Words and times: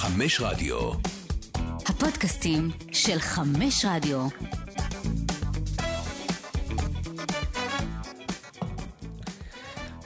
חמש 0.00 0.40
רדיו. 0.40 0.90
הפודקאסטים 1.86 2.70
של 2.92 3.18
חמש 3.18 3.84
רדיו. 3.88 4.28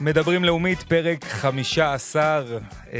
מדברים 0.01 0.43
לאומית, 0.43 0.83
פרק 0.83 1.25
15. 1.25 2.59
אה, 2.93 2.99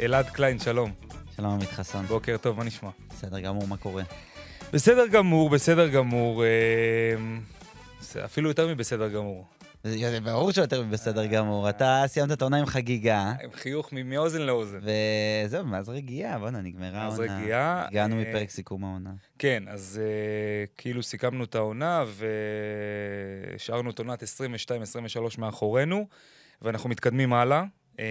אלעד 0.00 0.30
קליין, 0.30 0.58
שלום. 0.58 0.92
שלום 1.36 1.52
עמית 1.52 1.70
חסון. 1.70 2.06
בוקר 2.06 2.36
טוב, 2.36 2.56
מה 2.56 2.64
נשמע? 2.64 2.90
בסדר 3.10 3.40
גמור, 3.40 3.66
מה 3.66 3.76
קורה? 3.76 4.02
בסדר 4.72 5.06
גמור, 5.06 5.50
בסדר 5.50 5.88
גמור. 5.88 6.44
אה, 6.44 8.24
אפילו 8.24 8.48
יותר 8.48 8.68
מבסדר 8.68 9.08
גמור. 9.08 9.55
זה 9.86 10.20
ברור 10.20 10.52
שיותר 10.52 10.82
בסדר 10.82 11.26
גמור. 11.26 11.68
אתה 11.68 12.02
סיימת 12.06 12.32
את 12.32 12.42
העונה 12.42 12.56
עם 12.56 12.66
חגיגה, 12.66 13.32
עם 13.44 13.50
חיוך 13.52 13.92
מאוזן 14.04 14.42
לאוזן. 14.42 14.78
וזהו, 15.46 15.66
מאז 15.66 15.88
רגיעה, 15.88 16.38
בואנה, 16.38 16.60
נגמרה 16.60 16.90
מאז 16.90 17.18
העונה. 17.20 17.40
רגיעה, 17.40 17.86
הגענו 17.88 18.16
אה, 18.16 18.20
מפרק 18.20 18.50
סיכום 18.50 18.84
העונה. 18.84 19.10
כן, 19.38 19.62
אז 19.68 20.00
אה, 20.02 20.64
כאילו 20.76 21.02
סיכמנו 21.02 21.44
את 21.44 21.54
העונה 21.54 22.04
והשארנו 23.52 23.90
את 23.90 23.98
עונת 23.98 24.22
22-23 24.22 24.26
מאחורינו, 25.38 26.06
ואנחנו 26.62 26.90
מתקדמים 26.90 27.32
הלאה. 27.32 27.64
אה, 28.00 28.04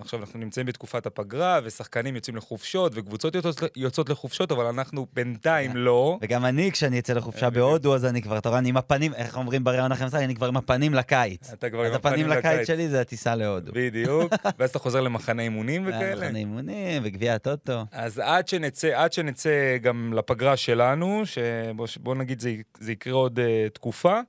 עכשיו, 0.00 0.20
אנחנו 0.20 0.38
נמצאים 0.38 0.66
בתקופת 0.66 1.06
הפגרה, 1.06 1.60
ושחקנים 1.64 2.14
יוצאים 2.14 2.36
לחופשות, 2.36 2.92
וקבוצות 2.94 3.34
יוצאות, 3.76 4.08
לחופשות, 4.08 4.52
אבל 4.52 4.64
אנחנו 4.66 5.06
בינתיים 5.12 5.76
לא. 5.76 6.18
וגם 6.22 6.44
אני, 6.44 6.72
כשאני 6.72 6.98
אצא 6.98 7.12
לחופשה 7.12 7.44
אה, 7.46 7.50
בהודו, 7.50 7.94
אז 7.94 8.04
אני 8.04 8.22
כבר, 8.22 8.38
אתה 8.38 8.48
רואה, 8.48 8.58
אני 8.58 8.68
עם 8.68 8.76
הפנים, 8.76 9.14
איך 9.14 9.36
אומרים 9.36 9.64
בראיון 9.64 9.92
אחרי 9.92 10.06
משחק, 10.06 10.20
אני 10.20 10.34
כבר 10.34 10.48
עם 10.48 10.56
הפנים 10.56 10.94
לקיץ. 10.94 11.52
אתה 11.52 11.70
כבר 11.70 11.84
אז 11.84 11.90
עם 11.90 11.94
הפנים 11.94 12.12
הפנים 12.12 12.38
לקיץ 12.38 12.52
לקיץ. 12.54 12.66
שלי 12.66 12.88
זה 12.88 13.00
הטיסה 13.00 13.34
להודו. 13.34 13.72
בדיוק, 13.74 14.32
ואז 14.58 14.70
אתה 14.70 14.78
חוזר 14.78 15.00
למחנה 15.00 15.42
אימונים 15.42 15.86
וכאלה. 15.86 16.26
מחנה 16.26 16.38
אימונים 16.38 17.02
וגביע 17.04 17.34
הטוטו. 17.34 17.84
אז 17.92 18.18
עד 18.18 18.48
שנצא, 18.48 18.90
עד 18.94 19.12
שנצא 19.12 19.76
גם 19.82 20.12
לפגרה 20.16 20.56
שלנו, 20.56 21.22
שבוא 21.24 21.86
בוא 22.00 22.14
נגיד 22.14 22.40
זה, 22.40 22.92
יקרה 22.92 23.12
עוד 23.12 23.38
uh, 23.38 23.70
תקופה, 23.74 24.20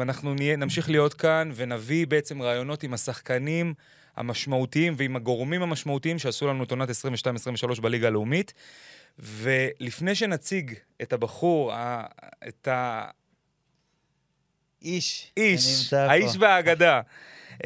אנחנו 0.00 0.34
נהיה, 0.34 0.56
נמשיך 0.56 0.90
להיות 0.90 1.14
כאן 1.14 1.50
ונביא 1.54 2.06
בעצם 2.06 2.42
רעיונות 2.42 2.82
עם 2.82 2.94
השחקנים 2.94 3.74
המשמעותיים 4.16 4.94
ועם 4.96 5.16
הגורמים 5.16 5.62
המשמעותיים 5.62 6.18
שעשו 6.18 6.46
לנו 6.48 6.64
את 6.64 6.70
עונת 6.70 6.88
22-23 7.76 7.80
בליגה 7.80 8.06
הלאומית. 8.06 8.52
ולפני 9.18 10.14
שנציג 10.14 10.74
את 11.02 11.12
הבחור, 11.12 11.72
ה- 11.72 12.06
את 12.48 12.68
איש. 14.82 15.32
האיש, 15.92 16.36
והאגדה, 16.40 17.00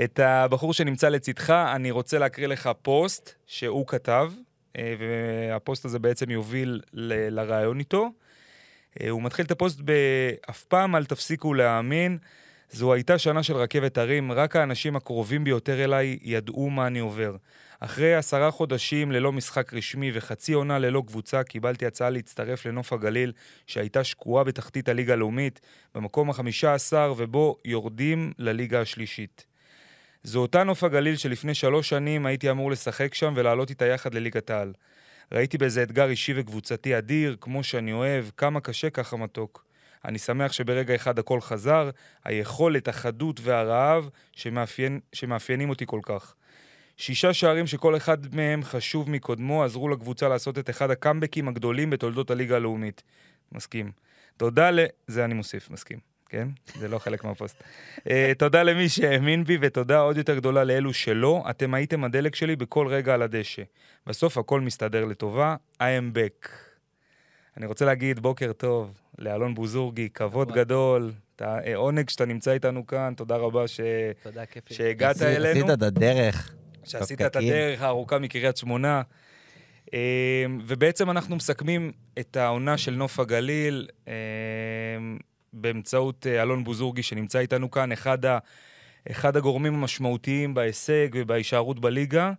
את 0.04 0.18
הבחור 0.18 0.72
שנמצא 0.72 1.08
לצדך, 1.08 1.50
אני 1.50 1.90
רוצה 1.90 2.18
להקריא 2.18 2.46
לך 2.46 2.70
פוסט 2.82 3.30
שהוא 3.46 3.86
כתב, 3.86 4.32
אה, 4.78 4.94
והפוסט 4.98 5.84
הזה 5.84 5.98
בעצם 5.98 6.30
יוביל 6.30 6.80
ל- 6.92 7.40
לראיון 7.40 7.78
איתו. 7.78 8.10
אה, 9.02 9.10
הוא 9.10 9.22
מתחיל 9.22 9.44
את 9.44 9.50
הפוסט 9.50 9.80
ב"אף 9.84 10.64
פעם 10.64 10.96
אל 10.96 11.04
תפסיקו 11.04 11.54
להאמין". 11.54 12.18
זו 12.70 12.92
הייתה 12.92 13.18
שנה 13.18 13.42
של 13.42 13.56
רכבת 13.56 13.98
הרים, 13.98 14.32
רק 14.32 14.56
האנשים 14.56 14.96
הקרובים 14.96 15.44
ביותר 15.44 15.84
אליי 15.84 16.18
ידעו 16.22 16.70
מה 16.70 16.86
אני 16.86 16.98
עובר. 16.98 17.36
אחרי 17.80 18.14
עשרה 18.14 18.50
חודשים 18.50 19.12
ללא 19.12 19.32
משחק 19.32 19.74
רשמי 19.74 20.10
וחצי 20.14 20.52
עונה 20.52 20.78
ללא 20.78 21.02
קבוצה, 21.06 21.42
קיבלתי 21.42 21.86
הצעה 21.86 22.10
להצטרף 22.10 22.66
לנוף 22.66 22.92
הגליל, 22.92 23.32
שהייתה 23.66 24.04
שקועה 24.04 24.44
בתחתית 24.44 24.88
הליגה 24.88 25.12
הלאומית, 25.12 25.60
במקום 25.94 26.30
החמישה 26.30 26.74
עשר, 26.74 27.14
ובו 27.16 27.56
יורדים 27.64 28.32
לליגה 28.38 28.80
השלישית. 28.80 29.46
זו 30.22 30.38
אותה 30.38 30.64
נוף 30.64 30.84
הגליל 30.84 31.16
שלפני 31.16 31.54
שלוש 31.54 31.88
שנים 31.88 32.26
הייתי 32.26 32.50
אמור 32.50 32.70
לשחק 32.70 33.14
שם 33.14 33.32
ולעלות 33.36 33.70
איתה 33.70 33.86
יחד 33.86 34.14
לליגת 34.14 34.50
העל. 34.50 34.72
ראיתי 35.32 35.58
באיזה 35.58 35.82
אתגר 35.82 36.08
אישי 36.08 36.32
וקבוצתי 36.36 36.98
אדיר, 36.98 37.36
כמו 37.40 37.64
שאני 37.64 37.92
אוהב, 37.92 38.24
כמה 38.36 38.60
קשה 38.60 38.90
ככה 38.90 39.16
מתוק. 39.16 39.66
אני 40.04 40.18
שמח 40.18 40.52
שברגע 40.52 40.94
אחד 40.94 41.18
הכל 41.18 41.40
חזר, 41.40 41.90
היכולת, 42.24 42.88
החדות 42.88 43.40
והרעב 43.42 44.08
שמאפיין, 44.32 45.00
שמאפיינים 45.12 45.70
אותי 45.70 45.84
כל 45.86 46.00
כך. 46.02 46.34
שישה 46.96 47.34
שערים 47.34 47.66
שכל 47.66 47.96
אחד 47.96 48.34
מהם 48.34 48.62
חשוב 48.62 49.10
מקודמו 49.10 49.64
עזרו 49.64 49.88
לקבוצה 49.88 50.28
לעשות 50.28 50.58
את 50.58 50.70
אחד 50.70 50.90
הקאמבקים 50.90 51.48
הגדולים 51.48 51.90
בתולדות 51.90 52.30
הליגה 52.30 52.56
הלאומית. 52.56 53.02
מסכים. 53.52 53.92
תודה 54.36 54.70
ל... 54.70 54.80
זה 55.06 55.24
אני 55.24 55.34
מוסיף, 55.34 55.70
מסכים. 55.70 56.15
כן? 56.28 56.48
זה 56.78 56.88
לא 56.88 56.98
חלק 56.98 57.24
מהפוסט. 57.24 57.62
uh, 57.98 58.02
תודה 58.38 58.62
למי 58.62 58.88
שהאמין 58.88 59.44
בי, 59.44 59.58
ותודה 59.60 59.98
עוד 60.00 60.16
יותר 60.16 60.36
גדולה 60.36 60.64
לאלו 60.64 60.92
שלא. 60.92 61.44
אתם 61.50 61.74
הייתם 61.74 62.04
הדלק 62.04 62.34
שלי 62.34 62.56
בכל 62.56 62.86
רגע 62.88 63.14
על 63.14 63.22
הדשא. 63.22 63.62
בסוף 64.06 64.38
הכל 64.38 64.60
מסתדר 64.60 65.04
לטובה. 65.04 65.56
I 65.74 65.82
am 65.82 66.16
back. 66.16 66.48
אני 67.56 67.66
רוצה 67.66 67.84
להגיד 67.84 68.20
בוקר 68.20 68.52
טוב 68.52 68.98
לאלון 69.18 69.54
בוזורגי, 69.54 70.08
כבוד 70.14 70.48
וואי. 70.50 70.60
גדול. 70.60 71.12
אתה, 71.36 71.58
אה, 71.66 71.76
עונג 71.76 72.08
שאתה 72.08 72.24
נמצא 72.24 72.52
איתנו 72.52 72.86
כאן, 72.86 73.12
תודה 73.16 73.36
רבה 73.36 73.68
ש... 73.68 73.80
תודה, 74.22 74.46
כיף. 74.46 74.64
שהגעת 74.72 75.16
עשית- 75.16 75.26
אלינו. 75.28 75.66
עשית 75.66 75.70
את 75.78 75.82
הדרך. 75.82 76.54
שעשית. 76.84 77.22
את 77.22 77.36
הדרך 77.36 77.82
הארוכה 77.82 78.18
מקריית 78.18 78.56
שמונה. 78.56 79.02
אה, 79.94 79.98
ובעצם 80.66 81.10
אנחנו 81.10 81.36
מסכמים 81.36 81.92
את 82.18 82.36
העונה 82.36 82.78
של 82.78 82.92
נוף 82.94 83.20
הגליל 83.20 83.88
באמצעות 85.52 86.26
אה, 86.26 86.42
אלון 86.42 86.64
בוזורגי 86.64 87.02
שנמצא 87.02 87.38
איתנו 87.38 87.70
כאן, 87.70 87.92
אחד, 87.92 88.24
ה, 88.24 88.38
אחד 89.10 89.36
הגורמים 89.36 89.74
המשמעותיים 89.74 90.54
בהישג 90.54 91.08
ובהישארות 91.14 91.80
בליגה, 91.80 92.32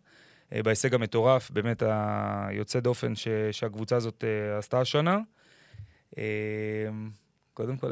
אה, 0.53 0.63
בהישג 0.63 0.93
המטורף, 0.93 1.51
באמת 1.51 1.83
היוצא 1.85 2.79
דופן 2.79 3.15
ש, 3.15 3.27
שהקבוצה 3.51 3.95
הזאת 3.95 4.23
אה, 4.23 4.57
עשתה 4.57 4.79
השנה. 4.79 5.19
קודם 7.53 7.77
כל, 7.77 7.91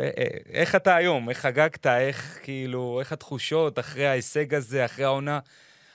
איך 0.50 0.76
אתה 0.76 0.96
היום? 0.96 1.30
איך 1.30 1.38
חגגת? 1.38 1.88
איך 1.88 2.40
כאילו, 2.44 3.00
איך 3.00 3.12
התחושות 3.12 3.80
אחרי 3.80 4.08
ההישג 4.08 4.54
הזה, 4.54 4.86
אחרי 4.86 5.06
העונה? 5.06 5.40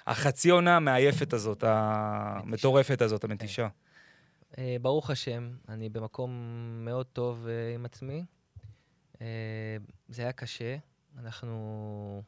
החצי 0.06 0.50
עונה 0.50 0.76
המעייפת 0.76 1.32
הזאת, 1.32 1.64
המטורפת 1.66 3.02
הזאת, 3.02 3.24
המתישה. 3.24 3.68
ברוך 4.80 5.10
השם, 5.10 5.50
אני 5.68 5.88
במקום 5.88 6.30
מאוד 6.84 7.06
טוב 7.06 7.46
עם 7.74 7.84
עצמי. 7.84 8.24
אה, 9.20 9.26
זה 10.08 10.22
היה 10.22 10.32
קשה. 10.32 10.76
אנחנו... 11.18 12.22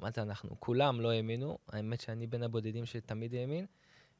מה 0.00 0.10
זה 0.10 0.22
אנחנו? 0.22 0.60
כולם 0.60 1.00
לא 1.00 1.10
האמינו. 1.10 1.58
האמת 1.68 2.00
שאני 2.00 2.26
בין 2.26 2.42
הבודדים 2.42 2.86
שתמיד 2.86 3.34
האמין. 3.34 3.66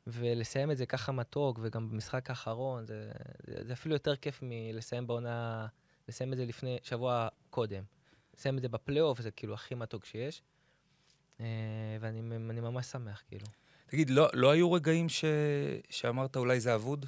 ולסיים 0.07 0.71
את 0.71 0.77
זה 0.77 0.87
ככה 0.87 1.13
מתוק, 1.13 1.59
וגם 1.63 1.91
במשחק 1.91 2.31
האחרון, 2.31 2.87
זה, 2.87 3.11
זה, 3.47 3.65
זה 3.65 3.73
אפילו 3.73 3.95
יותר 3.95 4.17
כיף 4.17 4.41
מלסיים 4.43 5.07
בעונה, 5.07 5.67
לסיים 6.09 6.33
את 6.33 6.39
זה 6.39 6.45
לפני, 6.45 6.79
שבוע 6.83 7.29
קודם. 7.51 7.83
לסיים 8.37 8.57
את 8.57 8.63
זה 8.63 8.69
בפלייאוף, 8.69 9.21
זה 9.21 9.31
כאילו 9.31 9.55
הכי 9.55 9.75
מתוק 9.75 10.05
שיש. 10.05 10.43
אה, 11.41 11.47
ואני 12.01 12.21
אני 12.51 12.61
ממש 12.61 12.87
שמח, 12.87 13.23
כאילו. 13.29 13.47
תגיד, 13.87 14.11
לא, 14.11 14.29
לא 14.33 14.51
היו 14.51 14.73
רגעים 14.73 15.09
ש... 15.09 15.25
שאמרת 15.91 16.37
אולי 16.37 16.61
זה 16.61 16.75
אבוד? 16.75 17.07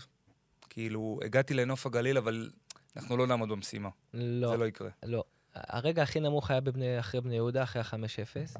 כאילו, 0.71 1.21
הגעתי 1.25 1.55
לנוף 1.55 1.87
הגליל, 1.87 2.19
אבל 2.19 2.51
אנחנו 2.97 3.17
לא 3.17 3.27
נעמוד 3.27 3.49
במשימה. 3.49 3.89
לא. 4.15 4.49
זה 4.49 4.57
לא 4.57 4.65
יקרה. 4.65 4.91
לא. 5.03 5.25
הרגע 5.55 6.03
הכי 6.03 6.21
נמוך 6.21 6.51
היה 6.51 6.61
בבני, 6.61 7.01
אחרי 7.01 7.21
בני 7.21 7.35
יהודה, 7.35 7.63
אחרי 7.63 7.83
ה-5-0. 7.83 8.59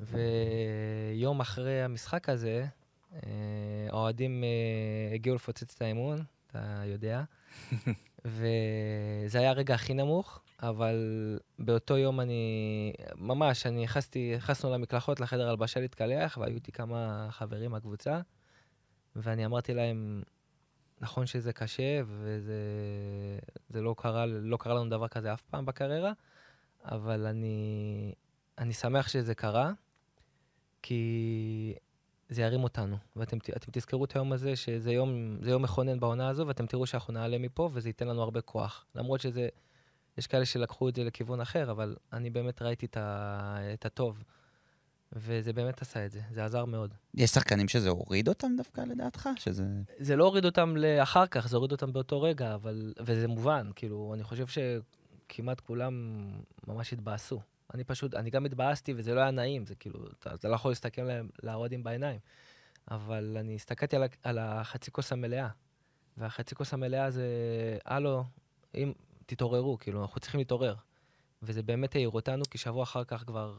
ויום 0.00 1.40
אחרי 1.40 1.82
המשחק 1.82 2.28
הזה, 2.28 2.66
אה, 3.14 3.20
האוהדים 3.90 4.44
אה, 4.44 5.14
הגיעו 5.14 5.36
לפוצץ 5.36 5.74
את 5.74 5.82
האמון, 5.82 6.18
אתה 6.46 6.82
יודע. 6.86 7.22
וזה 8.24 9.38
היה 9.38 9.50
הרגע 9.50 9.74
הכי 9.74 9.94
נמוך, 9.94 10.40
אבל 10.62 11.38
באותו 11.58 11.96
יום 11.96 12.20
אני, 12.20 12.92
ממש, 13.16 13.66
אני 13.66 13.82
נכנסתי, 13.82 14.32
נכנסנו 14.36 14.70
למקלחות, 14.70 15.20
לחדר 15.20 15.48
הלבשה 15.48 15.80
להתקלח, 15.80 16.38
והיו 16.40 16.54
איתי 16.54 16.72
כמה 16.72 17.28
חברים 17.30 17.70
מהקבוצה, 17.70 18.20
ואני 19.16 19.46
אמרתי 19.46 19.74
להם, 19.74 20.22
נכון 21.00 21.26
שזה 21.26 21.52
קשה, 21.52 22.00
וזה 22.06 22.54
זה 23.68 23.80
לא, 23.82 23.94
קרה, 23.98 24.26
לא 24.26 24.56
קרה 24.56 24.74
לנו 24.74 24.90
דבר 24.90 25.08
כזה 25.08 25.32
אף 25.32 25.42
פעם 25.42 25.66
בקריירה, 25.66 26.12
אבל 26.84 27.26
אני, 27.26 28.12
אני 28.58 28.72
שמח 28.72 29.08
שזה 29.08 29.34
קרה, 29.34 29.72
כי 30.82 31.74
זה 32.28 32.42
ירים 32.42 32.64
אותנו. 32.64 32.96
ואתם 33.16 33.38
תזכרו 33.72 34.04
את 34.04 34.16
היום 34.16 34.32
הזה, 34.32 34.56
שזה 34.56 34.92
יום, 34.92 35.38
יום 35.42 35.62
מכונן 35.62 36.00
בעונה 36.00 36.28
הזו, 36.28 36.46
ואתם 36.46 36.66
תראו 36.66 36.86
שאנחנו 36.86 37.12
נעלה 37.12 37.38
מפה, 37.38 37.70
וזה 37.72 37.88
ייתן 37.88 38.08
לנו 38.08 38.22
הרבה 38.22 38.40
כוח. 38.40 38.86
למרות 38.94 39.20
שזה, 39.20 39.48
יש 40.18 40.26
כאלה 40.26 40.44
שלקחו 40.46 40.88
את 40.88 40.94
זה 40.94 41.04
לכיוון 41.04 41.40
אחר, 41.40 41.70
אבל 41.70 41.96
אני 42.12 42.30
באמת 42.30 42.62
ראיתי 42.62 42.86
את, 42.86 42.96
ה, 42.96 43.58
את 43.74 43.86
הטוב. 43.86 44.22
וזה 45.12 45.52
באמת 45.52 45.82
עשה 45.82 46.06
את 46.06 46.10
זה, 46.10 46.20
זה 46.30 46.44
עזר 46.44 46.64
מאוד. 46.64 46.94
יש 47.14 47.30
שחקנים 47.30 47.68
שזה 47.68 47.88
הוריד 47.88 48.28
אותם 48.28 48.48
דווקא 48.56 48.80
לדעתך? 48.80 49.28
שזה... 49.36 49.64
זה 49.98 50.16
לא 50.16 50.24
הוריד 50.24 50.44
אותם 50.44 50.76
לאחר 50.76 51.26
כך, 51.26 51.48
זה 51.48 51.56
הוריד 51.56 51.72
אותם 51.72 51.92
באותו 51.92 52.22
רגע, 52.22 52.54
אבל... 52.54 52.94
וזה 53.00 53.28
מובן, 53.28 53.70
כאילו, 53.76 54.14
אני 54.14 54.22
חושב 54.24 54.46
שכמעט 54.46 55.60
כולם 55.60 56.26
ממש 56.66 56.92
התבאסו. 56.92 57.40
אני 57.74 57.84
פשוט, 57.84 58.14
אני 58.14 58.30
גם 58.30 58.44
התבאסתי, 58.44 58.94
וזה 58.96 59.14
לא 59.14 59.20
היה 59.20 59.30
נעים, 59.30 59.66
זה 59.66 59.74
כאילו, 59.74 60.06
אתה, 60.18 60.34
אתה 60.34 60.48
לא 60.48 60.54
יכול 60.54 60.70
להסתכל 60.70 61.02
להם, 61.02 61.28
לאוהדים 61.42 61.82
בעיניים. 61.82 62.18
אבל 62.90 63.36
אני 63.40 63.54
הסתכלתי 63.54 63.96
על, 63.96 64.04
על 64.22 64.38
החצי 64.38 64.90
כוס 64.90 65.12
המלאה, 65.12 65.48
והחצי 66.16 66.54
כוס 66.54 66.74
המלאה 66.74 67.10
זה, 67.10 67.28
הלו, 67.84 68.24
אם, 68.74 68.92
תתעוררו, 69.26 69.78
כאילו, 69.78 70.02
אנחנו 70.02 70.20
צריכים 70.20 70.38
להתעורר. 70.38 70.74
וזה 71.42 71.62
באמת 71.62 71.94
העיר 71.94 72.10
אותנו, 72.10 72.44
כי 72.50 72.58
שבוע 72.58 72.82
אחר 72.82 73.04
כך 73.04 73.24
כבר 73.26 73.58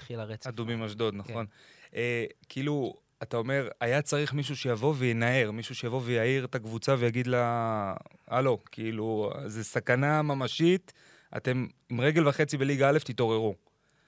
התחיל 0.00 0.20
הרצף. 0.20 0.46
אדומים 0.46 0.82
אשדוד, 0.82 1.14
כן. 1.14 1.18
נכון. 1.18 1.46
אה, 1.94 2.24
כאילו, 2.48 2.94
אתה 3.22 3.36
אומר, 3.36 3.68
היה 3.80 4.02
צריך 4.02 4.34
מישהו 4.34 4.56
שיבוא 4.56 4.94
וינער, 4.98 5.50
מישהו 5.50 5.74
שיבוא 5.74 6.00
ויעיר 6.04 6.44
את 6.44 6.54
הקבוצה 6.54 6.94
ויגיד 6.98 7.26
לה, 7.26 7.94
הלו, 8.28 8.58
כאילו, 8.72 9.32
זה 9.46 9.64
סכנה 9.64 10.22
ממשית, 10.22 10.92
אתם 11.36 11.66
עם 11.90 12.00
רגל 12.00 12.28
וחצי 12.28 12.56
בליגה 12.56 12.90
א', 12.90 12.98
תתעוררו. 12.98 13.54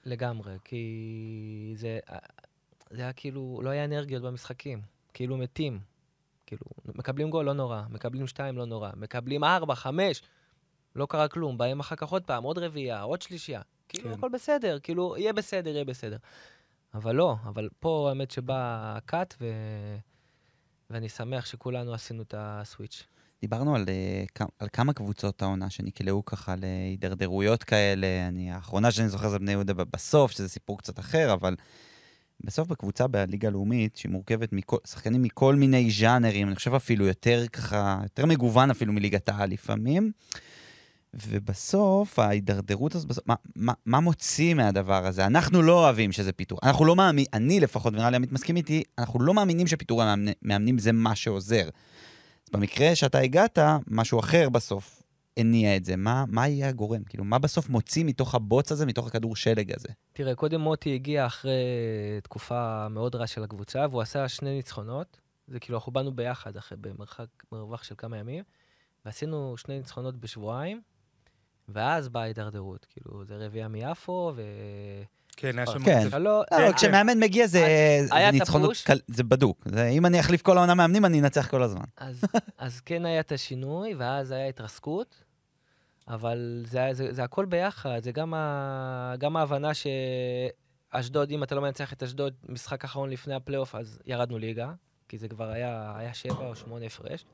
לגמרי, 0.05 0.53
כי 0.63 1.73
זה, 1.75 1.99
זה 2.89 3.01
היה 3.01 3.13
כאילו, 3.13 3.61
לא 3.63 3.69
היה 3.69 3.85
אנרגיות 3.85 4.23
במשחקים, 4.23 4.81
כאילו 5.13 5.37
מתים. 5.37 5.79
כאילו, 6.45 6.65
מקבלים 6.95 7.29
גול, 7.29 7.45
לא 7.45 7.53
נורא, 7.53 7.81
מקבלים 7.89 8.27
שתיים, 8.27 8.57
לא 8.57 8.65
נורא, 8.65 8.89
מקבלים 8.95 9.43
ארבע, 9.43 9.75
חמש, 9.75 10.21
לא 10.95 11.05
קרה 11.05 11.27
כלום, 11.27 11.57
באים 11.57 11.79
אחר 11.79 11.95
כך 11.95 12.09
עוד 12.09 12.23
פעם, 12.23 12.43
עוד 12.43 12.57
רביעייה, 12.57 13.01
עוד 13.01 13.21
שלישייה. 13.21 13.61
כאילו, 13.93 14.09
כן. 14.09 14.13
הכל 14.17 14.29
בסדר, 14.29 14.79
כאילו, 14.79 15.15
יהיה 15.17 15.33
בסדר, 15.33 15.69
יהיה 15.69 15.85
בסדר. 15.85 16.17
אבל 16.93 17.15
לא, 17.15 17.35
אבל 17.43 17.69
פה 17.79 18.05
האמת 18.09 18.31
שבא 18.31 18.93
הקאט, 18.97 19.35
ו... 19.41 19.45
ואני 20.89 21.09
שמח 21.09 21.45
שכולנו 21.45 21.93
עשינו 21.93 22.21
את 22.21 22.33
הסוויץ'. 22.37 23.03
דיברנו 23.41 23.75
על, 23.75 23.85
אה, 23.87 24.45
על 24.59 24.67
כמה 24.73 24.93
קבוצות 24.93 25.41
העונה 25.41 25.69
שנקלעו 25.69 26.25
ככה 26.25 26.55
להידרדרויות 26.55 27.63
כאלה. 27.63 28.07
אני, 28.27 28.51
האחרונה 28.51 28.91
שאני 28.91 29.09
זוכר 29.09 29.29
זה 29.29 29.39
בני 29.39 29.51
יהודה 29.51 29.73
בסוף, 29.73 30.31
שזה 30.31 30.49
סיפור 30.49 30.77
קצת 30.77 30.99
אחר, 30.99 31.33
אבל 31.33 31.55
בסוף 32.43 32.67
בקבוצה 32.67 33.07
בליגה 33.07 33.47
הלאומית, 33.47 33.95
שהיא 33.97 34.11
מורכבת 34.11 34.53
מכל, 34.53 34.77
שחקנים 34.87 35.21
מכל 35.21 35.55
מיני 35.55 35.91
ז'אנרים, 35.91 36.47
אני 36.47 36.55
חושב 36.55 36.73
אפילו 36.73 37.05
יותר 37.05 37.47
ככה, 37.47 37.99
יותר 38.03 38.25
מגוון 38.25 38.71
אפילו 38.71 38.93
מליגת 38.93 39.29
העל 39.29 39.49
לפעמים. 39.49 40.11
ובסוף, 41.27 42.19
ההידרדרות 42.19 42.95
הזאת, 42.95 43.07
בסוף, 43.07 43.23
מה, 43.27 43.35
מה, 43.55 43.73
מה 43.85 43.99
מוציא 43.99 44.53
מהדבר 44.53 45.05
הזה? 45.05 45.25
אנחנו 45.25 45.61
לא 45.61 45.83
אוהבים 45.83 46.11
שזה 46.11 46.31
פיטור. 46.31 46.59
אנחנו 46.63 46.85
לא 46.85 46.95
מאמינים, 46.95 47.25
אני 47.33 47.59
לפחות, 47.59 47.93
ונראה 47.93 48.09
לי 48.09 48.15
עמית 48.15 48.31
מסכים 48.31 48.55
איתי, 48.55 48.83
אנחנו 48.97 49.21
לא 49.21 49.33
מאמינים 49.33 49.67
שפיטורי 49.67 50.05
מאמני- 50.05 50.33
מאמנים 50.41 50.77
זה 50.77 50.91
מה 50.91 51.15
שעוזר. 51.15 51.69
במקרה 52.53 52.95
שאתה 52.95 53.17
הגעת, 53.19 53.59
משהו 53.87 54.19
אחר 54.19 54.49
בסוף 54.49 55.03
הניע 55.37 55.75
את 55.75 55.85
זה. 55.85 55.95
מה, 55.95 56.25
מה 56.27 56.47
יהיה 56.47 56.69
הגורם? 56.69 57.03
כאילו, 57.03 57.23
מה 57.23 57.39
בסוף 57.39 57.69
מוציא 57.69 58.03
מתוך 58.05 58.35
הבוץ 58.35 58.71
הזה, 58.71 58.85
מתוך 58.85 59.07
הכדור 59.07 59.35
שלג 59.35 59.71
הזה? 59.75 59.87
תראה, 60.13 60.35
קודם 60.35 60.61
מוטי 60.61 60.93
הגיע 60.95 61.25
אחרי 61.25 61.51
תקופה 62.23 62.87
מאוד 62.89 63.15
רעה 63.15 63.27
של 63.27 63.43
הקבוצה, 63.43 63.85
והוא 63.89 64.01
עשה 64.01 64.27
שני 64.27 64.55
ניצחונות. 64.55 65.17
זה 65.47 65.59
כאילו, 65.59 65.77
אנחנו 65.77 65.91
באנו 65.91 66.11
ביחד 66.15 66.57
אחרי, 66.57 66.77
במרחק, 66.81 67.25
מרווח 67.51 67.83
של 67.83 67.95
כמה 67.97 68.17
ימים, 68.17 68.43
ועשינו 69.05 69.55
שני 69.57 69.77
ניצחונות 69.77 70.17
בשבועיים, 70.17 70.81
ואז 71.69 72.09
באה 72.09 72.23
ההידרדרות. 72.23 72.85
כאילו, 72.89 73.25
זה 73.25 73.45
רביעייה 73.45 73.67
מיפו, 73.67 74.31
ו... 74.35 74.41
כן, 75.37 75.57
היה 75.59 75.67
שם... 75.67 75.83
כן. 75.85 76.07
לא, 76.11 76.17
לא, 76.19 76.43
לא, 76.51 76.57
כן. 76.71 76.73
כשמאמן 76.73 77.19
מגיע 77.19 77.47
זה. 77.47 77.59
קל, 78.85 78.99
זה 79.07 79.23
בדוק. 79.23 79.63
זה, 79.65 79.87
אם 79.87 80.05
אני 80.05 80.19
אחליף 80.19 80.41
כל 80.41 80.57
העונה 80.57 80.73
מאמנים, 80.73 81.05
אני 81.05 81.19
אנצח 81.19 81.47
כל 81.49 81.63
הזמן. 81.63 81.83
אז, 81.97 82.21
אז 82.57 82.79
כן 82.81 83.05
היה 83.05 83.19
את 83.19 83.31
השינוי, 83.31 83.93
ואז 83.97 84.31
היה 84.31 84.47
התרסקות, 84.47 85.23
אבל 86.07 86.63
זה, 86.67 86.77
היה- 86.79 86.93
זה, 86.93 87.13
זה 87.13 87.23
הכל 87.23 87.45
ביחד, 87.45 87.99
זה 88.03 88.11
גם, 88.11 88.33
ההבנה 89.37 89.71
שאשדוד, 89.73 91.31
אם 91.31 91.43
אתה 91.43 91.55
לא 91.55 91.61
מנצח 91.61 91.93
את 91.93 92.03
אשדוד, 92.03 92.33
משחק 92.49 92.83
אחרון 92.83 93.09
לפני 93.09 93.33
הפלייאוף, 93.35 93.75
אז 93.75 93.99
ירדנו 94.05 94.37
ליגה, 94.37 94.71
כי 95.09 95.17
זה 95.17 95.27
כבר 95.27 95.49
היה, 95.49 95.93
היה 95.97 96.13
שבע 96.13 96.47
או 96.47 96.55
שמונה 96.55 96.85
הפרש, 96.85 97.25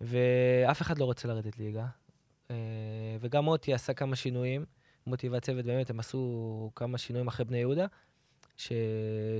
ואף 0.00 0.82
אחד 0.82 0.98
לא 0.98 1.04
רוצה 1.04 1.28
לרדת 1.28 1.58
ליגה. 1.58 1.86
וגם 3.20 3.44
מוטי 3.44 3.74
עשה 3.74 3.94
כמה 3.94 4.16
שינויים, 4.16 4.64
מוטי 5.06 5.28
והצוות 5.28 5.64
באמת, 5.64 5.90
הם 5.90 6.00
עשו 6.00 6.70
כמה 6.74 6.98
שינויים 6.98 7.28
אחרי 7.28 7.44
בני 7.44 7.58
יהודה, 7.58 7.86
ש, 8.56 8.72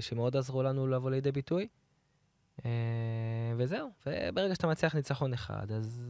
שמאוד 0.00 0.36
עזרו 0.36 0.62
לנו 0.62 0.86
לבוא 0.86 1.10
לידי 1.10 1.32
ביטוי. 1.32 1.68
אה, 2.64 2.70
וזהו, 3.56 3.90
וברגע 4.06 4.54
שאתה 4.54 4.66
מצליח 4.66 4.94
ניצחון 4.94 5.32
אחד, 5.32 5.72
אז 5.72 6.00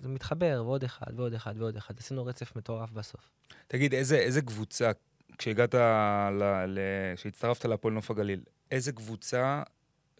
זה 0.00 0.08
מתחבר, 0.08 0.62
ועוד 0.66 0.84
אחד, 0.84 1.06
ועוד 1.16 1.34
אחד, 1.34 1.54
ועוד 1.58 1.76
אחד. 1.76 1.98
עשינו 1.98 2.24
רצף 2.24 2.56
מטורף 2.56 2.90
בסוף. 2.90 3.30
תגיד, 3.66 3.94
איזה, 3.94 4.16
איזה 4.16 4.42
קבוצה, 4.42 4.90
כשהגעת, 5.38 5.74
ל, 5.74 6.42
ל, 6.66 6.78
כשהצטרפת 7.16 7.64
להפועל 7.64 7.94
נוף 7.94 8.10
הגליל, 8.10 8.42
איזה 8.70 8.92
קבוצה 8.92 9.62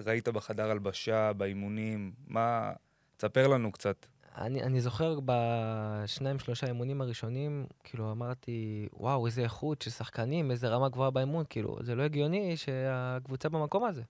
ראית 0.00 0.28
בחדר 0.28 0.70
הלבשה, 0.70 1.32
באימונים? 1.32 2.12
מה... 2.26 2.72
תספר 3.20 3.48
לנו 3.48 3.72
קצת. 3.72 4.06
אני, 4.40 4.62
אני 4.62 4.80
זוכר 4.80 5.18
בשניים, 5.24 6.38
שלושה 6.38 6.66
אימונים 6.66 7.00
הראשונים, 7.00 7.66
כאילו 7.84 8.12
אמרתי, 8.12 8.88
וואו, 8.92 9.26
איזה 9.26 9.42
איכות 9.42 9.82
של 9.82 9.90
שחקנים, 9.90 10.50
איזה 10.50 10.68
רמה 10.68 10.88
גבוהה 10.88 11.10
באימון, 11.10 11.44
כאילו, 11.50 11.78
זה 11.80 11.94
לא 11.94 12.02
הגיוני 12.02 12.56
שהקבוצה 12.56 13.48
במקום 13.48 13.84
הזה. 13.84 14.02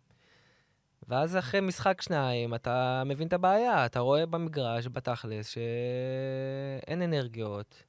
ואז 1.08 1.36
אחרי 1.36 1.60
משחק 1.60 2.02
שניים, 2.02 2.54
אתה 2.54 3.02
מבין 3.06 3.28
את 3.28 3.32
הבעיה, 3.32 3.86
אתה 3.86 4.00
רואה 4.00 4.26
במגרש, 4.26 4.86
בתכלס, 4.86 5.48
שאין 5.48 7.02
אנרגיות, 7.02 7.82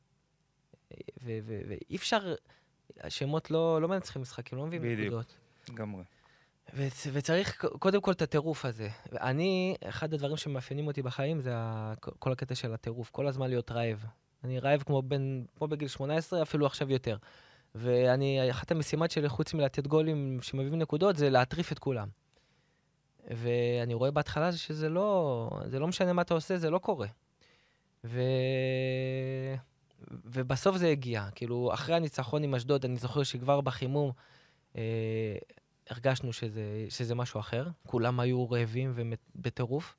ואי 1.24 1.96
אפשר, 1.96 2.36
השמות 3.00 3.52
לא, 3.52 3.82
לא 3.82 3.88
מנצחים 3.88 4.22
משחקים, 4.22 4.58
לא 4.58 4.66
מביאים 4.66 4.84
בדיוק. 4.84 5.00
נקודות. 5.08 5.36
לגמרי. 5.70 6.04
ו- 6.74 6.88
וצריך 7.14 7.66
קודם 7.80 8.02
כל 8.02 8.12
את 8.12 8.22
הטירוף 8.22 8.66
הזה. 8.66 8.90
אני, 9.12 9.76
אחד 9.84 10.14
הדברים 10.14 10.38
שמאפיינים 10.38 10.88
אותי 10.88 11.02
בחיים 11.02 11.42
זה 11.42 11.54
כל 12.20 12.32
הקטע 12.32 12.56
של 12.56 12.74
הטירוף, 12.74 13.10
כל 13.10 13.28
הזמן 13.28 13.50
להיות 13.50 13.72
רעב. 13.72 14.06
אני 14.44 14.60
רעב 14.60 14.84
כמו, 14.84 15.02
בן, 15.02 15.44
כמו 15.58 15.68
בגיל 15.68 15.88
18, 15.88 16.42
אפילו 16.42 16.66
עכשיו 16.66 16.92
יותר. 16.92 17.18
ואני, 17.76 18.52
אחת 18.52 18.72
המשימות 18.72 19.12
שלי, 19.12 19.30
חוץ 19.30 19.54
מלתת 19.54 19.88
גולים 19.88 20.40
שמביאים 20.42 20.80
נקודות, 20.80 21.16
זה 21.16 21.30
להטריף 21.30 21.72
את 21.72 21.80
כולם. 21.80 22.08
ואני 23.30 23.94
רואה 23.94 24.12
בהתחלה 24.12 24.52
שזה 24.52 24.90
לא, 24.90 25.50
זה 25.66 25.80
לא 25.80 25.88
משנה 25.88 26.14
מה 26.14 26.22
אתה 26.22 26.34
עושה, 26.34 26.58
זה 26.58 26.70
לא 26.70 26.78
קורה. 26.78 27.08
ו... 28.04 28.22
ובסוף 30.12 30.78
זה 30.78 30.88
הגיע. 30.88 31.28
כאילו, 31.36 31.70
אחרי 31.74 31.96
הניצחון 31.96 32.44
עם 32.44 32.56
אשדוד, 32.56 32.86
אני 32.86 32.98
זוכר 32.98 33.24
שכבר 33.24 33.62
בחימום 33.62 34.12
אה, 34.76 34.82
הרגשנו 35.92 36.34
שזה, 36.34 36.62
שזה 36.90 37.16
משהו 37.16 37.40
אחר. 37.40 37.68
כולם 37.88 38.20
היו 38.20 38.50
רעבים 38.52 38.94
ובטירוף, 38.96 39.96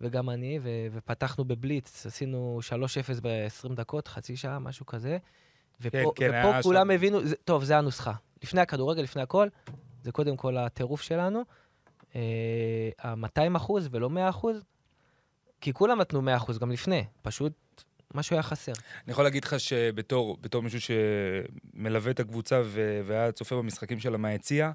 וגם 0.00 0.30
אני, 0.30 0.58
ו... 0.62 0.68
ופתחנו 0.92 1.44
בבליץ, 1.44 2.06
עשינו 2.06 2.60
3-0 2.70 2.74
ב-20 3.22 3.74
דקות, 3.74 4.08
חצי 4.08 4.36
שעה, 4.36 4.58
משהו 4.58 4.86
כזה. 4.86 5.18
ופה, 5.80 6.12
כן, 6.16 6.30
כן, 6.32 6.46
ופה 6.48 6.62
כולם 6.62 6.86
שם- 6.86 6.90
הבינו, 6.90 7.26
זה, 7.26 7.34
טוב, 7.44 7.64
זה 7.64 7.78
הנוסחה. 7.78 8.12
לפני 8.42 8.60
הכדורגל, 8.60 9.02
לפני 9.02 9.22
הכל, 9.22 9.48
זה 10.02 10.12
קודם 10.12 10.36
כל 10.36 10.56
הטירוף 10.56 11.02
שלנו. 11.02 11.42
ה-200 12.98 13.56
אחוז 13.56 13.88
ולא 13.90 14.10
100 14.10 14.28
אחוז, 14.28 14.64
כי 15.60 15.72
כולם 15.72 16.00
נתנו 16.00 16.22
100 16.22 16.36
אחוז 16.36 16.58
גם 16.58 16.70
לפני, 16.70 17.04
פשוט 17.22 17.52
משהו 18.14 18.34
היה 18.36 18.42
חסר. 18.42 18.72
אני 19.04 19.12
יכול 19.12 19.24
להגיד 19.24 19.44
לך 19.44 19.60
שבתור 19.60 20.36
בתור 20.40 20.62
מישהו 20.62 20.78
שמלווה 20.80 22.10
את 22.10 22.20
הקבוצה 22.20 22.62
והיה 23.06 23.32
צופה 23.32 23.56
במשחקים 23.56 24.00
שלה 24.00 24.18
מהיציע, 24.18 24.70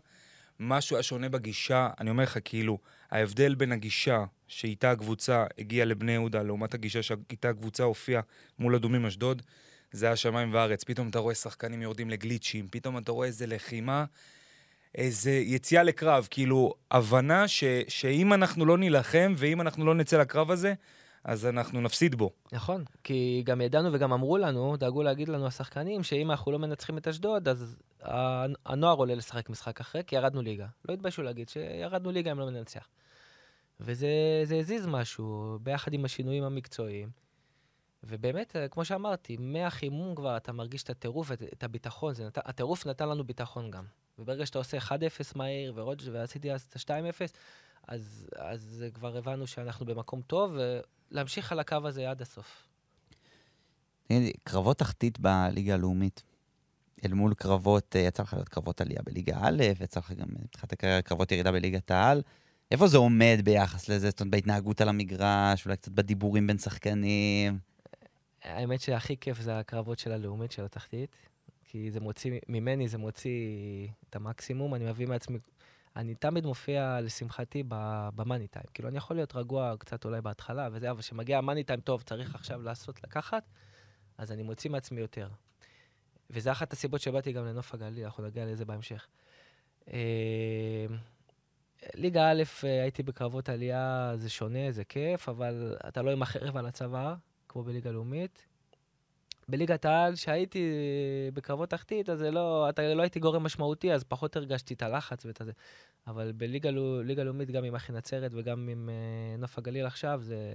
משהו 0.60 0.96
היה 0.96 1.04
שונה 1.04 1.30
בגישה, 1.30 1.90
אני 2.00 2.10
אומר 2.10 2.24
לך, 2.24 2.38
כאילו, 2.46 2.78
ההבדל 3.12 3.56
בין 3.56 3.72
הגישה 3.72 4.24
שאיתה 4.48 4.92
הקבוצה 4.92 5.46
הגיעה 5.58 5.86
לבני 5.86 6.12
יהודה, 6.12 6.44
לעומת 6.44 6.74
הגישה 6.74 7.04
שאיתה 7.04 7.50
הקבוצה 7.50 7.84
הופיעה 7.84 8.22
מול 8.60 8.76
אדומים 8.76 9.06
אשדוד, 9.06 9.42
זה 9.92 10.06
היה 10.06 10.16
שמיים 10.16 10.54
וארץ. 10.54 10.84
פתאום 10.84 11.10
אתה 11.10 11.20
רואה 11.20 11.36
שחקנים 11.36 11.82
יורדים 11.82 12.10
לגליצ'ים, 12.10 12.68
פתאום 12.72 12.98
אתה 12.98 13.12
רואה 13.12 13.28
איזה 13.28 13.48
לחימה, 13.48 14.06
איזה 14.96 15.32
יציאה 15.32 15.84
לקרב, 15.84 16.28
כאילו, 16.32 16.74
הבנה 16.92 17.48
ש- 17.48 17.64
שאם 17.88 18.34
אנחנו 18.34 18.66
לא 18.66 18.78
נילחם 18.78 19.34
ואם 19.38 19.62
אנחנו 19.62 19.86
לא 19.86 19.96
נצא 19.96 20.18
לקרב 20.18 20.52
הזה, 20.52 20.74
אז 21.24 21.46
אנחנו 21.46 21.82
נפסיד 21.82 22.16
בו. 22.16 22.32
נכון, 22.52 22.84
כי 23.04 23.44
גם 23.46 23.62
ידענו 23.62 23.94
וגם 23.94 24.14
אמרו 24.14 24.38
לנו, 24.38 24.78
דאגו 24.78 25.04
להגיד 25.04 25.30
לנו 25.30 25.48
השחקנים, 25.48 26.04
שאם 26.04 26.32
אנחנו 26.32 26.52
לא 26.52 26.60
מנצחים 26.60 26.98
את 26.98 27.08
אשדוד, 27.08 27.48
אז 27.48 27.78
הנוער 28.66 28.96
עולה 28.98 29.16
לשחק 29.16 29.50
משחק 29.50 29.80
אחרי, 29.80 30.02
כי 30.08 30.16
ירדנו 30.16 30.42
ליגה. 30.42 30.68
לא 30.90 30.94
התביישו 30.94 31.22
להגיד 31.22 31.50
שירדנו 31.50 32.12
ליגה 32.12 32.32
אם 32.32 32.40
לא 32.40 32.50
ננצח. 32.50 32.88
וזה 33.80 34.08
זה 34.44 34.56
הזיז 34.56 34.88
משהו, 34.88 35.58
ביחד 35.64 35.94
עם 35.94 36.06
השינויים 36.06 36.44
המקצועיים. 36.44 37.10
ובאמת, 38.04 38.56
כמו 38.72 38.86
שאמרתי, 38.86 39.38
מהחימום 39.40 40.16
כבר 40.16 40.38
אתה 40.38 40.52
מרגיש 40.52 40.84
את 40.84 40.90
הטירוף, 40.90 41.32
את, 41.32 41.44
את 41.54 41.64
הביטחון. 41.64 42.14
נת... 42.26 42.38
הטירוף 42.38 42.86
נתן 42.86 43.10
לנו 43.10 43.24
ביטחון 43.24 43.72
גם. 43.72 43.84
וברגע 44.20 44.46
שאתה 44.46 44.58
עושה 44.58 44.78
1-0 44.78 44.92
מהיר, 45.36 45.74
ורוד- 45.76 46.02
ועשיתי 46.12 46.52
אז 46.54 46.62
את 46.62 46.92
ה-2-0, 46.92 47.32
אז, 47.88 48.28
אז 48.36 48.86
כבר 48.94 49.18
הבנו 49.18 49.48
שאנחנו 49.48 49.86
במקום 49.86 50.22
טוב, 50.22 50.56
ולהמשיך 51.12 51.52
על 51.52 51.60
הקו 51.60 51.78
הזה 51.84 52.10
עד 52.10 52.22
הסוף. 52.22 52.68
קרבות 54.44 54.78
תחתית 54.78 55.20
בליגה 55.20 55.74
הלאומית, 55.74 56.24
אל 57.06 57.14
מול 57.14 57.34
קרבות, 57.34 57.96
אה, 57.96 58.02
יצא 58.02 58.24
לך 58.24 58.34
להיות 58.34 58.50
קרבות 58.50 58.82
עלייה 58.82 59.02
בליגה 59.06 59.38
א', 59.42 59.64
יצא 59.82 60.00
לך 60.00 60.12
גם 60.12 60.28
בתחילת 60.44 60.74
הקריירה 60.74 61.02
קרבות 61.02 61.32
ירידה 61.32 61.52
בליגת 61.52 61.92
העל. 61.92 62.22
איפה 62.72 62.88
זה 62.88 62.98
עומד 62.98 63.40
ביחס 63.44 63.90
לזה? 63.90 64.10
זאת 64.10 64.20
אומרת, 64.22 64.32
בהתנהגות 64.32 64.82
על 64.82 64.90
המגרש, 64.90 65.66
אולי 65.66 65.78
קצת 65.78 65.92
בדיבורים 65.92 66.48
בין 66.48 66.58
שחקנים? 66.58 67.60
האמת 68.44 68.82
שהכי 68.82 69.18
כיף 69.18 69.42
זה 69.42 69.60
הקרבות 69.60 70.00
של 70.00 70.12
הלאומית, 70.12 70.52
של 70.52 70.66
התחתית. 70.66 71.16
כי 71.66 71.92
זה 71.92 72.00
מוציא, 72.00 72.32
ממני 72.48 72.88
זה 72.88 72.98
מוציא 72.98 73.88
את 74.10 74.16
המקסימום, 74.16 74.76
אני 74.76 74.86
מביא 74.86 75.08
מעצמי... 75.08 75.38
אני 75.96 76.16
תמיד 76.16 76.46
מופיע, 76.46 77.02
לשמחתי, 77.02 77.64
במאני 78.16 78.48
טיים. 78.48 78.66
כאילו, 78.74 78.90
אני 78.90 78.98
יכול 78.98 79.16
להיות 79.16 79.36
רגוע 79.36 79.74
קצת 79.80 80.06
אולי 80.06 80.22
בהתחלה 80.22 80.70
וזה, 80.72 80.92
אבל 80.92 81.00
כשמגיע 81.00 81.38
המאני 81.38 81.64
טיים, 81.64 81.80
טוב, 81.80 82.02
צריך 82.02 82.36
עכשיו 82.36 82.62
לעשות, 82.62 83.04
לקחת, 83.04 83.44
אז 84.18 84.32
אני 84.32 84.44
מוציא 84.44 84.70
מעצמי 84.70 85.02
יותר. 85.02 85.30
וזה 86.30 86.52
אחת 86.52 86.74
הסיבות 86.74 87.02
שבאתי 87.02 87.32
גם 87.32 87.46
לנוף 87.46 87.74
הגליל, 87.74 88.06
אנחנו 88.06 88.24
נגיע 88.24 88.46
לזה 88.46 88.66
בהמשך. 88.66 89.08
אה, 89.94 90.86
ליגה 91.96 92.32
א', 92.32 92.44
אה, 92.64 92.82
הייתי 92.82 93.04
בקרבות 93.04 93.50
עלייה, 93.50 94.14
זה 94.16 94.30
שונה, 94.30 94.72
זה 94.72 94.84
כיף, 94.84 95.30
אבל 95.30 95.78
אתה 95.88 96.02
לא 96.02 96.12
עם 96.12 96.22
החרב 96.22 96.58
על 96.58 96.66
הצוואר, 96.66 97.16
כמו 97.48 97.64
בליגה 97.64 97.92
לאומית. 97.92 98.46
בליגת 99.50 99.86
העל, 99.86 100.16
שהייתי 100.16 100.72
בקרבות 101.34 101.70
תחתית, 101.70 102.10
אז 102.10 102.20
זה 102.20 102.32
לא, 102.32 102.70
אתה 102.70 102.94
לא 102.94 103.02
הייתי 103.02 103.20
גורם 103.20 103.44
משמעותי, 103.44 103.94
אז 103.94 104.04
פחות 104.04 104.36
הרגשתי 104.36 104.74
את 104.74 104.82
הלחץ 104.82 105.26
ואת 105.26 105.42
הזה. 105.42 105.52
אבל 106.08 106.32
בליגה 106.32 106.72
לאומית, 107.24 107.52
גם 107.52 107.64
עם 107.64 107.76
אחי 107.76 107.94
נצרת 107.94 108.32
וגם 108.34 108.70
עם 108.72 108.90
אה, 108.90 109.38
נוף 109.38 109.58
הגליל 109.58 109.86
עכשיו, 109.86 110.20
זה, 110.24 110.54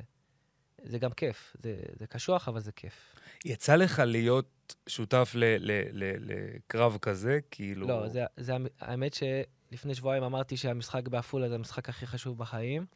זה 0.82 0.98
גם 0.98 1.10
כיף. 1.10 1.56
זה, 1.62 1.76
זה 1.98 2.06
קשוח, 2.06 2.48
אבל 2.48 2.60
זה 2.60 2.72
כיף. 2.72 3.14
יצא 3.44 3.76
לך 3.76 4.02
להיות 4.06 4.74
שותף 4.86 5.32
ל- 5.34 5.56
ל- 5.58 5.88
ל- 5.92 6.32
לקרב 6.32 6.98
כזה? 7.02 7.38
כאילו... 7.50 7.86
לא, 7.88 8.08
זה, 8.08 8.24
זה 8.36 8.52
האמת 8.80 9.14
שלפני 9.14 9.94
שבועיים 9.94 10.22
אמרתי 10.22 10.56
שהמשחק 10.56 11.08
בעפולה 11.08 11.48
זה 11.48 11.54
המשחק 11.54 11.88
הכי 11.88 12.06
חשוב 12.06 12.38
בחיים. 12.38 12.86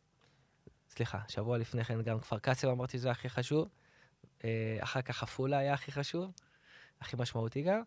סליחה, 0.91 1.19
שבוע 1.29 1.59
לפני 1.59 1.85
כן 1.85 2.03
גם 2.03 2.21
כפר 2.21 2.39
קאסם 2.39 2.69
אמרתי 2.69 2.99
שזה 2.99 3.11
הכי 3.11 3.29
חשוב. 3.29 3.69
אה, 4.45 4.79
אחר 4.81 5.03
כך 5.03 5.23
עפולה 5.23 5.59
היה 5.59 5.75
הכי 5.75 5.93
חשוב, 5.93 6.33
הכי 7.01 7.17
משמעותי 7.19 7.63
גם. 7.63 7.83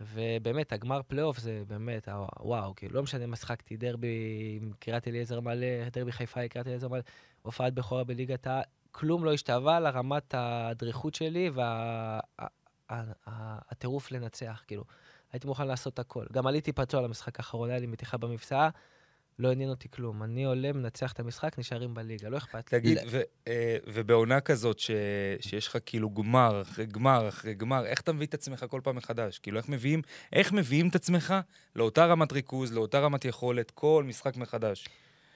ובאמת, 0.00 0.72
הגמר 0.72 1.00
פלייאוף 1.08 1.38
זה 1.38 1.62
באמת, 1.66 2.08
ה- 2.08 2.26
וואו, 2.40 2.74
כאילו, 2.76 2.94
לא 2.94 3.02
משנה 3.02 3.26
מה 3.26 3.36
שחקתי, 3.36 3.76
דרבי 3.76 4.58
עם 4.60 4.72
קריית 4.78 5.08
אליעזר 5.08 5.40
מלא, 5.40 5.88
דרבי 5.92 6.12
חיפה, 6.12 6.48
קריית 6.48 6.66
אליעזר 6.66 6.88
מלא, 6.88 7.00
הופעת 7.42 7.74
בכורה 7.74 8.04
בליגת 8.04 8.46
העל, 8.46 8.62
כלום 8.90 9.24
לא 9.24 9.32
השתווה 9.32 9.80
לרמת 9.80 10.34
הדריכות 10.36 11.14
שלי 11.14 11.50
והטירוף 12.90 14.10
לנצח, 14.10 14.62
כאילו. 14.66 14.84
הייתי 15.32 15.46
מוכן 15.46 15.66
לעשות 15.66 15.98
הכל. 15.98 16.26
גם 16.32 16.46
עליתי 16.46 16.72
פצוע 16.72 17.02
למשחק 17.02 17.38
האחרון, 17.38 17.70
היה 17.70 17.78
לי 17.78 17.86
מתיחה 17.86 18.16
במבצעה, 18.16 18.68
לא 19.38 19.52
עניין 19.52 19.70
אותי 19.70 19.88
כלום. 19.90 20.22
אני 20.22 20.44
עולה, 20.44 20.72
מנצח 20.72 21.12
את 21.12 21.20
המשחק, 21.20 21.58
נשארים 21.58 21.94
בליגה, 21.94 22.28
לא 22.28 22.36
אכפת 22.36 22.72
לי. 22.72 22.78
תגיד, 22.80 22.98
אה, 23.48 23.76
ובעונה 23.86 24.40
כזאת 24.40 24.78
ש- 24.78 24.90
שיש 25.40 25.66
לך 25.68 25.78
כאילו 25.86 26.10
גמר 26.10 26.62
אחרי 26.62 26.86
גמר 26.86 27.28
אחרי 27.28 27.54
גמר, 27.54 27.86
איך 27.86 28.00
אתה 28.00 28.12
מביא 28.12 28.26
את 28.26 28.34
עצמך 28.34 28.64
כל 28.70 28.80
פעם 28.84 28.96
מחדש? 28.96 29.38
כאילו, 29.38 29.58
איך 29.58 29.68
מביאים, 29.68 30.02
איך 30.32 30.52
מביאים 30.52 30.88
את 30.88 30.94
עצמך 30.94 31.34
לאותה 31.76 32.06
רמת 32.06 32.32
ריכוז, 32.32 32.72
לאותה 32.72 33.00
רמת 33.00 33.24
יכולת, 33.24 33.70
כל 33.70 34.04
משחק 34.06 34.36
מחדש? 34.36 34.88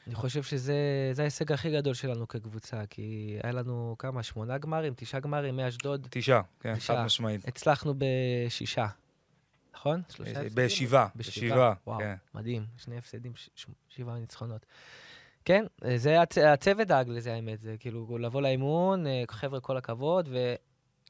אני 0.06 0.14
חושב 0.14 0.42
שזה 0.42 0.74
זה 1.12 1.22
ההישג 1.22 1.52
הכי 1.52 1.70
גדול 1.70 1.94
שלנו 1.94 2.28
כקבוצה, 2.28 2.86
כי 2.90 3.36
היה 3.42 3.52
לנו 3.52 3.96
כמה, 3.98 4.22
שמונה 4.22 4.58
גמרים, 4.58 4.92
תשעה 4.96 5.20
גמרים 5.20 5.56
מאשדוד, 5.56 6.06
תשעה, 6.10 6.40
כן. 6.60 6.74
חד 6.78 7.04
משמעית. 7.04 7.48
הצלחנו 7.48 7.94
בשישה, 7.98 8.86
נכון? 9.74 10.02
שלושה 10.08 10.34
אה, 10.36 10.40
הפסדים? 10.40 10.64
בשבעה, 10.64 11.08
בשבעה, 11.16 11.74
וואו, 11.86 11.98
כן. 11.98 12.14
מדהים, 12.34 12.64
שני 12.76 12.98
הפסדים, 12.98 13.32
ש- 13.36 13.66
שבעה 13.88 14.18
ניצחונות. 14.18 14.66
כן, 15.44 15.64
זה 15.96 16.20
הצ... 16.22 16.38
הצוות 16.38 16.88
דאג 16.88 17.08
לזה, 17.08 17.34
האמת, 17.34 17.60
זה 17.60 17.76
כאילו 17.78 18.18
לבוא 18.18 18.42
לאימון, 18.42 19.06
אה, 19.06 19.22
חבר'ה, 19.30 19.60
כל 19.60 19.76
הכבוד, 19.76 20.28
ו... 20.32 20.54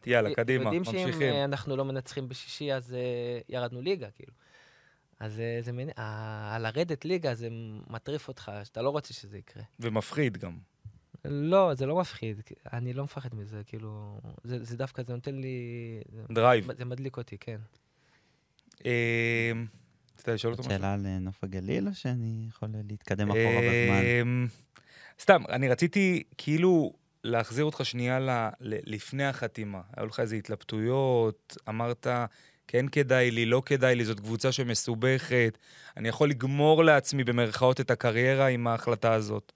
יאללה, 0.06 0.34
קדימה, 0.34 0.64
יודעים 0.64 0.84
שאם 0.84 0.94
ממשיכים. 1.06 1.32
אה, 1.32 1.44
אנחנו 1.44 1.76
לא 1.76 1.84
מנצחים 1.84 2.28
בשישי, 2.28 2.72
אז 2.72 2.94
אה, 2.94 3.40
ירדנו 3.48 3.80
ליגה, 3.82 4.10
כאילו. 4.10 4.32
אז 5.20 5.40
אה, 5.40 5.58
זה 5.62 5.72
מין... 5.72 5.90
ה- 5.96 6.58
לרדת 6.60 7.04
ליגה 7.04 7.34
זה 7.34 7.48
מטריף 7.90 8.28
אותך, 8.28 8.52
שאתה 8.64 8.82
לא 8.82 8.90
רוצה 8.90 9.14
שזה 9.14 9.38
יקרה. 9.38 9.62
ומפחיד 9.80 10.36
גם. 10.38 10.58
לא, 11.24 11.74
זה 11.74 11.86
לא 11.86 12.00
מפחיד, 12.00 12.42
אני 12.72 12.92
לא 12.92 13.04
מפחד 13.04 13.34
מזה, 13.34 13.62
כאילו... 13.66 14.20
זה, 14.44 14.64
זה 14.64 14.76
דווקא, 14.76 15.02
זה 15.02 15.14
נותן 15.14 15.34
לי... 15.34 15.56
drive. 16.30 16.72
זה 16.72 16.84
מדליק 16.84 17.16
אותי, 17.16 17.38
כן. 17.38 17.58
אה, 18.86 19.52
רצית 20.14 20.28
לשאול 20.28 20.52
אותו 20.52 20.62
משהו? 20.62 20.72
שאלה 20.78 20.92
על 20.94 21.06
נוף 21.20 21.44
הגליל, 21.44 21.88
או 21.88 21.94
שאני 21.94 22.46
יכול 22.48 22.68
להתקדם 22.88 23.30
אחורה 23.30 23.60
בזמן? 23.60 24.02
אמ, 24.22 24.46
סתם, 25.20 25.42
אני 25.48 25.68
רציתי 25.68 26.22
כאילו 26.38 26.92
להחזיר 27.24 27.64
אותך 27.64 27.84
שנייה 27.84 28.18
ל- 28.20 28.48
ל- 28.60 28.94
לפני 28.94 29.24
החתימה. 29.24 29.80
היו 29.96 30.06
לך 30.06 30.20
איזה 30.20 30.36
התלבטויות, 30.36 31.56
אמרת, 31.68 32.06
כן 32.68 32.88
כדאי 32.88 33.30
לי, 33.30 33.46
לא 33.46 33.62
כדאי 33.66 33.94
לי, 33.94 34.04
זאת 34.04 34.20
קבוצה 34.20 34.52
שמסובכת, 34.52 35.58
אני 35.96 36.08
יכול 36.08 36.30
לגמור 36.30 36.84
לעצמי 36.84 37.24
במרכאות 37.24 37.80
את 37.80 37.90
הקריירה 37.90 38.46
עם 38.46 38.66
ההחלטה 38.66 39.12
הזאת. 39.12 39.52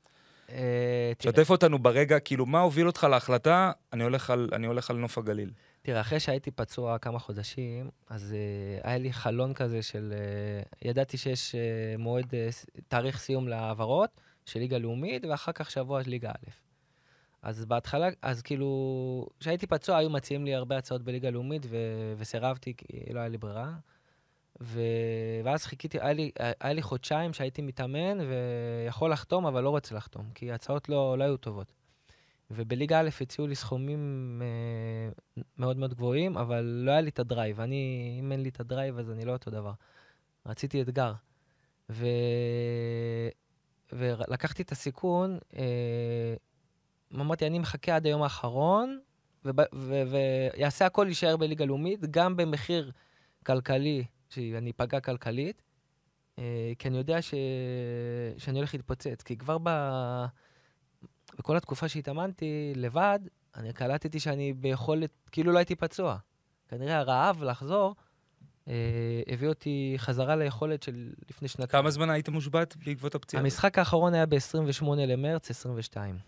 אה, 0.50 1.12
שתף 1.22 1.50
אותנו 1.50 1.78
ברגע, 1.78 2.18
כאילו, 2.18 2.46
מה 2.46 2.60
הוביל 2.60 2.86
אותך 2.86 3.06
להחלטה, 3.10 3.72
אני 3.92 4.02
הולך 4.04 4.30
על, 4.30 4.48
אני 4.52 4.66
הולך 4.66 4.90
על 4.90 4.96
נוף 4.96 5.18
הגליל. 5.18 5.50
תראה, 5.86 6.00
אחרי 6.00 6.20
שהייתי 6.20 6.50
פצוע 6.50 6.98
כמה 6.98 7.18
חודשים, 7.18 7.90
אז 8.08 8.34
uh, 8.34 8.86
היה 8.86 8.98
לי 8.98 9.12
חלון 9.12 9.54
כזה 9.54 9.82
של... 9.82 10.14
Uh, 10.82 10.88
ידעתי 10.88 11.16
שיש 11.16 11.54
uh, 11.54 12.00
מועד, 12.00 12.24
uh, 12.24 12.80
תאריך 12.88 13.18
סיום 13.18 13.48
להעברות 13.48 14.10
של 14.46 14.60
ליגה 14.60 14.78
לאומית, 14.78 15.24
ואחר 15.24 15.52
כך 15.52 15.70
שבוע 15.70 16.04
של 16.04 16.10
ליגה 16.10 16.30
א'. 16.30 16.50
אז 17.42 17.64
בהתחלה, 17.64 18.08
אז 18.22 18.42
כאילו, 18.42 19.28
כשהייתי 19.40 19.66
פצוע 19.66 19.96
היו 19.96 20.10
מציעים 20.10 20.44
לי 20.44 20.54
הרבה 20.54 20.78
הצעות 20.78 21.02
בליגה 21.02 21.30
לאומית, 21.30 21.66
ו- 21.70 22.14
וסירבתי, 22.16 22.74
כי 22.76 23.12
לא 23.12 23.20
היה 23.20 23.28
לי 23.28 23.38
ברירה. 23.38 23.72
ו... 24.60 24.80
ואז 25.44 25.64
חיכיתי, 25.64 25.98
היה 26.00 26.12
לי, 26.12 26.30
היה 26.60 26.72
לי 26.72 26.82
חודשיים 26.82 27.32
שהייתי 27.32 27.62
מתאמן 27.62 28.18
ויכול 28.20 29.12
לחתום, 29.12 29.46
אבל 29.46 29.62
לא 29.62 29.70
רוצה 29.70 29.94
לחתום, 29.94 30.30
כי 30.34 30.52
ההצעות 30.52 30.88
לא, 30.88 31.18
לא 31.18 31.24
היו 31.24 31.36
טובות. 31.36 31.75
ובליגה 32.50 33.00
א' 33.00 33.08
הציעו 33.20 33.46
לי 33.46 33.54
סכומים 33.54 34.42
אה, 34.44 35.42
מאוד 35.58 35.76
מאוד 35.76 35.94
גבוהים, 35.94 36.36
אבל 36.38 36.64
לא 36.64 36.90
היה 36.90 37.00
לי 37.00 37.10
את 37.10 37.18
ה 37.18 37.24
drive. 37.24 37.60
אני, 37.60 38.16
אם 38.20 38.32
אין 38.32 38.42
לי 38.42 38.48
את 38.48 38.60
ה 38.60 38.65
drive, 38.65 38.98
אז 38.98 39.10
אני 39.10 39.24
לא 39.24 39.32
אותו 39.32 39.50
דבר. 39.50 39.72
רציתי 40.46 40.82
אתגר. 40.82 41.12
ו... 41.90 42.06
ולקחתי 43.92 44.62
את 44.62 44.72
הסיכון, 44.72 45.38
אה, 45.56 46.34
אמרתי, 47.14 47.46
אני 47.46 47.58
מחכה 47.58 47.96
עד 47.96 48.06
היום 48.06 48.22
האחרון, 48.22 49.00
וב- 49.44 49.74
ו- 49.74 50.02
ויעשה 50.10 50.86
הכל 50.86 51.04
להישאר 51.04 51.36
בליגה 51.36 51.64
לאומית, 51.64 52.00
גם 52.10 52.36
במחיר 52.36 52.92
כלכלי, 53.46 54.04
שאני 54.28 54.70
אפגע 54.70 55.00
כלכלית, 55.00 55.62
אה, 56.38 56.72
כי 56.78 56.88
אני 56.88 56.96
יודע 56.96 57.22
ש... 57.22 57.34
שאני 58.38 58.58
הולך 58.58 58.74
להתפוצץ. 58.74 59.22
כי 59.22 59.36
כבר 59.36 59.58
ב... 59.62 59.68
בכל 61.38 61.56
התקופה 61.56 61.88
שהתאמנתי 61.88 62.72
לבד, 62.76 63.18
אני 63.56 63.72
קלטתי 63.72 64.20
שאני 64.20 64.52
ביכולת, 64.52 65.10
כאילו 65.32 65.52
לא 65.52 65.58
הייתי 65.58 65.74
פצוע. 65.74 66.16
כנראה 66.68 66.98
הרעב 66.98 67.42
לחזור 67.42 67.94
אה, 68.68 68.74
הביא 69.32 69.48
אותי 69.48 69.94
חזרה 69.96 70.36
ליכולת 70.36 70.82
של 70.82 71.12
לפני 71.30 71.48
שנתיים. 71.48 71.82
כמה 71.82 71.90
זמן 71.90 72.10
היית 72.10 72.28
מושבת 72.28 72.76
בעקבות 72.76 73.14
הפציעה? 73.14 73.42
המשחק 73.42 73.78
האחרון 73.78 74.14
היה 74.14 74.26
ב-28 74.26 74.84
למרץ 74.96 75.50
22. 75.50 76.18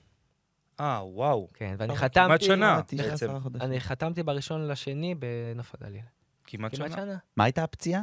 אה, 0.81 1.01
וואו. 1.05 1.49
כן, 1.55 1.75
ואני 1.79 1.97
כמעט 1.97 2.11
חתמתי... 2.11 2.45
שנה. 2.45 2.81
תשעה 2.87 3.09
בעצם. 3.09 3.31
אני 3.61 3.81
חתמתי 3.81 4.23
בראשון 4.23 4.69
לשני 4.69 5.15
בנוף 5.15 5.75
הגליל. 5.75 6.03
כמעט 6.45 6.77
כמעט 6.77 6.91
שנה. 6.91 7.03
שנה. 7.03 7.17
מה 7.37 7.45
הייתה 7.45 7.65
הפציעה? 7.65 8.03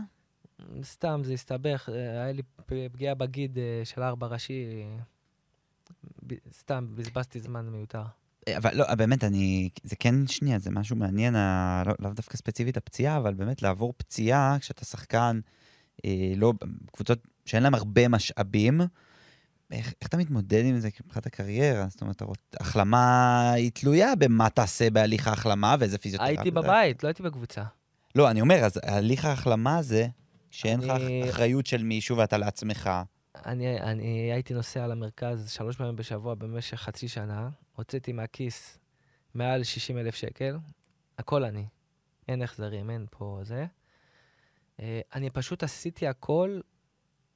סתם, 0.83 1.21
זה 1.23 1.33
הסתבך. 1.33 1.89
אה, 1.89 2.23
היה 2.23 2.31
לי 2.31 2.41
פגיעה 2.91 3.15
בגיד 3.15 3.57
אה, 3.57 3.81
של 3.83 4.01
ארבע 4.01 4.27
ראשי. 4.27 4.85
ב- 6.27 6.33
סתם, 6.59 6.87
בזבזתי 6.95 7.39
זמן 7.39 7.65
מיותר. 7.69 8.03
אה, 8.47 8.57
אבל 8.57 8.75
לא, 8.77 8.95
באמת, 8.95 9.23
אני... 9.23 9.69
זה 9.83 9.95
כן, 9.95 10.27
שנייה, 10.27 10.59
זה 10.59 10.71
משהו 10.71 10.95
מעניין, 10.95 11.35
ה- 11.35 11.83
לא, 11.85 11.93
לאו 11.99 12.11
דווקא 12.13 12.37
ספציפית 12.37 12.77
הפציעה, 12.77 13.17
אבל 13.17 13.33
באמת 13.33 13.61
לעבור 13.61 13.93
פציעה 13.97 14.57
כשאתה 14.59 14.85
שחקן, 14.85 15.39
אה, 16.05 16.11
לא... 16.37 16.53
קבוצות 16.91 17.19
שאין 17.45 17.63
להם 17.63 17.73
הרבה 17.75 18.07
משאבים, 18.07 18.81
איך, 19.71 19.93
איך 20.01 20.07
אתה 20.09 20.17
מתמודד 20.17 20.65
עם 20.65 20.79
זה 20.79 20.89
מבחינת 21.05 21.25
הקריירה? 21.25 21.87
זאת 21.89 22.01
אומרת, 22.01 22.15
אתה 22.15 22.25
רוצ- 22.25 22.57
החלמה 22.59 23.51
היא 23.51 23.71
תלויה 23.73 24.15
במה 24.15 24.49
תעשה 24.49 24.89
בהליך 24.89 25.27
ההחלמה 25.27 25.75
ואיזה 25.79 25.97
פיזיותרפיה. 25.97 26.33
הייתי 26.35 26.51
בבית, 26.51 27.03
לא 27.03 27.07
הייתי 27.07 27.23
בקבוצה. 27.23 27.63
לא, 28.15 28.31
אני 28.31 28.41
אומר, 28.41 28.55
אז 28.55 28.79
הליך 28.83 29.25
ההחלמה 29.25 29.77
הזה, 29.77 30.07
שאין 30.51 30.79
לך 30.79 30.89
אני- 30.89 31.29
אחריות 31.29 31.65
של 31.65 31.83
מישהו 31.83 32.17
ואתה 32.17 32.37
לעצמך, 32.37 32.89
אני, 33.45 33.81
אני 33.81 34.31
הייתי 34.33 34.53
נוסע 34.53 34.87
למרכז 34.87 35.51
שלוש 35.51 35.77
פעמים 35.77 35.95
בשבוע 35.95 36.35
במשך 36.35 36.77
חצי 36.77 37.07
שנה, 37.07 37.49
הוצאתי 37.75 38.11
מהכיס 38.11 38.79
מעל 39.33 39.63
60 39.63 39.97
אלף 39.97 40.15
שקל, 40.15 40.57
הכל 41.17 41.43
אני. 41.43 41.65
אין 42.27 42.41
החזרים, 42.41 42.89
אין 42.89 43.05
פה 43.11 43.39
זה. 43.43 43.65
אה, 44.79 45.01
אני 45.15 45.29
פשוט 45.29 45.63
עשיתי 45.63 46.07
הכל 46.07 46.59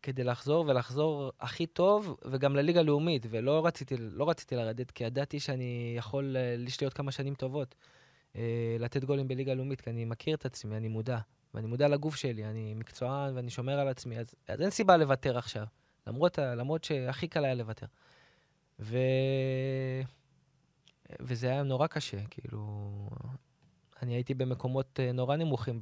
כדי 0.02 0.24
לחזור 0.24 0.66
ולחזור 0.68 1.32
הכי 1.40 1.66
טוב, 1.66 2.18
וגם 2.32 2.56
לליגה 2.56 2.80
הלאומית, 2.80 3.26
ולא 3.30 3.66
רציתי, 3.66 3.96
לא 3.98 4.30
רציתי 4.30 4.56
לרדת, 4.56 4.92
כי 4.92 5.04
ידעתי 5.04 5.40
שאני 5.40 5.94
יכול, 5.98 6.38
אה, 6.38 6.56
עוד 6.84 6.94
כמה 6.94 7.12
שנים 7.12 7.36
טובות, 7.36 7.76
אה, 8.36 8.42
לתת 8.80 9.04
גולים 9.04 9.28
בליגה 9.28 9.52
הלאומית, 9.52 9.82
כי 9.82 9.90
אני 9.90 10.06
מכיר 10.06 10.36
את 10.36 10.46
עצמי, 10.46 10.78
אני 10.78 10.88
מודע. 10.88 11.20
ואני 11.54 11.68
מודע 11.68 11.88
לגוף 11.88 12.16
שלי, 12.16 12.46
אני 12.46 12.74
מקצוען 12.74 13.36
ואני 13.36 13.50
שומר 13.50 13.80
על 13.80 13.88
עצמי, 13.88 14.20
אז, 14.20 14.36
אז 14.48 14.62
אין 14.62 14.70
סיבה 14.70 14.98
לוותר 14.98 15.38
עכשיו, 15.38 15.66
למרות, 16.08 16.40
למרות 16.40 16.84
שהכי 16.84 17.28
קל 17.28 17.46
היה 17.46 17.54
לוותר. 17.54 17.86
ו... 18.80 18.98
וזה 21.20 21.48
היה 21.48 21.64
נורא 21.64 21.88
קשה, 21.88 22.18
כאילו... 22.30 23.10
אני 24.02 24.14
הייתי 24.14 24.34
במקומות 24.34 25.00
אה, 25.00 25.12
נורא 25.12 25.36
נמוכים 25.36 25.80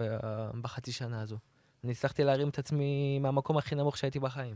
בחצי 0.61 0.91
שנה 0.91 1.21
הזו. 1.21 1.37
אני 1.83 1.91
הצלחתי 1.91 2.23
להרים 2.23 2.49
את 2.49 2.59
עצמי 2.59 3.19
מהמקום 3.19 3.57
הכי 3.57 3.75
נמוך 3.75 3.97
שהייתי 3.97 4.19
בחיים. 4.19 4.55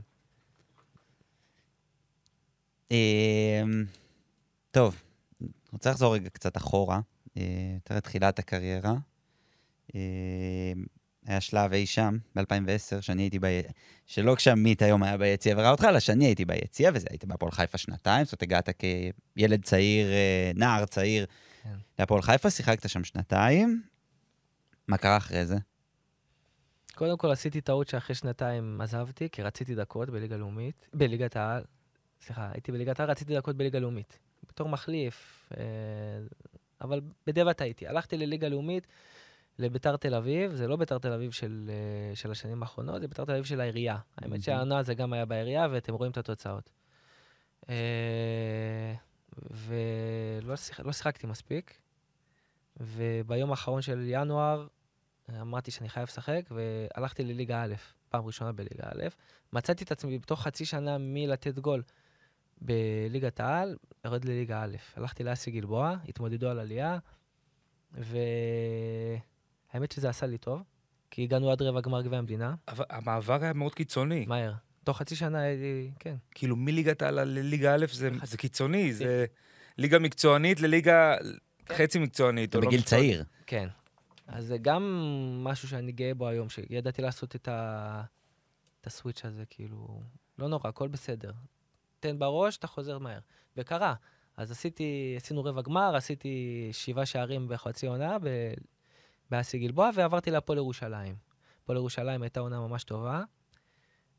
אמ, 2.92 3.86
טוב, 4.72 5.02
רוצה 5.74 5.90
לחזור 5.90 6.14
רגע 6.14 6.30
קצת 6.30 6.58
אחורה, 6.58 7.00
אה, 7.38 7.72
יותר 7.76 7.96
לתחילת 7.96 8.40
הקריירה. 8.40 8.94
היה 11.26 11.42
שלב 11.42 11.74
אי 11.74 11.86
שם, 11.86 12.18
ב-2010, 12.36 13.02
שאני 13.02 13.22
הייתי 13.22 13.40
ב... 13.40 13.62
שלא 14.06 14.36
כשעמית 14.36 14.82
היום 14.82 15.04
היה 15.04 15.18
ביציע 15.18 15.56
וראה 15.58 15.72
אותך, 15.72 15.84
אלא 15.84 16.00
שאני 16.00 16.26
הייתי 16.26 16.46
ביציע, 16.46 16.92
וזה 16.94 17.08
היית 17.10 17.26
בהפועל 17.26 17.52
חיפה 17.52 17.78
שנתיים, 17.78 18.26
זאת 18.26 18.34
אומרת, 18.34 18.44
הגעת 18.44 18.70
כילד 19.36 19.64
צעיר, 19.64 20.08
אה, 20.08 20.52
נער 20.56 20.86
צעיר 20.86 21.26
כן. 21.64 21.76
להפועל 22.00 22.22
חיפה, 22.22 22.50
שיחקת 22.50 22.90
שם 22.90 23.04
שנתיים. 23.04 23.84
מה 24.88 24.98
קרה 24.98 25.18
אחרי 25.18 25.46
זה? 25.46 25.56
קודם 26.96 27.18
כל 27.18 27.32
עשיתי 27.32 27.62
טעות 27.62 27.88
שאחרי 27.88 28.16
שנתיים 28.16 28.82
עזבתי, 28.82 29.30
כי 29.30 29.42
רציתי 29.42 29.76
דקות 29.76 30.10
בליגה 30.10 30.38
לאומית, 30.38 30.90
בליגת 30.94 31.36
העל, 31.36 31.64
סליחה, 32.22 32.50
הייתי 32.54 32.72
בליגת 32.72 33.00
העל, 33.00 33.10
רציתי 33.10 33.36
דקות 33.36 33.58
בליגה 33.58 33.80
לאומית. 33.80 34.20
בתור 34.50 34.70
מחליף, 34.70 35.50
אה, 35.58 35.64
אבל 36.82 37.02
בדיעבד 37.28 37.52
טעיתי. 37.52 37.88
הלכתי 37.88 38.18
לליגה 38.18 38.50
לאומית, 38.50 38.88
לביתר 39.60 39.98
תל 39.98 40.16
אביב, 40.16 40.56
זה 40.56 40.68
לא 40.68 40.76
ביתר 40.76 40.98
תל 40.98 41.14
אביב 41.14 41.32
של, 41.32 41.72
אה, 41.74 42.16
של 42.16 42.32
השנים 42.32 42.64
האחרונות, 42.64 43.02
זה 43.02 43.08
ביתר 43.08 43.26
תל 43.26 43.32
אביב 43.32 43.44
של 43.44 43.62
העירייה. 43.62 43.98
האמת 44.18 44.30
מהמם. 44.30 44.42
שהעונה 44.42 44.84
זה 44.84 44.94
גם 44.94 45.14
היה 45.14 45.26
בעירייה, 45.26 45.68
ואתם 45.72 45.94
רואים 45.94 46.12
את 46.12 46.18
התוצאות. 46.18 46.70
אה, 47.70 48.94
ולא 49.52 50.56
שיח, 50.56 50.80
לא 50.80 50.92
שיחקתי 50.92 51.28
מספיק, 51.28 51.82
וביום 52.80 53.52
האחרון 53.52 53.82
של 53.82 54.04
ינואר 54.06 54.68
אמרתי 55.42 55.72
שאני 55.72 55.90
חייב 55.90 56.08
לשחק, 56.08 56.42
והלכתי 56.52 57.24
לליגה 57.24 57.64
א', 57.64 57.74
פעם 58.10 58.26
ראשונה 58.26 58.52
בליגה 58.52 58.84
א'. 58.84 59.08
מצאתי 59.54 59.84
את 59.84 59.92
עצמי 59.92 60.20
בתוך 60.20 60.42
חצי 60.42 60.66
שנה 60.66 60.98
מלתת 61.00 61.60
גול 61.60 61.84
בליגת 62.62 63.40
העל, 63.40 63.78
יורד 64.06 64.26
לליגה 64.26 64.64
א'. 64.64 64.76
הלכתי 64.96 65.24
לאסי 65.24 65.52
גלבוע, 65.52 65.96
התמודדו 66.08 66.50
על 66.50 66.60
עלייה, 66.60 66.98
והאמת 69.74 69.92
שזה 69.92 70.10
עשה 70.10 70.26
לי 70.26 70.38
טוב, 70.38 70.64
כי 71.12 71.24
הגענו 71.24 71.52
עד 71.52 71.62
רבע 71.62 71.82
גמר 71.82 72.02
גביע 72.02 72.20
המדינה, 72.20 72.56
אבל 72.68 72.86
המעבר 72.90 73.38
היה 73.42 73.54
מאוד 73.54 73.76
קיצוני. 73.76 74.26
מהר. 74.26 74.54
תוך 74.84 74.98
חצי 74.98 75.16
שנה 75.16 75.40
הייתי, 75.40 75.92
כן. 76.00 76.16
כאילו, 76.32 76.56
מליגת 76.56 77.02
העל 77.02 77.24
לליגה 77.24 77.76
א' 77.76 77.86
זה, 77.92 78.10
זה 78.24 78.38
קיצוני, 78.38 78.94
זה 78.94 79.26
ליגה 79.78 80.00
מקצוענית 80.00 80.62
לליגה 80.62 81.16
חצי 81.70 82.00
מקצוענית. 82.00 82.56
לא 82.56 82.62
בגיל 82.62 82.80
מקצוענית. 82.80 83.10
צעיר. 83.10 83.24
כן. 83.48 83.68
אז 84.28 84.46
זה 84.46 84.58
גם 84.58 84.84
משהו 85.44 85.68
שאני 85.68 85.92
גאה 85.92 86.14
בו 86.14 86.28
היום, 86.28 86.50
שידעתי 86.50 87.02
לעשות 87.02 87.36
את, 87.36 87.48
ה... 87.48 88.04
את 88.82 88.88
הסוויץ' 88.88 89.26
הזה, 89.26 89.44
כאילו, 89.50 90.02
לא 90.40 90.48
נורא, 90.48 90.70
הכל 90.70 90.88
בסדר. 90.88 91.32
תן 92.00 92.20
בראש, 92.20 92.58
אתה 92.58 92.68
חוזר 92.68 93.00
מהר. 93.00 93.20
וקרה. 93.58 93.94
אז 94.38 94.52
עשיתי, 94.52 95.14
עשינו 95.18 95.44
רבע 95.44 95.62
גמר, 95.62 95.96
עשיתי 95.96 96.70
שבעה 96.72 97.06
שערים 97.06 97.48
בחצי 97.48 97.88
עונה 97.88 98.20
ב... 98.20 98.28
באסי 99.32 99.60
גלבוע, 99.60 99.90
ועברתי 99.96 100.32
להפועל 100.32 100.58
ירושלים. 100.58 101.16
הפועל 101.64 101.78
ירושלים 101.78 102.22
הייתה 102.22 102.40
עונה 102.40 102.60
ממש 102.60 102.84
טובה. 102.84 103.24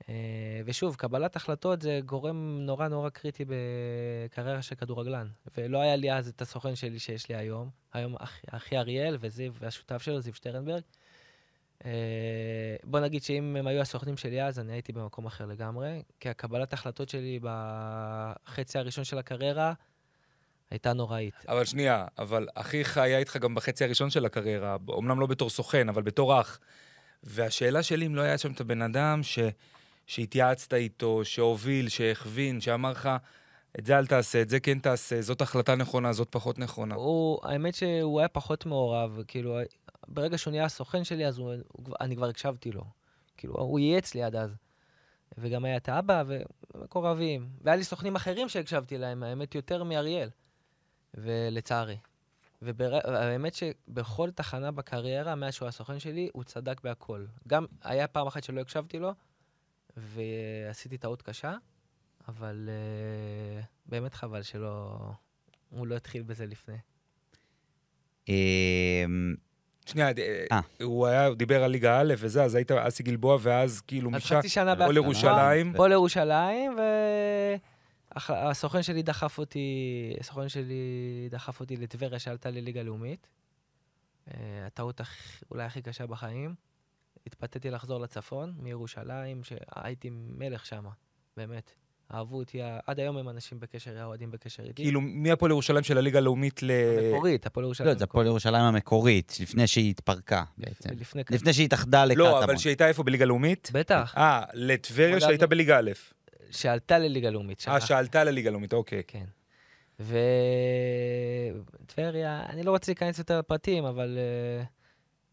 אה, 0.09 0.61
ושוב, 0.65 0.97
קבלת 0.97 1.37
החלטות 1.37 1.83
זה 1.83 2.01
גורם 2.05 2.59
נורא 2.61 2.89
נורא 2.89 3.09
קריטי 3.09 3.45
בקריירה 3.45 4.63
של 4.63 4.75
כדורגלן. 4.75 5.29
ולא 5.57 5.79
היה 5.79 5.97
לי 5.97 6.13
אז 6.13 6.29
את 6.29 6.43
הסוכן 6.43 6.75
שלי 6.77 6.99
שיש 6.99 7.29
לי 7.29 7.35
היום. 7.35 7.71
היום 7.93 8.17
אחי, 8.17 8.47
אחי 8.51 8.79
אריאל 8.79 9.17
וזיו, 9.21 9.53
והשותף 9.55 10.03
שלו, 10.03 10.21
זיו 10.21 10.35
שטרנברג. 10.35 10.83
אה, 11.85 12.77
בוא 12.85 13.01
נגיד 13.01 13.23
שאם 13.23 13.57
הם 13.57 13.67
היו 13.67 13.81
הסוכנים 13.81 14.17
שלי 14.17 14.43
אז, 14.43 14.59
אני 14.59 14.73
הייתי 14.73 14.93
במקום 14.93 15.27
אחר 15.27 15.47
לגמרי. 15.47 16.03
כי 16.21 16.29
הקבלת 16.29 16.73
החלטות 16.73 17.09
שלי 17.09 17.41
בחצי 17.43 18.79
הראשון 18.79 19.05
של 19.05 19.19
הקריירה 19.19 19.73
הייתה 20.73 20.93
נוראית. 20.93 21.35
אבל 21.49 21.65
שנייה, 21.65 22.07
אבל 22.19 22.49
אחיך 22.55 22.99
היה 22.99 23.19
איתך 23.19 23.37
גם 23.37 23.55
בחצי 23.55 23.85
הראשון 23.85 24.11
של 24.11 24.25
הקריירה, 24.25 24.77
אמנם 24.99 25.21
לא 25.21 25.27
בתור 25.27 25.51
סוכן, 25.51 25.89
אבל 25.89 26.03
בתור 26.03 26.41
אח. 26.41 26.59
והשאלה 27.23 27.83
שלי 27.83 28.07
אם 28.07 28.15
לא 28.15 28.21
היה 28.21 28.39
שם 28.39 28.53
את 28.53 28.61
הבן 28.61 28.83
אדם 28.83 29.23
ש... 29.23 29.39
שהתייעצת 30.07 30.75
איתו, 30.75 31.25
שהוביל, 31.25 31.89
שהכווין, 31.89 32.61
שאמר 32.61 32.91
לך, 32.91 33.11
את 33.79 33.87
זה 33.87 33.99
אל 33.99 34.07
תעשה, 34.07 34.43
את 34.43 34.49
זה 34.49 34.61
כן 34.61 34.79
תעשה, 34.79 35.23
זאת 35.23 35.43
החלטה 35.43 35.75
נכונה, 35.75 36.13
זאת 36.13 36.29
פחות 36.31 36.59
נכונה. 36.59 36.95
הוא, 36.95 37.39
האמת 37.43 37.75
שהוא 37.75 38.21
היה 38.21 38.29
פחות 38.29 38.67
מעורב, 38.67 39.19
כאילו, 39.29 39.59
ברגע 40.09 40.39
שהוא 40.39 40.51
נהיה 40.51 40.65
הסוכן 40.65 41.05
שלי, 41.05 41.27
אז 41.27 41.39
הוא, 41.39 41.55
הוא, 41.69 41.85
אני 42.01 42.17
כבר 42.17 42.29
הקשבתי 42.29 42.73
לו. 42.73 42.85
כאילו, 43.37 43.55
הוא 43.55 43.81
ייעץ 43.81 44.15
לי 44.15 44.23
עד 44.23 44.37
אז. 44.37 44.51
וגם 45.39 45.65
היה 45.65 45.77
את 45.77 45.89
האבא 45.89 46.23
ומקורבים. 46.75 47.49
והיה 47.61 47.77
לי 47.77 47.85
סוכנים 47.85 48.17
אחרים 48.17 48.49
שהקשבתי 48.49 48.99
להם, 48.99 49.23
האמת, 49.23 49.55
יותר 49.55 49.85
מאריאל. 49.85 50.29
ולצערי. 51.15 51.97
והאמת 52.63 53.55
שבכל 53.55 54.31
תחנה 54.31 54.71
בקריירה, 54.71 55.35
מאז 55.35 55.55
שהוא 55.55 55.69
הסוכן 55.69 55.99
שלי, 55.99 56.29
הוא 56.33 56.45
צדק 56.45 56.81
בהכל. 56.85 57.25
גם 57.49 57.67
היה 57.83 58.07
פעם 58.07 58.27
אחת 58.27 58.45
שלא 58.45 58.61
הקשבתי 58.61 58.99
לו, 58.99 59.13
ועשיתי 59.97 60.99
טעות 60.99 61.23
קשה, 61.23 61.55
אבל 62.29 62.69
uh, 62.69 63.65
באמת 63.87 64.15
חבל 64.15 64.43
שלא... 64.43 64.99
הוא 65.71 65.87
לא 65.87 65.97
התחיל 65.97 66.23
בזה 66.23 66.47
לפני. 66.47 66.77
אמ, 68.29 69.35
שנייה, 69.87 70.09
אה. 70.53 70.61
הוא 70.83 71.07
היה, 71.07 71.27
הוא 71.27 71.37
דיבר 71.37 71.65
על 71.65 71.71
ליגה 71.71 72.01
א' 72.01 72.15
וזה, 72.19 72.45
אז 72.45 72.55
היית 72.55 72.71
אסי 72.71 73.03
גלבוע, 73.03 73.39
ואז 73.41 73.81
כאילו 73.81 74.11
משם, 74.11 74.39
חצי 74.39 74.49
שנה 74.49 74.87
או. 74.87 74.93
לירושלים. 74.93 75.73
פה 75.77 75.89
והסוכן 78.29 78.83
שלי 78.83 79.03
דחף 79.03 79.39
אותי, 79.39 80.17
הסוכן 80.21 80.49
שלי 80.49 81.29
דחף 81.31 81.61
אותי 81.61 81.77
לטבריה 81.77 82.19
שעלתה 82.19 82.51
לליגה 82.51 82.83
לאומית. 82.83 83.29
אה, 84.31 84.67
הטעות 84.67 85.01
אולי 85.51 85.65
הכי 85.65 85.83
קשה 85.83 86.07
בחיים. 86.07 86.55
התפתיתי 87.27 87.71
לחזור 87.71 88.01
לצפון, 88.01 88.55
מירושלים, 88.59 89.45
שהייתי 89.45 90.11
מלך 90.13 90.67
שם, 90.67 90.85
באמת. 91.37 91.73
אהבו 92.15 92.37
אותי, 92.37 92.59
עד 92.87 93.01
היום 93.01 93.17
הם 93.17 93.29
אנשים 93.29 93.61
בקשר, 93.61 93.99
האוהדים 93.99 94.31
בקשר 94.31 94.63
איתי. 94.63 94.83
כאילו, 94.83 95.01
מהפועל 95.01 95.51
ירושלים 95.51 95.85
של 95.85 95.99
הליגה 95.99 96.19
הלאומית 96.19 96.63
ל... 96.63 96.71
מקורית, 97.09 97.47
הפועל 97.47 97.65
ירושלים. 97.65 97.89
לא, 97.89 97.95
זה 97.95 98.05
הפועל 98.05 98.27
ירושלים 98.27 98.63
המקורית, 98.63 99.37
לפני 99.41 99.67
שהיא 99.67 99.91
התפרקה 99.91 100.45
בעצם. 100.59 100.91
לפני 101.31 101.53
שהיא 101.53 101.67
התאחדה 101.67 102.05
לא, 102.05 102.15
לקטמון. 102.15 102.43
אבל 102.43 102.57
שהייתה 102.57 102.89
איפה 102.89 103.03
בליגה 103.03 103.25
לאומית? 103.25 103.71
בטח, 103.73 104.15
אה, 104.17 104.43
לטבריה 104.55 105.21
שהייתה 105.21 105.47
בליגה 105.47 105.79
א'. 105.79 105.91
שעלתה 106.53 106.99
לליגה 106.99 107.31
לאומית. 107.31 107.65
אה. 107.69 107.81
שעלתה 107.81 108.25
לליגה 108.25 108.51
לאומית, 108.51 108.73
אוקיי. 108.73 109.03
כן. 109.07 109.25
וטבריה, 111.81 112.47
אני 112.49 112.63
לא 112.63 112.71
רוצה 112.71 112.93
להיכנס 112.93 113.19
יותר 113.19 113.39
לפרטים, 113.39 113.85
אבל 113.85 114.19
uh, 114.19 114.67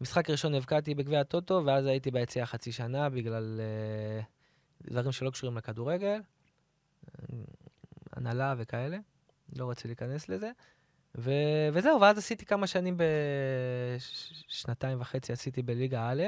משחק 0.00 0.30
ראשון 0.30 0.54
הבקעתי 0.54 0.94
בגביע 0.94 1.20
הטוטו, 1.20 1.62
ואז 1.66 1.86
הייתי 1.86 2.10
ביציאה 2.10 2.46
חצי 2.46 2.72
שנה 2.72 3.08
בגלל 3.08 3.60
uh, 4.82 4.90
דברים 4.90 5.12
שלא 5.12 5.30
קשורים 5.30 5.56
לכדורגל, 5.56 6.20
הנהלה 8.12 8.54
וכאלה, 8.58 8.98
לא 9.56 9.64
רוצה 9.64 9.88
להיכנס 9.88 10.28
לזה. 10.28 10.50
ו- 11.18 11.68
וזהו, 11.72 12.00
ואז 12.00 12.18
עשיתי 12.18 12.46
כמה 12.46 12.66
שנים, 12.66 12.96
בשנתיים 14.48 15.00
וחצי 15.00 15.32
עשיתי 15.32 15.62
בליגה 15.62 16.10
א', 16.10 16.22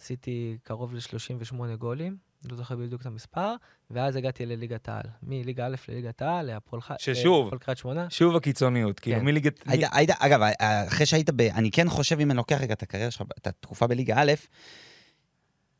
עשיתי 0.00 0.58
קרוב 0.62 0.94
ל-38 0.94 1.76
גולים, 1.78 2.16
לא 2.50 2.56
זוכר 2.56 2.76
בדיוק 2.76 3.00
את 3.00 3.06
המספר, 3.06 3.54
ואז 3.90 4.16
הגעתי 4.16 4.46
לליגת 4.46 4.88
העל. 4.88 5.06
מליגה 5.22 5.66
א' 5.66 5.74
לליגת 5.88 6.22
העל, 6.22 6.46
להפועל 6.46 6.82
ח... 6.82 6.92
ששוב, 6.98 7.54
קריית 7.58 7.78
שמונה. 7.78 8.10
שוב 8.10 8.36
הקיצוניות, 8.36 9.00
כאילו, 9.00 9.18
כן. 9.18 9.24
מליגת... 9.24 9.60
היית, 9.66 9.88
היית, 9.92 10.10
אגב, 10.18 10.40
אחרי 10.88 11.06
שהיית 11.06 11.30
ב... 11.30 11.40
אני 11.40 11.70
כן 11.70 11.88
חושב, 11.88 12.20
אם 12.20 12.30
אני 12.30 12.36
לוקח 12.36 12.60
רגע 12.60 12.74
את 12.74 12.82
הקריירה 12.82 13.10
שלך, 13.10 13.22
את 13.38 13.46
התקופה 13.46 13.86
בליגה 13.86 14.14
א', 14.18 14.32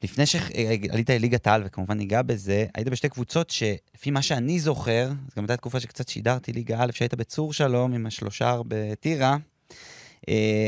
לפני 0.02 0.26
שעלית 0.26 1.10
לליגת 1.10 1.46
העל, 1.46 1.62
וכמובן 1.66 1.96
ניגע 1.96 2.22
בזה, 2.22 2.66
היית 2.74 2.88
בשתי 2.88 3.08
קבוצות 3.08 3.50
שלפי 3.50 4.10
מה 4.10 4.22
שאני 4.22 4.60
זוכר, 4.60 5.08
זו 5.08 5.36
גם 5.36 5.44
הייתה 5.44 5.56
תקופה 5.56 5.80
שקצת 5.80 6.08
שידרתי 6.08 6.52
ליגה 6.52 6.82
א', 6.82 6.92
שהיית 6.92 7.14
בצור 7.14 7.52
שלום 7.52 7.94
עם 7.94 8.06
השלושר 8.06 8.62
בטירה, 8.68 9.30
אה, 9.30 9.36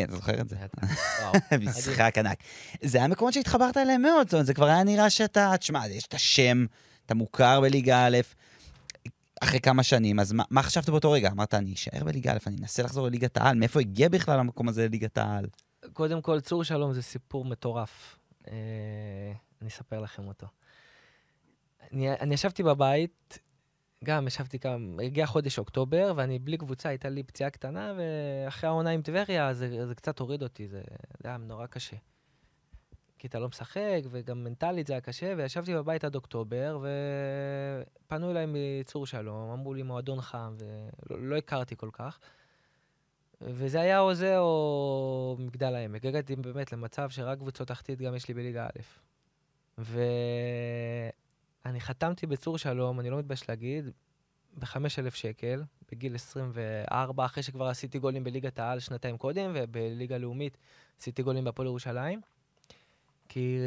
אתה 0.04 0.16
זוכר 0.16 0.40
את 0.40 0.48
זה? 0.48 0.56
משחק 1.70 2.18
ענק. 2.18 2.38
זה 2.82 2.98
היה 2.98 3.08
מקומות 3.08 3.34
שהתחברת 3.34 3.76
אליהם 3.76 4.02
מאוד, 4.02 4.26
זאת 4.26 4.32
אומרת, 4.32 4.46
זה 4.46 4.54
כבר 4.54 4.66
היה 4.66 4.84
נראה 4.84 5.10
שאתה, 5.10 5.54
תשמע, 5.58 5.88
יש 5.88 6.06
את 6.06 6.14
השם, 6.14 6.66
אתה 7.06 7.14
מוכר 7.14 7.60
בליגה 7.60 8.06
א', 8.06 8.16
אחרי 9.40 9.60
כמה 9.60 9.82
שנים, 9.82 10.20
אז 10.20 10.32
מה, 10.32 10.44
מה 10.50 10.62
חשבת 10.62 10.88
באותו 10.88 11.10
רגע? 11.10 11.30
אמרת, 11.30 11.54
אני 11.54 11.74
אשאר 11.74 12.04
בליגה 12.04 12.32
א', 12.32 12.38
אני 12.46 12.56
אנסה 12.56 12.82
לחזור 12.82 13.06
לליגת 13.06 13.36
העל, 13.36 13.56
מאיפה 13.56 13.80
הגיע 13.80 14.08
בכלל 14.08 14.38
המקום 14.38 14.68
הזה 14.68 14.88
לליגת 14.88 15.18
העל? 15.18 15.46
קודם 15.92 16.22
כל, 16.22 16.40
צור 16.40 16.64
שלום 16.64 16.92
זה 16.92 17.02
סיפור 17.02 17.44
מטורף. 17.44 18.18
אה, 18.48 18.52
אני 19.60 19.68
אספר 19.68 20.00
לכם 20.00 20.28
אותו. 20.28 20.46
אני, 21.92 22.12
אני 22.12 22.34
ישבתי 22.34 22.62
בבית, 22.62 23.38
גם 24.06 24.26
ישבתי 24.26 24.58
כמה, 24.58 25.02
הגיע 25.02 25.26
חודש 25.26 25.58
אוקטובר, 25.58 26.12
ואני 26.16 26.38
בלי 26.38 26.58
קבוצה, 26.58 26.88
הייתה 26.88 27.08
לי 27.08 27.22
פציעה 27.22 27.50
קטנה, 27.50 27.94
ואחרי 27.96 28.68
העונה 28.68 28.90
עם 28.90 29.02
טבריה, 29.02 29.54
זה, 29.54 29.86
זה 29.86 29.94
קצת 29.94 30.18
הוריד 30.18 30.42
אותי, 30.42 30.68
זה, 30.68 30.82
זה 31.22 31.28
היה 31.28 31.36
נורא 31.36 31.66
קשה. 31.66 31.96
כי 33.18 33.26
אתה 33.26 33.38
לא 33.38 33.48
משחק, 33.48 34.00
וגם 34.10 34.44
מנטלית 34.44 34.86
זה 34.86 34.92
היה 34.92 35.00
קשה, 35.00 35.34
וישבתי 35.36 35.74
בבית 35.74 36.04
עד 36.04 36.14
אוקטובר, 36.14 36.78
ופנו 36.82 38.30
אליי 38.30 38.46
מצור 38.48 39.06
שלום, 39.06 39.50
אמרו 39.50 39.74
לי 39.74 39.82
מועדון 39.82 40.20
חם, 40.20 40.56
ולא 41.10 41.28
לא 41.28 41.36
הכרתי 41.36 41.76
כל 41.76 41.90
כך. 41.92 42.18
וזה 43.40 43.80
היה 43.80 44.00
או 44.00 44.14
זה 44.14 44.38
או 44.38 45.36
מגדל 45.38 45.74
העמק. 45.74 46.04
הגעתי 46.04 46.36
באמת 46.36 46.72
למצב 46.72 47.10
שרק 47.10 47.38
קבוצות 47.38 47.68
תחתית 47.68 47.98
גם 47.98 48.14
יש 48.14 48.28
לי 48.28 48.34
בליגה 48.34 48.66
א'. 48.66 48.80
ואני 51.66 51.80
חתמתי 51.80 52.26
בצור 52.26 52.58
שלום, 52.58 53.00
אני 53.00 53.10
לא 53.10 53.18
מתבייש 53.18 53.48
להגיד, 53.48 53.90
ב-5,000 54.54 55.10
שקל, 55.14 55.62
בגיל 55.90 56.14
24, 56.14 57.24
אחרי 57.24 57.42
שכבר 57.42 57.66
עשיתי 57.66 57.98
גולים 57.98 58.24
בליגת 58.24 58.58
העל 58.58 58.80
שנתיים 58.80 59.18
קודם, 59.18 59.52
ובליגה 59.54 60.18
לאומית 60.18 60.58
עשיתי 61.00 61.22
גולים 61.22 61.44
בהפועל 61.44 61.68
ירושלים. 61.68 62.20
כי 63.28 63.58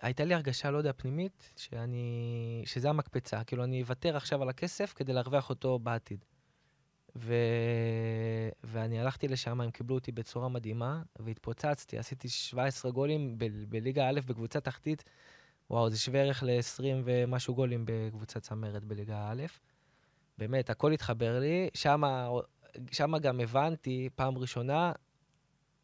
הייתה 0.00 0.24
לי 0.24 0.34
הרגשה, 0.34 0.70
לא 0.70 0.78
יודע, 0.78 0.92
פנימית, 0.96 1.52
שאני, 1.56 2.62
שזה 2.66 2.88
המקפצה. 2.88 3.44
כאילו, 3.44 3.64
אני 3.64 3.82
אוותר 3.82 4.16
עכשיו 4.16 4.42
על 4.42 4.48
הכסף 4.48 4.92
כדי 4.96 5.12
להרוויח 5.12 5.50
אותו 5.50 5.78
בעתיד. 5.78 6.24
ו... 7.16 7.34
ואני 8.64 9.00
הלכתי 9.00 9.28
לשם, 9.28 9.60
הם 9.60 9.70
קיבלו 9.70 9.94
אותי 9.94 10.12
בצורה 10.12 10.48
מדהימה, 10.48 11.02
והתפוצצתי, 11.18 11.98
עשיתי 11.98 12.28
17 12.28 12.90
גולים 12.90 13.38
ב- 13.38 13.64
בליגה 13.68 14.08
א' 14.08 14.20
בקבוצה 14.26 14.60
תחתית. 14.60 15.04
וואו, 15.70 15.90
זה 15.90 15.98
שווה 15.98 16.20
ערך 16.20 16.42
ל-20 16.42 16.84
ומשהו 17.04 17.54
גולים 17.54 17.84
בקבוצה 17.86 18.40
צמרת 18.40 18.84
בליגה 18.84 19.28
א'. 19.30 19.42
באמת, 20.38 20.70
הכל 20.70 20.92
התחבר 20.92 21.40
לי. 21.40 21.68
שם 22.92 23.16
גם 23.22 23.40
הבנתי, 23.40 24.08
פעם 24.14 24.38
ראשונה, 24.38 24.92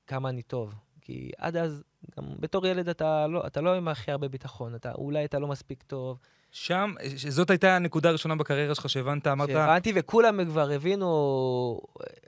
כמה 0.06 0.28
אני 0.28 0.42
טוב. 0.42 0.74
כי 1.00 1.30
עד 1.38 1.56
אז, 1.56 1.82
גם 2.16 2.24
בתור 2.40 2.66
ילד 2.66 2.88
אתה 2.88 3.26
לא, 3.26 3.46
אתה 3.46 3.60
לא 3.60 3.74
עם 3.74 3.88
הכי 3.88 4.10
הרבה 4.10 4.28
ביטחון, 4.28 4.74
אתה, 4.74 4.92
אולי 4.92 5.24
אתה 5.24 5.38
לא 5.38 5.48
מספיק 5.48 5.82
טוב. 5.82 6.18
שם, 6.50 6.94
זאת 7.28 7.50
הייתה 7.50 7.76
הנקודה 7.76 8.08
הראשונה 8.08 8.36
בקריירה 8.36 8.74
שלך 8.74 8.88
שהבנת, 8.88 9.26
אמרת... 9.26 9.48
שהבנתי, 9.48 9.92
וכולם 9.94 10.44
כבר 10.44 10.70
הבינו 10.70 11.80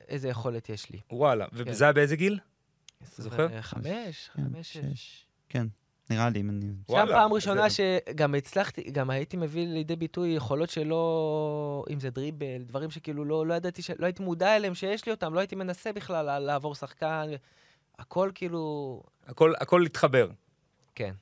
איזה 0.09 0.29
יכולת 0.29 0.69
יש 0.69 0.91
לי. 0.91 1.01
וואלה, 1.13 1.47
וזה 1.53 1.85
היה 1.85 1.93
באיזה 1.93 2.17
גיל? 2.17 2.39
זוכר? 3.17 3.63
חמש, 3.63 4.31
כן, 4.35 4.43
חמש. 4.43 4.77
שש. 4.77 5.27
כן, 5.49 5.67
נראה 6.11 6.31
לי, 6.31 6.41
אם 6.41 6.51
אני... 6.51 6.61
שם 6.61 6.93
וואלה, 6.93 7.13
פעם 7.13 7.33
ראשונה 7.33 7.67
שגם 7.71 8.35
הצלחתי, 8.35 8.83
גם 8.83 9.11
הייתי 9.11 9.37
מביא 9.37 9.67
לידי 9.67 9.97
ביטוי 9.97 10.29
יכולות 10.29 10.71
שלא, 10.71 11.85
אם 11.91 12.01
זה 12.01 12.11
דריבל, 12.11 12.63
דברים 12.67 12.91
שכאילו 12.91 13.25
לא, 13.25 13.47
לא 13.47 13.55
ידעתי, 13.55 13.83
ש... 13.83 13.91
לא 13.99 14.07
הייתי 14.07 14.23
מודע 14.23 14.57
אליהם 14.57 14.75
שיש 14.75 15.07
לי 15.07 15.13
אותם, 15.13 15.35
לא 15.35 15.41
הייתי 15.41 15.57
מנסה 15.57 15.93
בכלל 15.93 16.39
לעבור 16.39 16.75
שחקן, 16.75 17.27
הכל 17.99 18.31
כאילו, 18.35 19.03
הכל, 19.27 19.53
הכל 19.61 19.87
התחבר. 19.87 20.31
כן. 20.95 21.15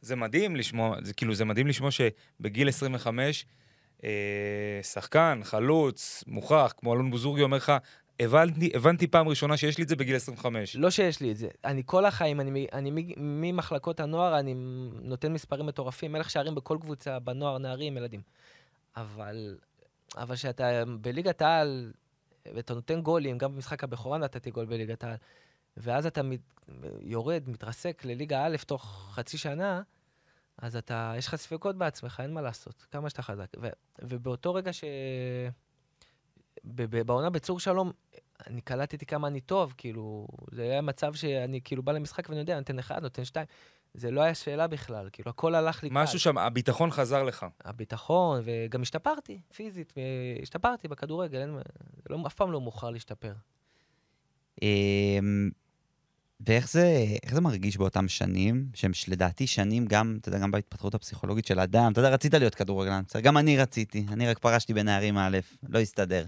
זה 0.00 0.16
מדהים 0.16 0.56
לשמוע, 0.56 0.96
זה 1.02 1.14
כאילו, 1.14 1.34
זה 1.34 1.44
מדהים 1.44 1.66
לשמוע 1.66 1.90
שבגיל 1.90 2.68
25, 2.68 3.46
אה, 4.04 4.80
שחקן, 4.82 5.40
חלוץ, 5.42 6.24
מוכח, 6.26 6.74
כמו 6.76 6.94
אלון 6.94 7.10
בוזורגי 7.10 7.42
אומר 7.42 7.56
לך, 7.56 7.72
הבנתי, 8.20 8.70
הבנתי 8.74 9.06
פעם 9.06 9.28
ראשונה 9.28 9.56
שיש 9.56 9.78
לי 9.78 9.84
את 9.84 9.88
זה 9.88 9.96
בגיל 9.96 10.16
25. 10.16 10.76
לא 10.76 10.90
שיש 10.90 11.20
לי 11.20 11.30
את 11.32 11.36
זה. 11.36 11.48
אני 11.64 11.82
כל 11.86 12.04
החיים, 12.04 12.40
אני, 12.40 12.66
אני 12.72 12.90
מ- 12.90 13.40
ממחלקות 13.42 14.00
הנוער, 14.00 14.38
אני 14.38 14.54
נותן 15.02 15.32
מספרים 15.32 15.66
מטורפים, 15.66 16.12
מלך 16.12 16.30
שערים 16.30 16.54
בכל 16.54 16.78
קבוצה, 16.80 17.18
בנוער, 17.18 17.58
נערים, 17.58 17.96
ילדים. 17.96 18.20
אבל 18.96 19.56
כשאתה 20.32 20.82
בליגת 21.00 21.42
העל, 21.42 21.92
ואתה 22.54 22.74
נותן 22.74 23.00
גולים, 23.00 23.38
גם 23.38 23.54
במשחק 23.54 23.84
הבכורה 23.84 24.18
נתתי 24.18 24.50
גול 24.50 24.66
בליגת 24.66 25.04
העל, 25.04 25.16
ואז 25.76 26.06
אתה 26.06 26.22
מת, 26.22 26.40
יורד, 27.00 27.42
מתרסק 27.46 28.04
לליגה 28.04 28.46
א' 28.46 28.56
תוך 28.66 29.10
חצי 29.14 29.38
שנה, 29.38 29.82
אז 30.58 30.76
אתה, 30.76 31.14
יש 31.18 31.26
לך 31.26 31.36
ספקות 31.36 31.76
בעצמך, 31.76 32.20
אין 32.22 32.34
מה 32.34 32.42
לעשות, 32.42 32.86
כמה 32.90 33.10
שאתה 33.10 33.22
חזק. 33.22 33.46
ו, 33.60 33.68
ובאותו 34.02 34.54
רגע 34.54 34.72
ש... 34.72 34.84
ב- 36.64 36.96
ב- 36.96 37.02
בעונה 37.02 37.30
בצור 37.30 37.60
שלום, 37.60 37.92
אני 38.46 38.60
קלטתי 38.60 39.06
כמה 39.06 39.28
אני 39.28 39.40
טוב, 39.40 39.74
כאילו, 39.76 40.26
זה 40.52 40.62
היה 40.62 40.80
מצב 40.80 41.14
שאני 41.14 41.60
כאילו 41.64 41.82
בא 41.82 41.92
למשחק 41.92 42.28
ואני 42.28 42.40
יודע, 42.40 42.58
נותן 42.58 42.78
אחד, 42.78 43.02
נותן 43.02 43.24
שתיים. 43.24 43.46
זה 43.94 44.10
לא 44.10 44.20
היה 44.20 44.34
שאלה 44.34 44.66
בכלל, 44.66 45.08
כאילו, 45.12 45.30
הכל 45.30 45.54
הלך 45.54 45.82
לי 45.82 45.88
קל. 45.88 45.94
משהו 45.94 46.18
שם, 46.20 46.38
הביטחון 46.38 46.90
חזר 46.90 47.22
לך. 47.22 47.46
הביטחון, 47.64 48.40
וגם 48.44 48.82
השתפרתי, 48.82 49.40
פיזית, 49.54 49.92
אה, 49.96 50.02
השתפרתי 50.42 50.88
בכדורגל, 50.88 51.38
אין, 51.38 51.58
לא, 52.10 52.18
אף 52.26 52.34
פעם 52.34 52.52
לא 52.52 52.60
מאוחר 52.60 52.90
להשתפר. 52.90 53.32
ואיך 56.40 56.70
זה, 56.70 57.06
זה 57.30 57.40
מרגיש 57.40 57.76
באותם 57.76 58.08
שנים, 58.08 58.66
שהם 58.74 58.92
לדעתי 59.08 59.46
שנים 59.46 59.86
גם, 59.86 60.18
אתה 60.20 60.28
יודע, 60.28 60.38
גם 60.38 60.50
בהתפתחות 60.50 60.94
הפסיכולוגית 60.94 61.46
של 61.46 61.60
אדם, 61.60 61.92
אתה 61.92 62.00
יודע, 62.00 62.10
רצית 62.10 62.34
להיות 62.34 62.54
כדורגלן, 62.54 63.02
גם 63.22 63.38
אני 63.38 63.56
רציתי, 63.58 64.06
אני 64.12 64.28
רק 64.28 64.38
פרשתי 64.38 64.74
בנערים 64.74 65.18
א', 65.18 65.38
לא 65.68 65.78
הסתדר. 65.78 66.24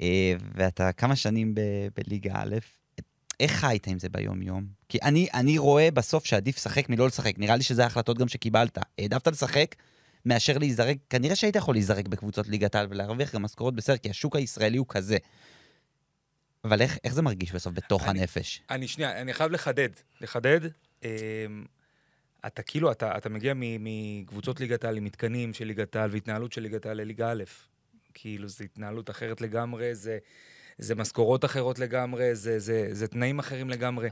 אה, 0.00 0.34
ואתה 0.54 0.92
כמה 0.92 1.16
שנים 1.16 1.54
ב- 1.54 1.88
בליגה 1.96 2.32
א', 2.34 2.56
איך 3.40 3.52
חיית 3.52 3.86
עם 3.86 3.98
זה 3.98 4.08
ביום-יום? 4.08 4.66
כי 4.88 4.98
אני, 5.02 5.28
אני 5.34 5.58
רואה 5.58 5.90
בסוף 5.90 6.24
שעדיף 6.24 6.56
לשחק 6.56 6.88
מלא 6.88 7.06
לשחק, 7.06 7.38
נראה 7.38 7.56
לי 7.56 7.62
שזה 7.62 7.82
ההחלטות 7.82 8.18
גם 8.18 8.28
שקיבלת. 8.28 8.78
העדפת 8.98 9.26
לשחק 9.26 9.74
מאשר 10.26 10.58
להיזרק, 10.58 10.96
כנראה 11.10 11.36
שהיית 11.36 11.56
יכול 11.56 11.74
להיזרק 11.74 12.08
בקבוצות 12.08 12.48
ליגת 12.48 12.74
העל 12.74 12.86
ולהרוויח 12.90 13.34
גם 13.34 13.42
משכורות 13.42 13.74
בסדר, 13.74 13.96
כי 13.96 14.10
השוק 14.10 14.36
הישראלי 14.36 14.78
הוא 14.78 14.86
כזה. 14.88 15.16
אבל 16.64 16.80
איך, 16.82 16.98
איך 17.04 17.14
זה 17.14 17.22
מרגיש 17.22 17.52
בסוף 17.52 17.72
בתוך 17.74 18.08
אני- 18.08 18.20
הנפש? 18.20 18.62
אני 18.70 18.88
שנייה, 18.88 19.20
אני 19.20 19.32
חייב 19.34 19.52
לחדד. 19.52 19.88
לחדד, 20.20 20.60
אמ, 21.04 21.08
אתה 22.46 22.62
כאילו, 22.62 22.92
אתה, 22.92 23.16
אתה 23.16 23.28
מגיע 23.28 23.52
מקבוצות 23.56 24.60
ליגת 24.60 24.84
העל, 24.84 24.96
עם 24.96 25.04
מתקנים 25.04 25.54
של 25.54 25.64
ליגת 25.64 25.96
העל 25.96 26.10
והתנהלות 26.12 26.52
של 26.52 26.60
ליגת 26.62 26.86
העל 26.86 26.96
לליגה 26.96 27.30
א'. 27.32 27.42
כאילו, 28.14 28.48
זו 28.48 28.64
התנהלות 28.64 29.10
אחרת 29.10 29.40
לגמרי, 29.40 29.94
זה, 29.94 30.18
זה 30.78 30.94
משכורות 30.94 31.44
אחרות 31.44 31.78
לגמרי, 31.78 32.34
זה, 32.34 32.58
זה, 32.58 32.88
זה 32.92 33.08
תנאים 33.08 33.38
אחרים 33.38 33.70
לגמרי. 33.70 34.08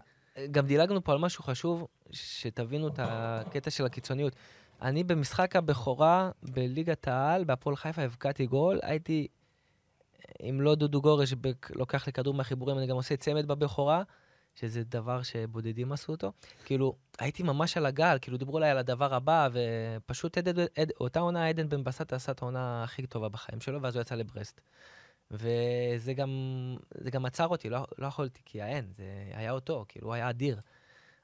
גם 0.51 0.67
דילגנו 0.67 1.05
פה 1.05 1.13
על 1.13 1.19
משהו 1.19 1.45
חשוב, 1.45 1.87
שתבינו 2.11 2.89
את 2.89 2.95
הקטע 2.99 3.71
של 3.71 3.87
הקיצוניות. 3.87 4.37
אני 4.83 5.05
במשחק 5.05 5.57
הבכורה 5.57 6.31
בליגת 6.43 7.09
העל, 7.09 7.45
בהפועל 7.45 7.77
חיפה, 7.77 8.03
הבקעתי 8.03 8.47
גול, 8.47 8.79
הייתי, 8.83 9.27
אם 10.49 10.61
לא 10.61 10.75
דודו 10.75 11.03
גורש 11.03 11.35
לוקח 11.71 12.07
לי 12.07 12.13
כדור 12.13 12.35
מהחיבורים, 12.35 12.79
אני 12.79 12.87
גם 12.87 12.97
עושה 12.97 13.17
צמד 13.17 13.49
בבכורה, 13.49 14.03
שזה 14.55 14.85
דבר 14.85 15.23
שבודדים 15.23 15.93
עשו 15.93 16.13
אותו. 16.13 16.33
כאילו, 16.65 16.97
הייתי 17.19 17.43
ממש 17.43 17.77
על 17.77 17.87
הגל, 17.87 18.19
כאילו 18.21 18.37
דיברו 18.37 18.59
אליי 18.59 18.71
על 18.71 18.79
הדבר 18.79 19.15
הבא, 19.15 19.49
ופשוט 19.53 20.39
עדן, 20.39 20.65
עד, 20.77 20.93
אותה 21.01 21.21
עונה 21.21 21.49
עדן 21.49 21.69
בן 21.69 21.85
בסט 21.85 22.13
עשה 22.13 22.33
את 22.33 22.43
העונה 22.43 22.85
הכי 22.85 23.07
טובה 23.07 23.29
בחיים 23.29 23.61
שלו, 23.61 23.83
ואז 23.83 23.97
הוא 23.97 24.01
יצא 24.01 24.15
לברסט. 24.15 24.61
וזה 25.31 26.15
גם, 26.15 26.31
זה 26.99 27.11
גם 27.11 27.27
עצר 27.27 27.47
אותי, 27.47 27.71
לא, 27.71 27.87
לא 27.99 28.07
יכולתי, 28.07 28.41
כי 28.45 28.63
האין, 28.63 28.93
זה 28.97 29.05
היה 29.33 29.51
אותו, 29.51 29.85
כאילו, 29.89 30.07
הוא 30.07 30.15
היה 30.15 30.31
אדיר. 30.31 30.61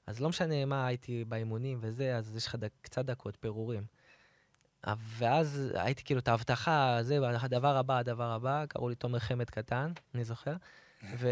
אז 0.07 0.21
לא 0.21 0.29
משנה 0.29 0.65
מה 0.65 0.87
הייתי 0.87 1.25
באימונים 1.25 1.79
וזה, 1.83 2.17
אז 2.17 2.37
יש 2.37 2.47
לך 2.47 2.57
קצת 2.83 3.05
דקות, 3.05 3.37
פירורים. 3.41 3.85
ואז 5.19 5.73
הייתי 5.75 6.05
כאילו 6.05 6.21
את 6.21 6.29
ההבטחה, 6.29 6.99
זה, 7.03 7.19
הדבר 7.41 7.77
הבא, 7.77 7.99
הדבר 7.99 8.31
הבא, 8.31 8.67
קראו 8.69 8.89
לי 8.89 8.95
תומר 8.95 9.19
חמד 9.19 9.51
קטן, 9.51 9.93
אני 10.15 10.25
זוכר. 10.25 10.55
ו... 11.17 11.29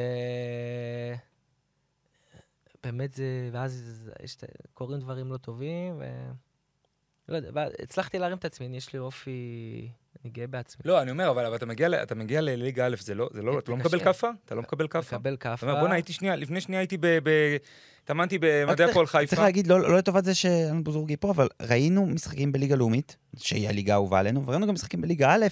באמת 2.82 3.14
זה, 3.14 3.50
ואז 3.52 4.10
יש, 4.22 4.36
קורים 4.74 5.00
דברים 5.00 5.32
לא 5.32 5.36
טובים, 5.36 5.94
ו... 5.98 6.30
לא 7.28 7.36
יודע, 7.36 7.50
והצלחתי 7.54 8.18
להרים 8.18 8.38
את 8.38 8.44
עצמי, 8.44 8.76
יש 8.76 8.92
לי 8.92 8.98
אופי, 8.98 9.90
אני 10.24 10.32
גאה 10.32 10.46
בעצמי. 10.46 10.82
לא, 10.84 11.02
אני 11.02 11.10
אומר, 11.10 11.30
אבל, 11.30 11.46
אבל 11.46 11.56
אתה, 11.56 11.66
מגיע, 11.66 11.88
ל- 11.88 11.94
אתה 11.94 12.14
מגיע 12.14 12.40
לליגה 12.40 12.86
א', 12.86 12.96
זה 13.00 13.14
לא, 13.14 13.28
זה 13.32 13.42
לא, 13.42 13.58
אתה 13.58 13.70
לא 13.70 13.76
מקבל. 13.76 14.00
כאפה? 14.00 14.28
אתה 14.44 14.54
לא 14.54 14.62
מקבל 14.62 14.88
כאפה? 14.88 15.16
מקבל 15.16 15.34
אתה 15.34 15.42
כאפה. 15.42 15.66
אומר, 15.70 15.80
בואנה, 15.80 15.94
הייתי 15.94 16.12
שנייה, 16.12 16.36
לפני 16.36 16.60
שנייה 16.60 16.80
הייתי 16.80 16.96
ב... 17.00 17.06
ב... 17.22 17.56
התאמנתי 18.04 18.38
במדעי 18.40 18.90
הפועל 18.90 19.06
חיפה. 19.06 19.26
צריך 19.26 19.42
להגיד, 19.42 19.66
לא, 19.66 19.80
לא 19.80 19.98
לטובת 19.98 20.24
זה 20.24 20.34
שאלון 20.34 20.84
בוזורגי 20.84 21.16
פה, 21.16 21.30
אבל 21.30 21.48
ראינו 21.62 22.06
משחקים 22.06 22.52
בליגה 22.52 22.76
לאומית, 22.76 23.16
שהיא 23.36 23.68
הליגה 23.68 23.92
האהובה 23.92 24.18
עלינו, 24.18 24.46
וראינו 24.46 24.66
גם 24.66 24.74
משחקים 24.74 25.00
בליגה 25.00 25.34
א', 25.34 25.46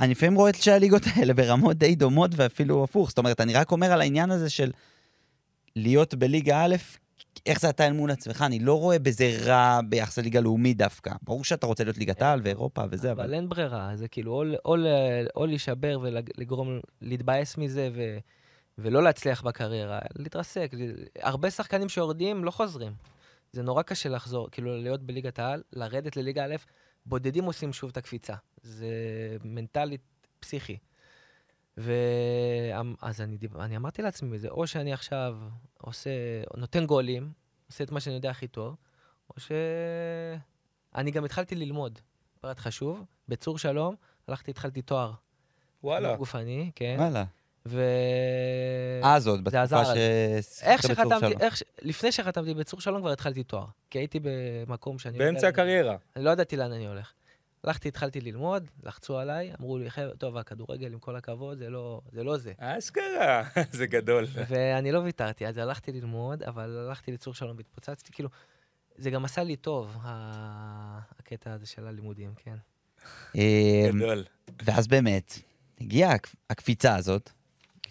אני 0.00 0.10
לפעמים 0.10 0.34
רואה 0.34 0.50
את 0.50 0.54
שתי 0.54 0.70
הליגות 0.70 1.02
האלה 1.14 1.34
ברמות 1.34 1.76
די 1.78 1.94
דומות 1.94 2.30
ואפילו 2.36 2.84
הפוך. 2.84 3.08
זאת 3.08 3.18
אומרת, 3.18 3.40
אני 3.40 3.54
רק 3.54 3.70
אומר 3.72 3.92
על 3.92 4.00
העניין 4.00 4.30
הזה 4.30 4.50
של 4.50 4.70
להיות 5.76 6.14
בליגה 6.14 6.64
א', 6.64 6.76
איך 7.46 7.60
זה 7.60 7.70
אתה 7.70 7.86
אל 7.86 7.92
מול 7.92 8.10
עצמך, 8.10 8.44
אני 8.46 8.58
לא 8.58 8.78
רואה 8.78 8.98
בזה 8.98 9.38
רע 9.44 9.80
ביחס 9.88 10.18
לליגה 10.18 10.40
לאומית 10.40 10.76
דווקא. 10.76 11.12
ברור 11.22 11.44
שאתה 11.44 11.66
רוצה 11.66 11.84
להיות 11.84 11.98
ליגת 11.98 12.22
העל 12.22 12.40
ואירופה 12.44 12.82
וזה, 12.90 13.12
אבל... 13.12 13.24
אבל 13.24 13.34
אין 13.34 13.48
ברירה, 13.48 13.90
זה 13.94 14.08
כאילו 14.08 14.32
או, 14.32 14.44
או, 14.64 14.76
או 15.36 15.46
להישבר 15.46 15.98
ולגרום, 16.02 16.80
להתבאס 17.00 17.58
מזה 17.58 17.90
ו, 17.94 18.18
ולא 18.78 19.02
להצליח 19.02 19.42
בקריירה, 19.42 19.98
להתרסק. 20.18 20.70
הרבה 21.20 21.50
שחקנים 21.50 21.88
שיורדים 21.88 22.44
לא 22.44 22.50
חוזרים. 22.50 22.92
זה 23.52 23.62
נורא 23.62 23.82
קשה 23.82 24.08
לחזור, 24.08 24.48
כאילו 24.50 24.82
להיות 24.82 25.02
בליגת 25.02 25.38
העל, 25.38 25.62
לרדת 25.72 26.16
לליגה 26.16 26.44
א', 26.44 26.54
בודדים 27.06 27.44
עושים 27.44 27.72
שוב 27.72 27.90
את 27.90 27.96
הקפיצה. 27.96 28.34
זה 28.62 28.86
מנטלית 29.44 30.00
פסיכי. 30.40 30.76
ואז 31.76 33.20
אני, 33.20 33.36
דיב... 33.36 33.56
אני 33.56 33.76
אמרתי 33.76 34.02
לעצמי, 34.02 34.38
זה 34.38 34.48
או 34.48 34.66
שאני 34.66 34.92
עכשיו 34.92 35.36
עושה, 35.80 36.10
נותן 36.56 36.86
גולים, 36.86 37.32
עושה 37.66 37.84
את 37.84 37.92
מה 37.92 38.00
שאני 38.00 38.14
יודע 38.14 38.30
הכי 38.30 38.48
טוב, 38.48 38.76
או 39.30 39.34
שאני 39.40 41.10
גם 41.10 41.24
התחלתי 41.24 41.54
ללמוד. 41.54 41.98
פרט 42.40 42.58
חשוב, 42.58 43.04
בצור 43.28 43.58
שלום, 43.58 43.94
הלכתי, 44.28 44.50
התחלתי 44.50 44.82
תואר. 44.82 45.12
וואלה. 45.84 46.16
גופני, 46.16 46.70
כן. 46.74 46.96
וואלה. 46.98 47.24
ו... 47.66 47.82
אה, 49.04 49.20
זה 49.20 49.22
עזר 49.22 49.36
בתקופה 49.36 49.92
לי. 49.92 50.42
ששיחקת 50.42 50.68
איך 50.68 50.84
בצור 50.84 50.94
שחתמתי, 50.94 51.26
שלום. 51.28 51.40
איך 51.40 51.56
ש... 51.56 51.62
לפני 51.82 52.12
שחתמתי 52.12 52.54
בצור 52.54 52.80
שלום 52.80 53.00
כבר 53.00 53.10
התחלתי 53.10 53.42
תואר. 53.42 53.66
כי 53.90 53.98
הייתי 53.98 54.20
במקום 54.22 54.98
שאני... 54.98 55.18
לא 55.18 55.24
באמצע 55.24 55.38
יודע- 55.46 55.48
הקריירה. 55.48 55.96
אני 56.16 56.24
לא 56.24 56.30
ידעתי 56.30 56.56
לאן 56.56 56.72
אני 56.72 56.86
הולך. 56.86 57.12
הלכתי, 57.64 57.88
התחלתי 57.88 58.20
ללמוד, 58.20 58.70
לחצו 58.82 59.18
עליי, 59.18 59.52
אמרו 59.60 59.78
לי, 59.78 59.90
חבר'ה, 59.90 60.16
טוב, 60.18 60.36
הכדורגל, 60.36 60.92
עם 60.92 60.98
כל 60.98 61.16
הכבוד, 61.16 61.58
זה 61.58 61.70
לא 61.70 62.00
זה. 62.12 62.22
לא 62.22 62.38
זה. 62.38 62.52
אשכרה, 62.58 63.42
זה 63.70 63.86
גדול. 63.86 64.26
ואני 64.48 64.92
לא 64.92 64.98
ויתרתי, 64.98 65.46
אז 65.46 65.56
הלכתי 65.58 65.92
ללמוד, 65.92 66.42
אבל 66.42 66.86
הלכתי 66.88 67.12
לצור 67.12 67.34
שלום 67.34 67.56
והתפוצצתי, 67.56 68.12
כאילו, 68.12 68.28
זה 68.96 69.10
גם 69.10 69.24
עשה 69.24 69.42
לי 69.42 69.56
טוב, 69.56 69.96
הקטע 70.02 71.52
הזה 71.52 71.66
של 71.66 71.86
הלימודים, 71.86 72.34
כן. 72.36 72.56
אמ, 73.34 73.40
גדול. 73.96 74.24
ואז 74.62 74.86
באמת, 74.88 75.32
הגיעה 75.80 76.14
הקפ- 76.14 76.34
הקפיצה 76.50 76.96
הזאת, 76.96 77.30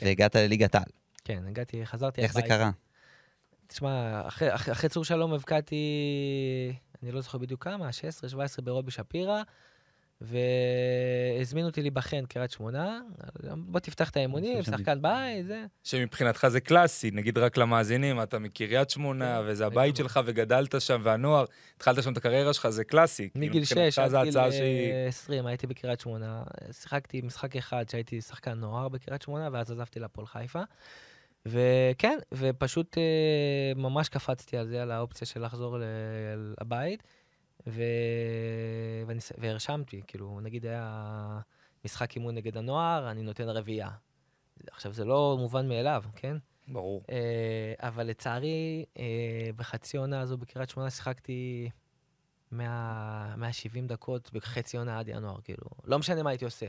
והגעת 0.02 0.36
לליגת 0.36 0.76
העל. 0.76 0.86
כן, 1.24 1.44
הגעתי, 1.48 1.86
חזרתי 1.86 2.22
איך 2.22 2.34
זה 2.34 2.40
הביתה. 2.40 2.58
קרה? 2.58 2.72
תשמע, 3.68 4.22
אחרי 4.28 4.90
צור 4.90 5.06
שלום 5.06 5.34
הבקעתי, 5.34 5.76
אני 7.04 7.12
לא 7.12 7.22
זוכר 7.22 7.38
בדיוק 7.38 7.64
כמה, 7.64 7.92
16, 7.92 8.30
17 8.30 8.66
ברובי 8.66 8.92
שפירא, 8.92 9.42
והזמינו 10.22 11.68
אותי 11.68 11.82
להיבחן 11.82 12.26
קריית 12.26 12.52
שמונה, 12.52 13.02
בוא 13.58 13.80
תפתח 13.80 14.10
את 14.10 14.18
האימונים, 14.18 14.64
שחקן 14.64 15.02
בית, 15.02 15.46
זה. 15.46 15.66
שמבחינתך 15.84 16.48
זה 16.48 16.60
קלאסי, 16.60 17.12
נגיד 17.12 17.38
רק 17.38 17.58
למאזינים, 17.58 18.22
אתה 18.22 18.40
מקריית 18.40 18.90
שמונה, 18.90 19.42
כן, 19.42 19.48
וזה 19.48 19.66
הבית. 19.66 19.96
שלך, 19.96 20.20
וגדלת 20.26 20.82
שם, 20.82 21.02
והנוער, 21.04 21.46
התחלת 21.76 22.04
שם 22.04 22.12
את 22.14 22.18
הקריירה 22.18 22.54
שלך, 22.54 22.70
זה 22.70 22.84
קלאסי. 22.84 23.30
כאילו, 23.30 23.46
מגיל 23.46 23.62
מבחינתך 23.62 23.94
6 23.94 24.00
עד 24.00 24.10
גיל 24.10 24.30
הצעה 24.30 24.46
אה, 24.46 24.52
שהיא... 24.52 24.94
20 25.08 25.46
הייתי 25.46 25.68
בקריית 25.68 26.00
שמונה. 26.00 26.44
שיחקתי 26.72 27.22
משחק 27.22 27.56
אחד 27.56 27.90
שהייתי 27.90 28.22
שחקן 28.22 28.54
נוער 28.54 28.90
בקריית 28.90 29.22
שמונה, 29.22 29.50
ואז 29.52 29.72
עזבתי 29.72 30.00
לפועל 30.00 30.28
חיפה. 30.28 30.62
וכן, 31.46 32.18
ופשוט 32.32 32.98
אה, 32.98 33.74
ממש 33.76 34.10
קפצתי 34.10 34.58
על 34.58 34.68
זה, 34.68 34.82
על 34.82 34.92
האופציה 34.92 35.28
של 35.28 35.46
לחזור 35.46 35.78
ל- 35.80 35.84
לבית, 36.62 37.04
ו... 37.68 37.82
ואני... 39.08 39.20
והרשמתי, 39.38 40.02
כאילו, 40.08 40.40
נגיד 40.42 40.66
היה 40.66 41.40
משחק 41.86 42.16
אימון 42.16 42.36
נגד 42.36 42.58
הנוער, 42.58 43.12
אני 43.12 43.24
נותן 43.24 43.50
רביעייה. 43.50 43.90
עכשיו, 44.72 44.94
זה 44.94 45.06
לא 45.06 45.36
מובן 45.40 45.70
מאליו, 45.70 46.04
כן? 46.16 46.38
ברור. 46.68 47.04
אה, 47.10 47.74
אבל 47.80 48.08
לצערי, 48.08 48.86
אה, 49.00 49.50
בחצי 49.56 49.98
עונה 49.98 50.22
הזו 50.22 50.38
בקריית 50.38 50.70
שמונה 50.70 50.90
שיחקתי 50.90 51.70
100, 52.52 53.36
170 53.38 53.88
דקות 53.88 54.34
בחצי 54.34 54.78
עונה 54.78 55.00
עד 55.00 55.08
ינואר, 55.08 55.42
כאילו. 55.44 55.68
לא 55.84 56.00
משנה 56.00 56.24
מה 56.24 56.30
הייתי 56.30 56.46
עושה. 56.46 56.66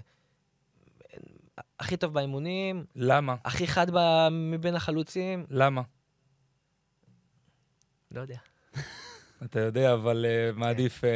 הכי 1.83 1.97
טוב 1.97 2.15
באימונים, 2.15 2.85
למה? 2.97 3.37
הכי 3.45 3.67
חד 3.67 3.87
ב- 3.91 4.29
מבין 4.31 4.75
החלוצים, 4.75 5.47
למה? 5.51 5.83
לא 8.11 8.21
יודע. 8.21 8.37
אתה 9.45 9.61
יודע, 9.61 9.95
אבל 9.95 10.27
uh, 10.29 10.59
מעדיף, 10.59 11.01
uh, 11.01 11.07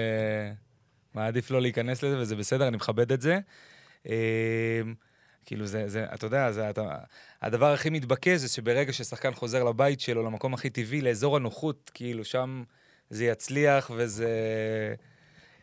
מעדיף 1.14 1.50
לא 1.50 1.62
להיכנס 1.62 2.02
לזה, 2.02 2.18
וזה 2.18 2.37
בסדר, 2.37 2.68
אני 2.68 2.76
מכבד 2.76 3.12
את 3.12 3.20
זה. 3.20 3.38
Uh, 4.05 4.09
כאילו, 5.44 5.66
זה, 5.66 5.88
זה, 5.88 6.07
אתה 6.14 6.26
יודע, 6.26 6.52
זה, 6.52 6.70
אתה, 6.70 6.98
הדבר 7.42 7.72
הכי 7.72 7.90
מתבקש 7.90 8.40
זה 8.40 8.48
שברגע 8.48 8.92
ששחקן 8.92 9.35
חוזר 9.35 9.64
לבית 9.64 10.00
שלו, 10.00 10.22
למקום 10.22 10.55
הכי 10.55 10.70
טבעי, 10.70 11.00
לאזור 11.00 11.37
הנוחות, 11.37 11.90
כאילו, 11.94 12.24
שם 12.24 12.64
זה 13.11 13.24
יצליח 13.24 13.90
וזה... 13.96 14.29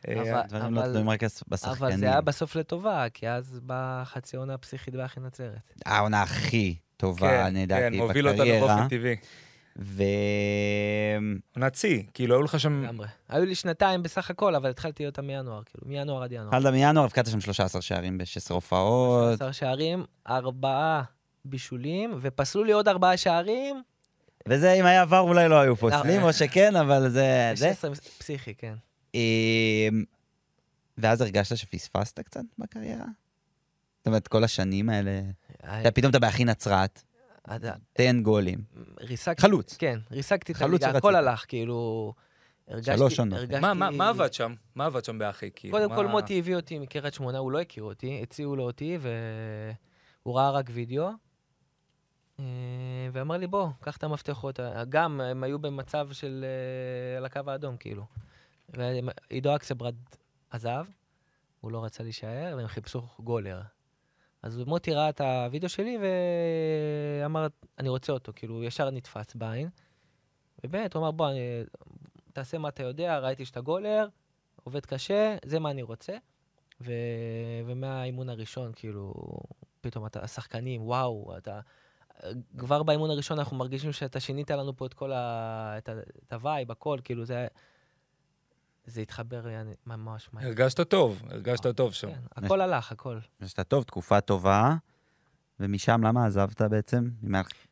אה, 0.08 0.22
אבל- 0.22 0.39
הדברים 0.39 0.74
לא 0.74 0.82
תלויים 0.82 1.10
רק 1.10 1.24
בשחקנים. 1.48 1.78
אבל 1.78 1.98
זה 1.98 2.06
היה 2.06 2.22
בסוף 2.22 2.56
לטובה, 2.56 3.06
כי 3.13 3.30
אז 3.30 3.60
באה 3.63 4.06
חצי 4.06 4.38
עונה 4.38 4.58
פסיכית 4.58 4.96
באחי 4.96 5.20
נצרת. 5.20 5.74
העונה 5.86 6.22
הכי 6.22 6.76
טובה, 6.98 7.30
כן, 7.30 7.39
אני 7.46 7.54
כן, 7.54 7.60
ידעתי, 7.60 7.98
מוביל 7.98 8.28
אותנו 8.28 8.44
בקריירה. 8.44 8.68
באופן 8.68 8.88
טבעי. 8.88 9.16
ו... 9.80 10.04
עונת 11.56 11.76
שיא, 11.76 12.04
כאילו, 12.13 12.36
היו 12.36 12.42
לך 12.42 12.60
שם... 12.60 12.84
לגמרי. 12.84 13.08
היו 13.30 13.46
לי 13.46 13.56
שנתיים 13.56 14.04
בסך 14.04 14.30
הכל, 14.30 14.56
אבל 14.56 14.70
התחלתי 14.70 15.06
אותה 15.06 15.22
מינואר, 15.22 15.62
כאילו, 15.66 15.88
מינואר 15.88 16.24
עד 16.24 16.32
ינואר. 16.32 16.48
התחלת 16.48 16.74
מינואר, 16.74 17.06
הבקעת 17.06 17.26
שם 17.28 17.42
13 17.42 17.82
שערים 17.82 18.18
ב-16 18.18 18.54
הופעות. 18.54 19.28
13 19.28 19.54
שערים, 19.54 20.06
ארבעה 20.30 21.04
בישולים, 21.46 22.18
ופסלו 22.22 22.63
לי 22.63 22.72
עוד 22.72 22.88
ארבעה 22.88 23.18
שערים. 23.18 23.82
וזה, 24.48 24.74
אם 24.74 24.86
היה 24.86 25.02
עבר, 25.02 25.20
אולי 25.20 25.50
לא 25.50 25.62
היו 25.62 25.76
פוסלים, 25.76 26.22
אה. 26.22 26.26
או 26.26 26.34
שכן, 26.34 26.76
אבל 26.76 27.10
זה... 27.10 27.52
זה. 27.56 27.68
16 27.74 27.92
פסיכי, 28.18 28.54
כן. 28.54 28.74
אמ, 29.13 30.04
ואז 30.97 31.21
הרגשת 31.21 31.58
שפספסת 31.58 32.19
קצת 32.19 32.41
בקריירה? 32.58 33.06
זאת 33.97 34.08
אומרת, 34.08 34.28
כל 34.28 34.43
השנים 34.43 34.89
האלה... 34.89 35.21
אתה 35.58 35.78
יודע, 35.78 35.91
פתאום 35.91 36.10
אתה 36.10 36.19
באחי 36.19 36.45
נצרת, 36.45 37.04
עד- 37.43 37.65
תן 37.93 38.23
גולים. 38.23 38.60
חלוץ. 39.39 39.78
כן, 39.78 39.99
ריסקתי 40.12 40.52
את 40.52 40.62
הליגה. 40.62 40.89
הכל 40.89 41.15
הלך, 41.15 41.45
כאילו... 41.47 42.13
הרגשתי... 42.67 42.97
שלוש 42.97 43.19
עונות. 43.19 43.39
הרגשתי... 43.39 43.60
מה, 43.62 43.73
מה, 43.73 43.91
מה 43.91 44.10
עבד 44.10 44.34
שם? 44.34 44.54
מה 44.76 44.86
עבד 44.86 45.06
שם 45.06 45.17
באחי? 45.19 45.49
כאילו, 45.56 45.78
קודם 45.78 45.89
מה... 45.89 45.95
כל 45.95 46.08
מוטי 46.08 46.39
הביא 46.39 46.56
אותי 46.56 46.80
מקריית 46.80 47.13
שמונה, 47.13 47.38
הוא 47.38 47.52
לא 47.52 47.62
הכיר 47.62 47.84
אותי, 47.84 48.19
הציעו 48.23 48.56
לו 48.56 48.63
אותי, 48.63 48.97
והוא 50.23 50.36
ראה 50.38 50.52
רק 50.52 50.69
וידאו. 50.73 51.10
אה, 52.39 52.45
ואמר 53.13 53.38
לי, 53.38 53.47
בוא, 53.47 53.67
קח 53.82 53.97
את 53.97 54.04
המפתחות. 54.04 54.60
גם, 54.89 55.21
הם 55.21 55.43
היו 55.43 55.60
במצב 55.60 56.08
של... 56.12 56.45
אה, 57.13 57.17
על 57.17 57.26
הקו 57.26 57.41
האדום, 57.47 57.78
כאילו. 57.78 58.06
ועידו 58.69 59.56
אקסברד 59.56 59.95
עזב, 60.49 60.86
הוא 61.62 61.71
לא 61.71 61.84
רצה 61.84 62.04
להישאר, 62.04 62.54
והם 62.58 62.67
חיפשו 62.67 63.02
גולר. 63.19 63.62
אז 64.41 64.58
מוטי 64.58 64.93
ראה 64.93 65.10
את 65.10 65.21
הוידאו 65.21 65.69
שלי 65.69 65.97
ואמר, 67.21 67.47
אני 67.80 67.89
רוצה 67.89 68.13
אותו, 68.13 68.32
כאילו, 68.36 68.63
ישר 68.63 68.89
נתפס 68.89 69.36
בעין. 69.36 69.69
ובאמת, 70.63 70.93
הוא 70.93 71.02
אמר, 71.02 71.12
בוא, 71.12 71.30
אני, 71.30 71.39
תעשה 72.34 72.58
מה 72.58 72.69
אתה 72.69 72.84
יודע, 72.84 73.19
ראיתי 73.19 73.45
שאתה 73.45 73.62
גולר, 73.62 74.08
עובד 74.63 74.86
קשה, 74.86 75.36
זה 75.45 75.60
מה 75.60 75.71
אני 75.71 75.82
רוצה. 75.82 76.13
ו... 76.82 76.91
ומהאימון 77.65 78.30
הראשון, 78.30 78.71
כאילו, 78.76 79.13
פתאום 79.82 80.06
אתה, 80.06 80.23
השחקנים, 80.23 80.82
וואו, 80.82 81.38
אתה... 81.38 81.60
כבר 82.58 82.84
באימון 82.84 83.10
הראשון 83.10 83.39
אנחנו 83.39 83.58
מרגישים 83.58 83.91
שאתה 83.91 84.19
שינית 84.19 84.52
לנו 84.52 84.78
פה 84.78 84.86
את 84.86 84.93
כל 84.93 85.12
ה... 85.12 85.76
את, 85.78 86.34
ה 86.34 86.40
vibe, 86.40 86.72
הכל, 86.71 86.99
כאילו, 87.04 87.26
זה... 87.26 87.47
זה 88.86 89.02
התחבר 89.02 89.48
יעני, 89.48 89.74
ממש 89.88 90.30
מהר. 90.34 90.46
הרגשת 90.46 90.89
טוב, 90.89 91.22
הרגשת 91.30 91.67
טוב 91.67 91.93
שם. 91.93 92.08
כן, 92.08 92.19
הכל 92.36 92.62
הלך, 92.62 92.91
הכל. 92.91 93.19
שאתה 93.46 93.63
טוב, 93.63 93.84
תקופה 93.84 94.22
טובה, 94.22 94.76
ומשם 95.60 96.04
למה 96.04 96.26
עזבת 96.26 96.62
בעצם? 96.62 97.10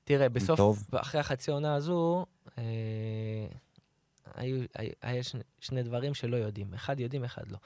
תראה, 0.04 0.30
בסוף. 0.30 0.80
אחרי 0.96 1.20
החצי 1.20 1.52
עונה 1.52 1.76
הזו, 1.76 2.26
אה, 2.58 2.64
היו, 4.36 4.64
שני, 5.60 5.84
דברים 5.84 6.14
שלא 6.14 6.38
יודעים. 6.38 6.74
אחד 6.74 7.00
יודעים, 7.00 7.24
אחד 7.24 7.52
לא. 7.52 7.58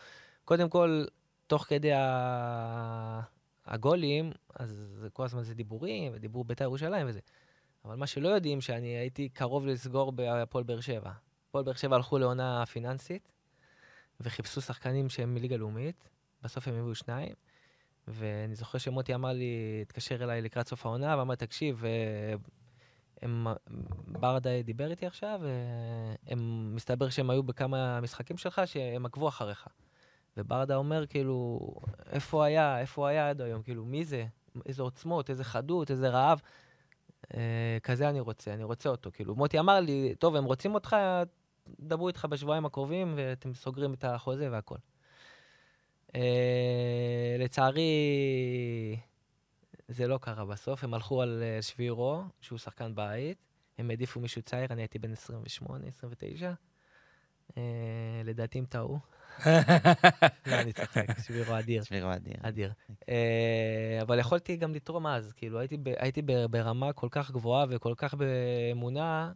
קודם 0.46 0.70
כל, 0.70 1.06
תוך 1.48 1.64
כדי 1.64 1.94
ה... 1.94 3.22
הגולים, 3.66 4.32
אז 4.56 5.06
כל 5.14 5.24
הזמן 5.24 5.44
זה 5.44 5.54
דיבורים, 5.54 6.12
ודיברו 6.16 6.44
בית"ר 6.44 6.64
ירושלים 6.64 7.08
וזה. 7.10 7.20
אבל 7.86 7.96
מה 7.96 8.08
שלא 8.08 8.30
יודעים, 8.30 8.62
שאני 8.62 8.88
הייתי 8.88 9.30
קרוב 9.30 9.66
לסגור 9.68 10.12
בהפועל 10.12 10.64
באר 10.64 10.80
שבע. 10.82 11.12
הפועל 11.50 11.64
באר 11.64 11.74
שבע 11.74 11.96
הלכו 11.96 12.18
לעונה 12.18 12.66
פיננסית, 12.66 13.32
וחיפשו 14.22 14.62
שחקנים 14.62 15.10
שהם 15.10 15.34
מליגה 15.34 15.58
לאומית. 15.58 16.10
בסוף 16.42 16.68
הם 16.68 16.74
הביאו 16.74 16.96
שניים. 16.96 17.34
ואני 18.08 18.56
זוכר 18.56 18.78
שמוטי 18.78 19.16
אמר 19.16 19.34
לי, 19.34 19.80
התקשר 19.82 20.24
אליי 20.24 20.42
לקראת 20.42 20.68
סוף 20.68 20.86
העונה, 20.86 21.18
ואמר, 21.18 21.36
תקשיב, 21.36 21.86
אה, 21.86 22.34
הם, 23.22 23.48
ברדה 24.08 24.62
דיבר 24.62 24.92
איתי 24.92 25.06
עכשיו, 25.06 25.42
הם, 26.28 26.72
מסתבר 26.76 27.10
שהם 27.10 27.30
היו 27.30 27.44
בכמה 27.44 28.02
משחקים 28.02 28.38
שלך, 28.38 28.62
שהם 28.66 29.06
עקבו 29.06 29.28
אחריך. 29.28 29.68
וברדה 30.38 30.76
אומר, 30.76 31.06
כאילו, 31.08 31.60
איפה 32.12 32.38
הוא 32.38 32.44
היה, 32.44 32.80
איפה 32.80 33.02
הוא 33.02 33.08
היה 33.08 33.30
עד 33.30 33.42
היום? 33.42 33.62
כאילו, 33.64 33.86
מי 33.86 34.06
זה? 34.06 34.26
איזה 34.66 34.84
עוצמות, 34.84 35.30
איזה 35.30 35.44
חדות, 35.44 35.92
איזה 35.92 36.10
רעב. 36.10 36.42
אה, 37.34 37.78
כזה 37.84 38.10
אני 38.10 38.20
רוצה, 38.20 38.54
אני 38.54 38.64
רוצה 38.64 38.90
אותו. 38.90 39.10
כאילו, 39.14 39.36
מוטי 39.36 39.60
אמר 39.60 39.80
לי, 39.80 40.16
טוב, 40.20 40.36
הם 40.36 40.44
רוצים 40.44 40.74
אותך, 40.74 40.96
דברו 41.80 42.08
איתך 42.08 42.26
בשבועיים 42.26 42.66
הקרובים, 42.66 43.14
ואתם 43.18 43.54
סוגרים 43.54 43.94
את 43.94 44.04
החוזה 44.04 44.52
והכל. 44.52 44.78
אה, 46.16 47.36
לצערי, 47.40 47.90
זה 49.88 50.08
לא 50.08 50.18
קרה 50.18 50.46
בסוף. 50.46 50.84
הם 50.84 50.94
הלכו 50.94 51.22
על 51.22 51.44
אה, 51.44 51.62
שבירו, 51.62 52.24
שהוא 52.42 52.60
שחקן 52.60 52.96
בית. 52.96 53.38
הם 53.78 53.90
העדיפו 53.90 54.20
מישהו 54.20 54.42
צעיר, 54.42 54.68
אני 54.72 54.82
הייתי 54.82 55.00
בן 55.00 55.12
28, 55.12 55.88
29. 55.88 56.54
אה, 57.58 57.64
לדעתי 58.26 58.60
הם 58.60 58.66
טעו. 58.66 59.00
לא, 60.48 60.56
אני 60.62 60.74
צוחק, 60.74 61.06
שבירו 61.26 61.60
אדיר. 61.60 61.84
שבירו 61.84 62.14
אדיר. 62.14 62.36
אדיר. 62.42 62.72
אה, 63.10 64.00
אבל 64.02 64.20
יכולתי 64.20 64.58
גם 64.58 64.74
לתרום 64.74 65.08
אז, 65.08 65.34
כאילו, 65.34 65.60
הייתי, 65.60 65.78
הייתי 65.98 66.22
ברמה 66.50 66.94
כל 66.94 67.08
כך 67.12 67.32
גבוהה 67.32 67.66
וכל 67.70 67.94
כך 67.98 68.14
באמונה, 68.14 69.32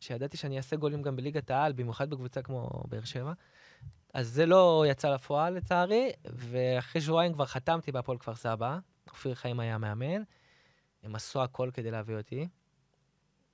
שידעתי 0.00 0.36
שאני 0.36 0.56
אעשה 0.56 0.76
גולים 0.76 1.02
גם 1.02 1.16
בליגת 1.16 1.50
העל, 1.50 1.72
במיוחד 1.72 2.10
בקבוצה 2.10 2.42
כמו 2.42 2.82
באר 2.88 3.04
שבע. 3.04 3.32
אז 4.14 4.28
זה 4.28 4.46
לא 4.46 4.84
יצא 4.88 5.14
לפועל 5.14 5.54
לצערי, 5.54 6.10
ואחרי 6.24 7.00
שבועיים 7.00 7.32
כבר 7.32 7.46
חתמתי 7.46 7.92
בהפועל 7.92 8.18
כפר 8.18 8.34
סבא, 8.34 8.78
אופיר 9.10 9.34
חיים 9.34 9.60
היה 9.60 9.78
מאמן, 9.78 10.22
הם 11.02 11.14
עשו 11.14 11.42
הכל 11.42 11.70
כדי 11.74 11.90
להביא 11.90 12.16
אותי. 12.16 12.48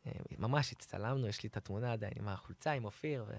אה, 0.07 0.13
ממש 0.39 0.73
הצטלמנו, 0.73 1.29
יש 1.29 1.43
לי 1.43 1.49
את 1.49 1.57
התמונה 1.57 1.93
עדיין 1.93 2.13
עם 2.17 2.29
החולצה, 2.29 2.73
עם 2.73 2.85
אופיר, 2.85 3.25
ו... 3.29 3.33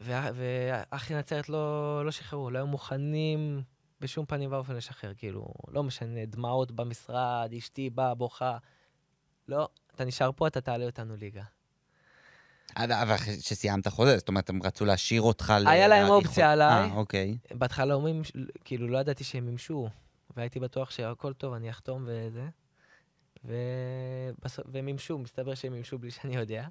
ואחי 0.00 1.14
נצרת 1.14 1.48
לא, 1.48 2.04
לא 2.04 2.10
שחררו, 2.10 2.50
לא 2.50 2.58
היו 2.58 2.66
מוכנים 2.66 3.62
בשום 4.00 4.26
פנים 4.26 4.52
ואופן 4.52 4.76
לשחרר, 4.76 5.14
כאילו, 5.14 5.46
לא 5.68 5.82
משנה, 5.82 6.26
דמעות 6.26 6.72
במשרד, 6.72 7.50
אשתי 7.58 7.90
באה, 7.90 8.14
בוכה. 8.14 8.58
לא, 9.48 9.68
אתה 9.94 10.04
נשאר 10.04 10.30
פה, 10.36 10.46
אתה 10.46 10.60
תעלה 10.60 10.84
אותנו 10.84 11.16
ליגה. 11.16 11.42
אבל 12.76 12.92
אבל 12.92 13.14
אחרי 13.14 13.40
שסיימת 13.40 13.88
חוזה, 13.88 14.18
זאת 14.18 14.28
אומרת, 14.28 14.50
הם 14.50 14.62
רצו 14.62 14.84
להשאיר 14.84 15.22
אותך 15.22 15.52
ל... 15.60 15.68
היה 15.68 15.88
להם 15.88 16.08
אופציה 16.08 16.52
עליי. 16.52 16.90
אה, 16.90 16.94
אוקיי. 16.94 17.38
בהתחלה 17.54 17.98
מימש, 17.98 18.32
כאילו, 18.64 18.88
לא 18.88 18.98
ידעתי 18.98 19.24
שהם 19.24 19.46
מימשו, 19.46 19.88
והייתי 20.36 20.60
בטוח 20.60 20.90
שהכל 20.90 21.32
טוב, 21.32 21.54
אני 21.54 21.70
אחתום 21.70 22.06
וזה. 22.06 22.48
ובסוף, 23.44 24.66
והם 24.72 24.84
מימשו, 24.84 25.18
מסתבר 25.18 25.54
שהם 25.54 25.72
מימשו 25.72 25.98
בלי 25.98 26.10
שאני 26.10 26.36
יודע. 26.36 26.66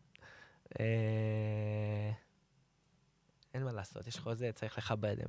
אה, 0.80 2.12
אין 3.54 3.64
מה 3.64 3.72
לעשות, 3.72 4.08
יש 4.08 4.20
חוזה, 4.20 4.52
צריך 4.56 4.78
לכבד. 4.78 5.16
אה, 5.20 5.26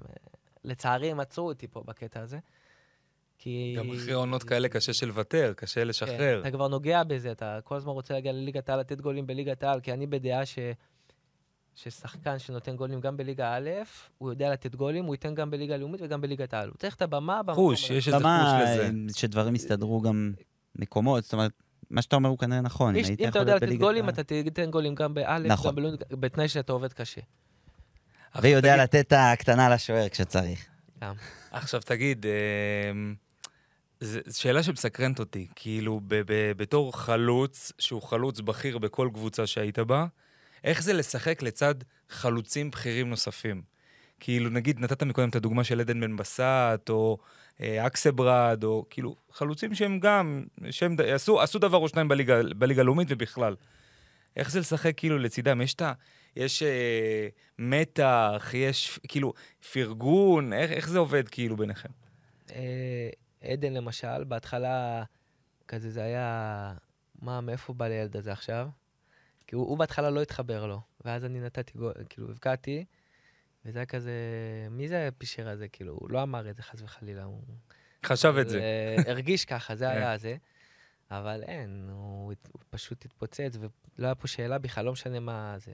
לצערי, 0.65 1.11
הם 1.11 1.21
עצרו 1.21 1.49
אותי 1.49 1.69
פה 1.69 1.83
בקטע 1.83 2.21
הזה. 2.21 2.39
כי... 3.43 3.75
גם 3.79 3.91
אחרי 3.93 4.13
עונות 4.13 4.43
כאלה 4.43 4.69
קשה 4.69 4.93
של 4.93 5.07
לוותר, 5.07 5.53
קשה 5.57 5.81
כן, 5.81 5.89
לשחרר. 5.89 6.41
אתה 6.41 6.51
כבר 6.51 6.69
נוגע 6.69 7.03
בזה, 7.05 7.33
אתה 7.33 7.59
כל 7.65 7.77
הזמן 7.77 7.93
רוצה 7.93 8.15
להגיע 8.15 8.33
לליגת 8.33 8.69
העל, 8.69 8.81
לתת 8.81 9.01
גולים 9.01 9.27
בליגת 9.27 9.63
העל, 9.63 9.81
כי 9.81 9.93
אני 9.93 10.07
בדעה 10.07 10.47
ש... 10.47 10.59
ששחקן 11.75 12.39
שנותן 12.39 12.77
גולים 12.77 13.01
גם 13.01 13.17
בליגה 13.17 13.55
א', 13.57 13.71
הוא 14.19 14.31
יודע 14.31 14.53
לתת 14.53 14.75
גולים, 14.75 15.05
הוא 15.05 15.15
ייתן 15.15 15.35
גם 15.35 15.51
בליגה 15.51 15.75
הלאומית 15.75 16.01
וגם 16.05 16.21
בליגת 16.21 16.55
העל. 16.55 16.69
הוא 16.69 16.77
צריך 16.79 16.95
את 16.95 17.03
הבמה 17.03 17.43
במקום 17.43 17.55
חוש. 17.65 17.91
יש 17.91 18.09
איזה 18.09 18.19
חוש 18.19 18.63
לזה. 18.63 18.91
שדברים 19.19 19.55
יסתדרו 19.55 20.01
גם 20.01 20.33
מקומות, 20.77 21.25
זאת 21.25 21.33
אומרת, 21.33 21.53
מה 21.91 22.03
שאתה 22.03 22.17
אומר 22.17 22.29
הוא 22.29 22.39
כנראה 22.39 22.61
נכון. 22.61 22.97
יש- 22.97 23.11
אם 23.21 23.29
אתה 23.29 23.39
יודע 23.39 23.57
לתת 23.57 23.73
גולים. 23.73 24.09
אתה 24.09 24.23
תיתן 24.25 24.71
גולים 24.71 24.95
גם 24.95 25.15
באלף, 25.15 25.51
נכון. 25.51 25.71
גם 25.71 25.77
בלאומית, 25.77 26.01
בתנאי 26.13 26.49
שאתה 26.49 26.73
עובד 26.73 26.93
קשה. 26.93 27.21
ויודע 28.43 28.69
תגיד- 28.73 28.83
לתת 28.83 29.07
את 29.07 29.13
הקטנה 29.17 29.69
לשוער 29.75 30.09
כשצריך. 30.09 30.67
עכשיו 31.51 31.81
תגיד, 31.81 32.27
אמ, 32.27 33.15
זו 34.03 34.21
שאלה 34.41 34.63
שמסקרנת 34.63 35.19
אותי, 35.19 35.47
כאילו 35.57 36.01
ב- 36.07 36.23
ב- 36.27 36.53
בתור 36.57 36.99
חלוץ, 36.99 37.73
שהוא 37.79 38.03
חלוץ 38.03 38.41
בכיר 38.41 38.79
בכל 38.79 39.11
קבוצה 39.15 39.47
שהיית 39.47 39.79
בה, 39.79 40.07
איך 40.65 40.83
זה 40.83 40.93
לשחק 40.93 41.43
לצד 41.43 41.75
חלוצים 42.09 42.71
בכירים 42.71 43.11
נוספים? 43.11 43.63
כאילו, 44.21 44.51
נגיד, 44.51 44.81
נתת 44.81 45.03
מקודם 45.03 45.29
את 45.29 45.37
הדוגמה 45.37 45.65
של 45.65 45.81
עדן 45.81 46.01
בן 46.01 46.17
בסט, 46.17 46.89
או 46.89 47.19
אה, 47.61 47.87
אקסברד, 47.87 48.65
או 48.65 48.85
כאילו, 48.91 49.17
חלוצים 49.33 49.75
שהם 49.75 50.01
גם, 50.01 50.45
שהם 50.71 50.97
עשו, 51.07 51.41
עשו 51.41 51.59
דבר 51.59 51.79
או 51.79 51.89
שניים 51.89 52.09
בליגה, 52.09 52.81
הלאומית 52.81 53.09
ובכלל. 53.11 53.57
איך 54.37 54.51
זה 54.51 54.61
לשחק 54.61 54.93
כאילו 54.97 55.19
לצידם? 55.19 55.61
יש 55.61 55.75
את 55.75 55.83
ה... 55.83 55.93
יש 56.37 56.63
אה, 56.63 57.29
מתח, 57.59 58.51
יש 58.55 59.01
כאילו 59.09 59.33
פרגון, 59.73 60.53
איך, 60.53 60.71
איך 60.71 60.89
זה 60.89 60.99
עובד 60.99 61.29
כאילו 61.29 61.57
ביניכם? 61.57 61.89
עדן 63.43 63.73
למשל, 63.73 64.25
בהתחלה 64.25 65.05
כזה 65.69 65.91
זה 65.91 66.03
היה, 66.03 66.75
מה, 67.23 67.41
מאיפה 67.41 67.73
בא 67.73 67.89
לילד 67.89 68.17
הזה 68.17 68.33
עכשיו? 68.33 68.69
כי 69.47 69.55
הוא, 69.55 69.67
הוא 69.67 69.79
בהתחלה 69.79 70.11
לא 70.11 70.23
התחבר 70.23 70.67
לו, 70.67 70.81
ואז 71.05 71.25
אני 71.25 71.41
נתתי 71.41 71.73
כאילו, 72.09 72.31
הבקעתי, 72.31 72.85
וזה 73.65 73.79
היה 73.79 73.87
כזה, 73.87 74.13
מי 74.71 74.89
זה 74.89 75.09
הפישר 75.09 75.49
הזה? 75.49 75.69
כאילו, 75.69 75.93
הוא 75.93 76.11
לא 76.11 76.23
אמר 76.23 76.51
את 76.51 76.57
זה 76.57 76.63
חס 76.63 76.83
וחלילה, 76.83 77.25
הוא... 77.25 77.43
חשב 78.07 78.35
את 78.41 78.49
זה. 78.49 78.61
אה, 78.61 79.11
הרגיש 79.11 79.45
ככה, 79.45 79.77
זה 79.77 79.85
כן. 79.89 79.91
היה 79.91 80.19
זה. 80.19 80.37
אבל 81.11 81.43
אין, 81.43 81.89
הוא, 81.91 82.33
הוא 82.53 82.63
פשוט 82.71 83.05
התפוצץ, 83.05 83.57
ולא 83.59 84.07
היה 84.07 84.15
פה 84.15 84.27
שאלה 84.27 84.59
בכלל, 84.59 84.85
לא 84.85 84.93
משנה 84.93 85.21
מה 85.21 85.55
זה. 85.59 85.73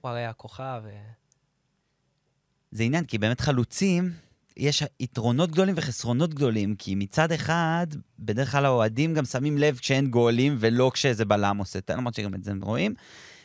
הוא 0.00 0.10
הרי 0.10 0.24
הכוכב, 0.24 0.82
ו... 0.84 0.90
זה 2.70 2.82
עניין, 2.82 3.04
כי 3.04 3.18
באמת 3.18 3.40
חלוצים, 3.40 4.12
יש 4.56 4.82
יתרונות 5.00 5.50
גדולים 5.50 5.74
וחסרונות 5.78 6.34
גדולים, 6.34 6.74
כי 6.74 6.94
מצד 6.94 7.32
אחד, 7.32 7.86
בדרך 8.18 8.52
כלל 8.52 8.64
האוהדים 8.64 9.14
גם 9.14 9.24
שמים 9.24 9.58
לב 9.58 9.78
כשאין 9.78 10.10
גולים 10.10 10.56
ולא 10.60 10.90
כשאיזה 10.94 11.24
בלם 11.24 11.56
עושה, 11.58 11.78
את 11.78 11.84
זה, 11.88 11.94
למרות 11.94 12.14
שגם 12.14 12.34
את 12.34 12.44
זה 12.44 12.50
הם 12.50 12.60
רואים. 12.62 12.94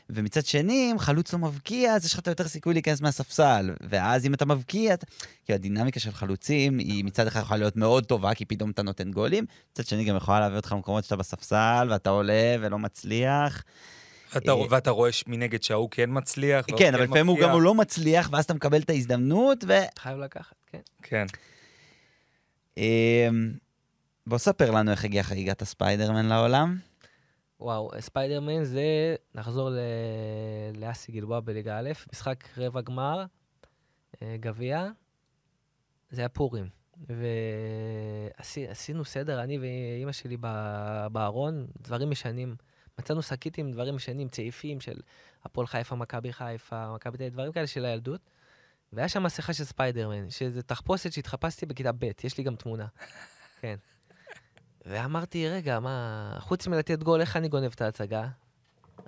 ומצד 0.10 0.46
שני, 0.46 0.90
אם 0.92 1.00
חלוץ 1.00 1.34
לא 1.34 1.40
מבקיע, 1.40 1.94
אז 1.94 2.06
יש 2.06 2.14
לך 2.14 2.28
יותר 2.28 2.48
סיכוי 2.48 2.74
להיכנס 2.74 3.02
מהספסל. 3.02 3.74
ואז 3.90 4.26
אם 4.26 4.34
אתה 4.34 4.46
מבקיע, 4.46 4.94
אתה... 4.94 5.06
כי 5.46 5.54
הדינמיקה 5.54 6.00
של 6.00 6.12
חלוצים 6.12 6.78
היא 6.78 7.06
מצד 7.06 7.28
אחד 7.28 7.42
יכולה 7.42 7.58
להיות 7.58 7.76
מאוד 7.76 8.06
טובה, 8.06 8.34
כי 8.34 8.46
פתאום 8.46 8.72
אתה 8.72 8.82
נותן 8.82 9.12
גולים, 9.12 9.46
מצד 9.72 9.86
שני 9.86 10.04
גם 10.04 10.16
יכולה 10.16 10.40
להביא 10.40 10.58
אותך 10.58 10.72
למקומות 10.72 11.04
שאתה 11.04 11.16
בספסל, 11.16 11.88
ואתה 11.90 12.10
עולה 12.10 12.56
ולא 12.62 12.80
מצליח. 12.80 13.64
ואתה, 14.34 14.52
אה, 14.52 14.66
ואתה 14.70 14.92
רואה 14.92 15.12
מנגד 15.28 15.64
שההוא 15.64 15.90
כן 15.92 16.10
מצליח. 16.14 16.66
והוא 16.68 16.80
כן, 16.80 16.94
אבל 16.96 17.04
לפעמים 17.04 17.28
הוא. 17.28 17.40
גם 17.42 17.62
לא 17.62 17.76
מצליח, 17.76 18.30
ואז 18.32 18.46
אתה 18.46 18.54
מקבל 18.54 18.80
את 18.80 18.90
ההזדמנות, 18.90 19.64
ו... 19.68 19.74
חייב 20.00 20.18
לקחת, 20.20 20.56
כן. 20.68 20.82
כן. 21.04 21.26
אמ, 22.78 23.54
בוא 24.28 24.38
ספר 24.38 24.72
לנו 24.72 24.92
איך 24.92 25.06
הגיע 25.06 25.24
חגיגת 25.24 25.62
הספיידרמן 25.62 26.26
לעולם. 26.26 26.78
וואו, 27.60 27.92
ספיידרמן 28.00 28.64
זה, 28.64 29.16
נחזור 29.36 29.70
ל... 29.70 29.80
לאסי 30.78 31.12
גלבוע 31.12 31.40
בליגה 31.40 31.80
א', 31.80 31.92
משחק 32.14 32.44
רבע 32.58 32.82
גמר, 32.82 33.26
אה, 34.22 34.36
גביע, 34.40 34.88
זה 36.12 36.22
היה 36.22 36.30
פורים. 36.30 36.70
ועשינו 38.40 39.06
סדר, 39.06 39.44
אני 39.44 39.58
ואימא 39.60 40.12
שלי 40.12 40.38
בארון, 41.12 41.68
דברים 41.82 42.10
משנים. 42.10 42.56
מצאנו 43.00 43.22
שקית 43.22 43.58
עם 43.58 43.72
דברים 43.72 43.96
משנים, 43.96 44.30
צעיפים 44.30 44.82
של 44.82 45.00
הפועל 45.44 45.68
חיפה, 45.68 45.96
מכבי 45.96 46.34
חיפה, 46.34 46.96
מכבי 46.96 47.18
תל 47.18 47.30
דברים 47.30 47.52
כאלה 47.52 47.68
של 47.68 47.86
הילדות. 47.86 48.22
והיה 48.94 49.10
שם 49.10 49.24
מסכה 49.24 49.54
של 49.54 49.64
ספיידרמן, 49.64 50.30
שזה 50.30 50.64
תחפושת 50.64 51.12
שהתחפשתי 51.12 51.66
בכיתה 51.66 51.92
ב', 51.92 52.04
יש 52.24 52.38
לי 52.38 52.44
גם 52.44 52.56
תמונה. 52.56 52.88
כן. 53.62 53.76
ואמרתי, 54.86 55.50
רגע, 55.50 55.80
מה, 55.80 56.38
חוץ 56.40 56.68
מלתת 56.68 57.04
גול, 57.04 57.22
איך 57.22 57.38
אני 57.38 57.48
גונב 57.48 57.72
את 57.76 57.82
ההצגה? 57.82 58.28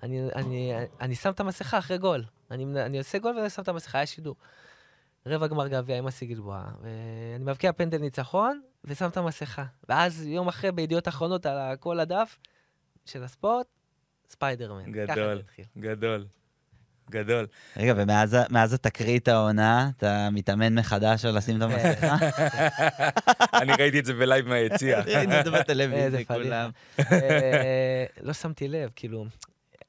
אני, 0.04 0.30
אני, 0.36 0.74
אני 1.02 1.15
שם 1.15 1.32
את 1.32 1.39
המסכה 1.39 1.78
אחרי 1.78 1.98
גול. 1.98 2.24
אני, 2.52 2.63
אני 2.63 2.98
עושה 2.98 3.19
גול 3.19 3.38
ואני 3.38 3.50
שם 3.50 3.62
את 3.62 3.67
המסכה, 3.67 3.98
היה 3.98 4.06
שידור. 4.06 4.36
רבע 5.26 5.48
גמר 5.48 5.67
גביע 5.67 5.98
עם 5.98 6.08
אסי 6.08 6.26
גלבוע, 6.26 6.63
ואני 6.82 7.43
מבקיע 7.43 7.72
פנדל 7.74 7.98
ניצחון, 7.98 8.62
ושם 8.84 9.10
את 9.10 9.17
המסכה. 9.17 9.65
ואז 9.89 10.26
יום 10.26 10.48
אחרי, 10.48 10.72
בידיעות 10.72 11.08
אחרונות, 11.08 11.46
על 11.46 11.76
כל 11.76 12.00
הדף 12.00 12.38
של 13.06 13.24
הספורט, 13.24 13.68
ספיידרמן. 14.30 14.92
גדול. 14.92 15.42
גדול, 15.77 16.25
גדול. 17.10 17.48
רגע, 17.77 17.94
ומאז 17.98 18.73
התקרית 18.73 19.27
העונה, 19.27 19.90
אתה 19.98 20.30
מתאמן 20.32 20.80
מחדש 20.80 21.25
על 21.25 21.38
לשים 21.38 21.58
את 21.58 21.62
המסכה? 21.62 22.15
אני 23.62 23.71
ראיתי 23.80 24.00
את 24.00 24.06
זה 24.06 24.13
ב 24.13 24.20
live 24.20 24.48
מהיציע. 24.48 25.02
ראינו 25.02 25.40
את 25.40 25.46
זה 25.46 25.52
בטלוויזיה. 25.52 26.25
כולם. 26.25 26.69
אה, 27.00 28.06
לא 28.21 28.34
שמתי 28.34 28.67
לב, 28.67 28.90
כאילו, 28.96 29.25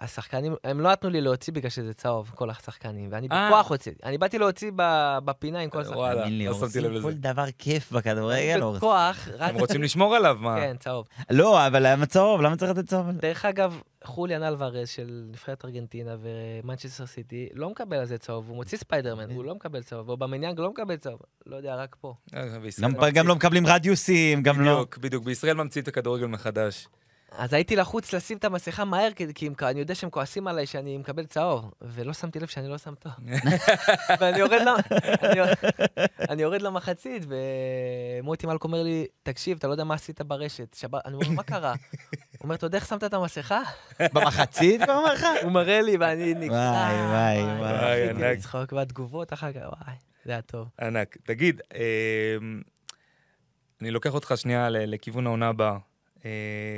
השחקנים, 0.05 0.55
הם 0.65 0.81
לא 0.81 0.93
נתנו 0.93 1.11
לי 1.11 1.21
להוציא 1.21 1.53
בגלל 1.53 1.71
שזה 1.71 1.95
צהוב, 1.95 2.33
כל 2.35 2.51
השחקנים, 2.51 3.09
ואני 3.13 3.29
אה. 3.33 3.49
בכוח 3.49 3.71
הוצאתי. 3.71 3.97
אני 4.05 4.19
באתי 4.19 4.39
להוציא 4.39 4.71
ב- 4.77 5.19
בפינה 5.25 5.59
עם 5.61 5.71
כל 5.71 5.81
השחקנים. 5.81 6.01
וואלה, 6.01 6.27
לא 6.31 6.55
שמתי 6.55 6.81
לב 6.81 7.03
כל 7.03 7.09
לזה. 7.09 7.19
דבר 7.19 7.45
כיף 7.59 7.93
בכדורגל. 7.93 8.61
בכוח, 8.77 9.29
הם. 9.39 9.57
רוצים 9.57 9.83
לשמור 9.83 10.17
עליו, 10.17 10.37
מה? 10.41 10.57
כן, 10.61 10.77
צהוב. 10.81 11.07
לא, 11.31 11.67
אבל 11.67 11.93
למה 11.93 12.07
צהוב? 12.07 12.41
למה 12.41 12.57
צריך 12.57 12.71
לתת 12.71 12.89
צהוב? 12.89 13.11
דרך 13.11 13.45
אגב, 13.45 13.81
חוליאן 14.05 14.43
אלוורז 14.43 14.89
של 14.89 15.25
נבחרת 15.31 15.65
ארגנטינה 15.65 16.17
ומנצ'סטר 16.23 17.07
סיטי 17.07 17.49
לא 17.55 17.71
מקבל 17.71 17.97
על 17.97 18.05
זה 18.07 18.19
צהוב, 18.19 18.49
הוא 18.49 18.57
מוציא 18.57 18.79
ספיידרמן, 18.79 19.31
הוא 19.31 19.45
לא 19.45 19.55
מקבל 19.55 19.83
צהוב, 19.83 20.09
אובמיאנג 20.09 20.61
לא 20.61 20.71
מקבל 20.71 20.97
צהוב, 20.97 21.21
לא 21.47 21.57
יודע, 21.57 21.75
רק 21.77 21.97
פה. 22.01 22.15
אה, 22.35 23.11
גם- 23.15 23.27
לא 23.29 23.35
מקבלים 23.37 23.67
רדיוסים, 23.67 24.43
גם 24.43 24.61
לא... 24.61 24.73
בדיוק, 24.75 24.99
בדיוק. 24.99 25.25
בישראל 25.25 25.55
ממציאים 25.57 25.83
את 25.83 25.89
הכדורגל 25.89 26.27
מחדש. 26.27 26.89
אז 27.39 27.53
הייתי 27.53 27.77
לחוץ 27.77 28.13
לשים 28.13 28.39
את 28.39 28.45
המסכה 28.45 28.85
מהר, 28.85 29.09
כי, 29.13 29.27
אני 29.63 29.81
יודע 29.81 29.95
שהם 29.95 30.11
כועסים 30.11 30.47
עליי 30.47 30.67
שאני 30.67 30.99
מקבל 30.99 31.27
צהוב, 31.27 31.73
ולא 31.83 32.13
שמתי 32.13 32.41
לב 32.41 32.47
שאני 32.47 32.69
לא 32.69 32.79
שם 32.79 32.95
טוב. 32.95 33.13
ואני 34.21 34.39
יורד, 34.39 34.61
למ... 34.61 34.77
אני... 35.23 35.39
יורד- 35.39 35.55
אני 36.31 36.43
יורד 36.43 36.63
למחצית, 36.63 37.23
ומוטי 38.21 38.47
מלק 38.47 38.65
אומר 38.65 38.83
לי, 38.83 39.07
תקשיב, 39.23 39.59
אתה 39.59 39.67
לא 39.67 39.73
יודע 39.73 39.85
מה 39.85 39.95
עשית 39.95 40.21
ברשת. 40.21 40.77
אני 41.05 41.15
אומר 41.15 41.29
מה 41.31 41.43
קרה? 41.43 41.71
הוא 41.71 41.79
אומר, 42.45 42.55
אתה 42.55 42.67
יודע 42.67 42.79
איך 42.79 42.87
שמת 42.87 43.05
את 43.05 43.15
המסכה? 43.15 43.63
במחצית 44.13 44.83
כבר 44.85 44.97
אומר 44.97 45.13
לך? 45.15 45.27
הוא 45.43 45.53
מראה 45.53 45.83
לי, 45.83 45.97
ואני 46.01 46.35
נקרע. 46.35 46.57
וואי, 46.57 47.43
וואי, 47.43 47.59
וואי, 47.61 48.11
ענק. 48.11 48.21
לצחוק, 48.23 48.73
והתגובות 48.73 49.33
אחר 49.33 49.53
כך, 49.53 49.61
וואי, 49.61 49.95
זה 50.25 50.33
היה 50.33 50.43
טוב. 50.43 50.69
ענק. 50.81 51.17
תגיד, 51.25 51.61
אמ, 51.75 52.61
אני 53.83 53.91
לוקח 53.91 54.15
אותך 54.15 54.33
שנייה 54.37 54.69
לכיוון 54.71 55.27
העונה 55.27 55.49
הבאה. 55.49 55.77
אה, 56.25 56.31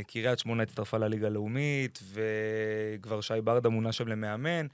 קריית 0.06 0.38
שמונה 0.38 0.62
הצטרפה 0.62 0.98
לליגה 0.98 1.26
הלאומית, 1.26 1.98
וכבר 2.12 3.20
שי 3.20 3.34
ברדה 3.44 3.68
מונה 3.68 3.92
שם 3.92 4.08
למאמן. 4.08 4.66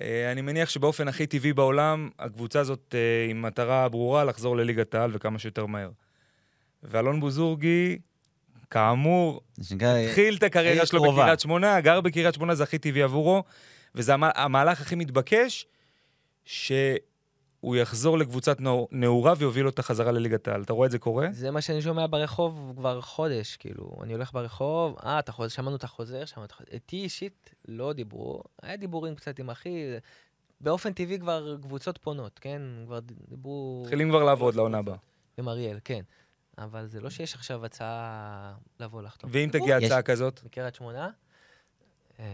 אה, 0.00 0.32
אני 0.32 0.40
מניח 0.40 0.68
שבאופן 0.68 1.08
הכי 1.08 1.26
טבעי 1.26 1.52
בעולם, 1.52 2.10
הקבוצה 2.18 2.60
הזאת 2.60 2.94
אה, 2.94 3.30
עם 3.30 3.42
מטרה 3.42 3.88
ברורה 3.88 4.24
לחזור 4.24 4.56
לליגת 4.56 4.94
העל 4.94 5.10
וכמה 5.14 5.38
שיותר 5.38 5.66
מהר. 5.66 5.90
ואלון 6.82 7.20
בוזורגי, 7.20 7.98
כאמור, 8.70 9.40
התחיל 10.08 10.36
את 10.36 10.42
הקריירה 10.42 10.86
שלו 10.86 11.02
קרובה. 11.02 11.22
בקריית 11.22 11.40
שמונה, 11.40 11.80
גר 11.80 12.00
בקריית 12.00 12.34
שמונה, 12.34 12.54
זה 12.54 12.62
הכי 12.62 12.78
טבעי 12.78 13.02
עבורו, 13.02 13.44
וזה 13.94 14.14
המ- 14.14 14.24
המהלך 14.34 14.80
הכי 14.80 14.94
מתבקש, 14.94 15.66
שהוא 17.64 17.76
יחזור 17.76 18.18
לקבוצת 18.18 18.56
נעורה 18.92 19.34
ויוביל 19.38 19.66
אותה 19.66 19.82
חזרה 19.82 20.12
לליגת 20.12 20.48
העל. 20.48 20.62
אתה 20.62 20.72
רואה 20.72 20.86
את 20.86 20.90
זה 20.90 20.98
קורה? 20.98 21.28
זה 21.32 21.50
מה 21.50 21.60
שאני 21.60 21.82
שומע 21.82 22.06
ברחוב 22.06 22.72
כבר 22.76 23.00
חודש, 23.00 23.56
כאילו, 23.56 23.90
אני 24.02 24.12
הולך 24.12 24.32
ברחוב, 24.32 24.96
אה, 25.04 25.18
אתה 25.18 25.32
חוזר, 25.32 25.48
שמענו 25.48 25.76
את 25.76 25.84
החוזר, 25.84 26.24
שמענו 26.24 26.46
את 26.46 26.52
החוזר. 26.52 26.70
איתי 26.72 26.96
אישית 26.96 27.54
לא 27.68 27.92
דיברו, 27.92 28.42
היה 28.62 28.76
דיבורים 28.76 29.14
קצת 29.14 29.38
עם 29.38 29.50
אחי, 29.50 29.84
באופן 30.60 30.92
טבעי 30.92 31.18
כבר 31.18 31.56
קבוצות 31.62 31.98
פונות, 31.98 32.38
כן? 32.38 32.62
כבר 32.86 32.98
דיברו... 33.28 33.82
מתחילים 33.84 34.08
כבר 34.08 34.24
לעבוד 34.24 34.54
לעונה 34.54 34.78
הבאה. 34.78 34.96
עם 35.38 35.48
אריאל, 35.48 35.78
כן. 35.84 36.02
אבל 36.58 36.86
זה 36.86 37.00
לא 37.00 37.10
שיש 37.10 37.34
עכשיו 37.34 37.64
הצעה 37.64 38.54
לבוא 38.80 39.02
לחתום. 39.02 39.30
ואם 39.32 39.48
תגיע 39.52 39.76
הצעה 39.76 40.02
כזאת? 40.02 40.40
מקריית 40.44 40.74
שמונה? 40.74 41.10
אה, 42.20 42.24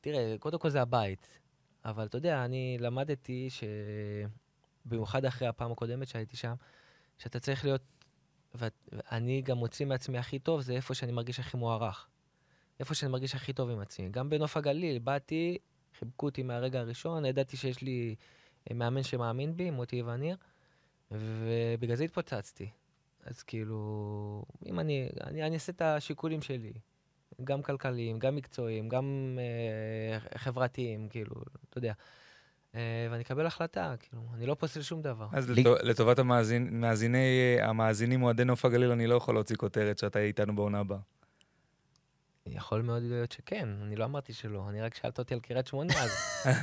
תראה, 0.00 0.36
קודם 0.38 0.58
כל 0.58 0.70
זה 0.70 0.82
הבית. 0.82 1.41
אבל 1.84 2.06
אתה 2.06 2.18
יודע, 2.18 2.44
אני 2.44 2.76
למדתי 2.80 3.50
ש... 3.50 3.64
במיוחד 4.84 5.24
אחרי 5.24 5.48
הפעם 5.48 5.72
הקודמת 5.72 6.08
שהייתי 6.08 6.36
שם, 6.36 6.54
שאתה 7.18 7.40
צריך 7.40 7.64
להיות... 7.64 7.82
ואני 8.54 9.42
גם 9.42 9.56
מוציא 9.56 9.86
מעצמי 9.86 10.18
הכי 10.18 10.38
טוב, 10.38 10.60
זה 10.60 10.72
איפה 10.72 10.94
שאני 10.94 11.12
מרגיש 11.12 11.40
הכי 11.40 11.56
מוערך. 11.56 12.08
איפה 12.80 12.94
שאני 12.94 13.12
מרגיש 13.12 13.34
הכי 13.34 13.52
טוב 13.52 13.70
עם 13.70 13.80
עצמי. 13.80 14.08
גם 14.08 14.30
בנוף 14.30 14.56
הגליל, 14.56 14.98
באתי, 14.98 15.58
חיבקו 15.98 16.26
אותי 16.26 16.42
מהרגע 16.42 16.80
הראשון, 16.80 17.24
ידעתי 17.24 17.56
שיש 17.56 17.82
לי 17.82 18.14
אה, 18.70 18.74
מאמן 18.74 19.02
שמאמין 19.02 19.56
בי, 19.56 19.70
מוטי 19.70 20.02
וניר, 20.02 20.36
ובגלל 21.10 21.96
זה 21.96 22.04
התפוצצתי. 22.04 22.70
אז 23.24 23.42
כאילו, 23.42 24.44
אם 24.66 24.80
אני, 24.80 25.08
אני, 25.24 25.42
אני 25.42 25.54
אעשה 25.54 25.72
את 25.72 25.82
השיקולים 25.82 26.42
שלי, 26.42 26.72
גם 27.44 27.62
כלכליים, 27.62 28.18
גם 28.18 28.36
מקצועיים, 28.36 28.88
גם 28.88 29.38
אה, 29.38 30.38
חברתיים, 30.38 31.08
כאילו, 31.08 31.34
אתה 31.70 31.78
יודע. 31.78 31.92
אה, 32.74 32.80
ואני 33.10 33.22
אקבל 33.22 33.46
החלטה, 33.46 33.94
כאילו, 33.98 34.22
אני 34.34 34.46
לא 34.46 34.54
פוסל 34.54 34.82
שום 34.82 35.02
דבר. 35.02 35.26
אז 35.32 35.50
ליג- 35.50 35.66
לטו- 35.68 35.76
לטובת 35.82 36.18
המאזין- 36.18 36.68
מאזיני- 36.80 37.18
המאזינים 37.60 38.22
אוהדי 38.22 38.44
נוף 38.44 38.64
הגליל, 38.64 38.90
אני 38.90 39.06
לא 39.06 39.14
יכול 39.14 39.34
להוציא 39.34 39.56
כותרת 39.56 39.98
שאתה 39.98 40.18
איתנו 40.18 40.56
בעונה 40.56 40.78
הבאה. 40.80 40.98
יכול 42.46 42.82
מאוד 42.82 43.02
להיות 43.02 43.32
שכן, 43.32 43.68
אני 43.82 43.96
לא 43.96 44.04
אמרתי 44.04 44.32
שלא, 44.32 44.68
אני 44.68 44.80
רק 44.82 44.94
שאלת 44.94 45.18
אותי 45.18 45.34
על 45.34 45.40
קריית 45.40 45.66
שמונה, 45.66 45.94
אז 46.02 46.10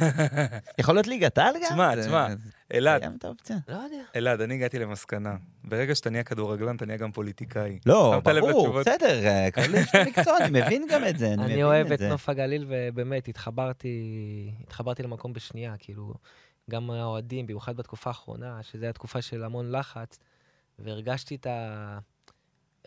יכול 0.79 0.95
להיות 0.95 1.07
ליגת 1.07 1.37
העל 1.37 1.53
גם? 1.55 1.69
תשמע, 1.69 2.01
תשמע, 2.01 2.27
אלעד. 2.73 3.23
לא 3.67 3.75
יודע. 3.75 4.03
אלעד, 4.15 4.41
אני 4.41 4.53
הגעתי 4.53 4.79
למסקנה. 4.79 5.35
ברגע 5.63 5.95
שאתה 5.95 6.09
נהיה 6.09 6.23
כדורגלן, 6.23 6.75
אתה 6.75 6.85
נהיה 6.85 6.97
גם 6.97 7.11
פוליטיקאי. 7.11 7.79
לא, 7.85 8.21
ברור? 8.25 8.79
בסדר, 8.79 9.25
אה, 9.25 9.51
כל 9.51 9.61
איש 9.61 9.95
מקצוע, 9.95 10.37
אני 10.37 10.61
מבין 10.61 10.87
גם 10.89 11.07
את 11.09 11.17
זה, 11.17 11.33
אני 11.33 11.63
אוהב 11.63 11.91
את. 11.91 12.01
נוף 12.01 12.29
הגליל, 12.29 12.65
ובאמת, 12.69 13.27
התחברתי, 13.27 14.51
התחברתי 14.63 15.03
למקום 15.03 15.33
בשנייה, 15.33 15.73
כאילו, 15.79 16.13
גם 16.69 16.91
האוהדים, 16.91 17.45
במיוחד 17.45 17.75
בתקופה 17.77 18.09
האחרונה, 18.09 18.63
שזו 18.63 18.85
הייתה 18.85 18.93
תקופה 18.93 19.21
של 19.21 19.43
המון 19.43 19.71
לחץ, 19.71 20.19
והרגשתי 20.79 21.35
את 21.35 21.47
ה... 21.47 21.99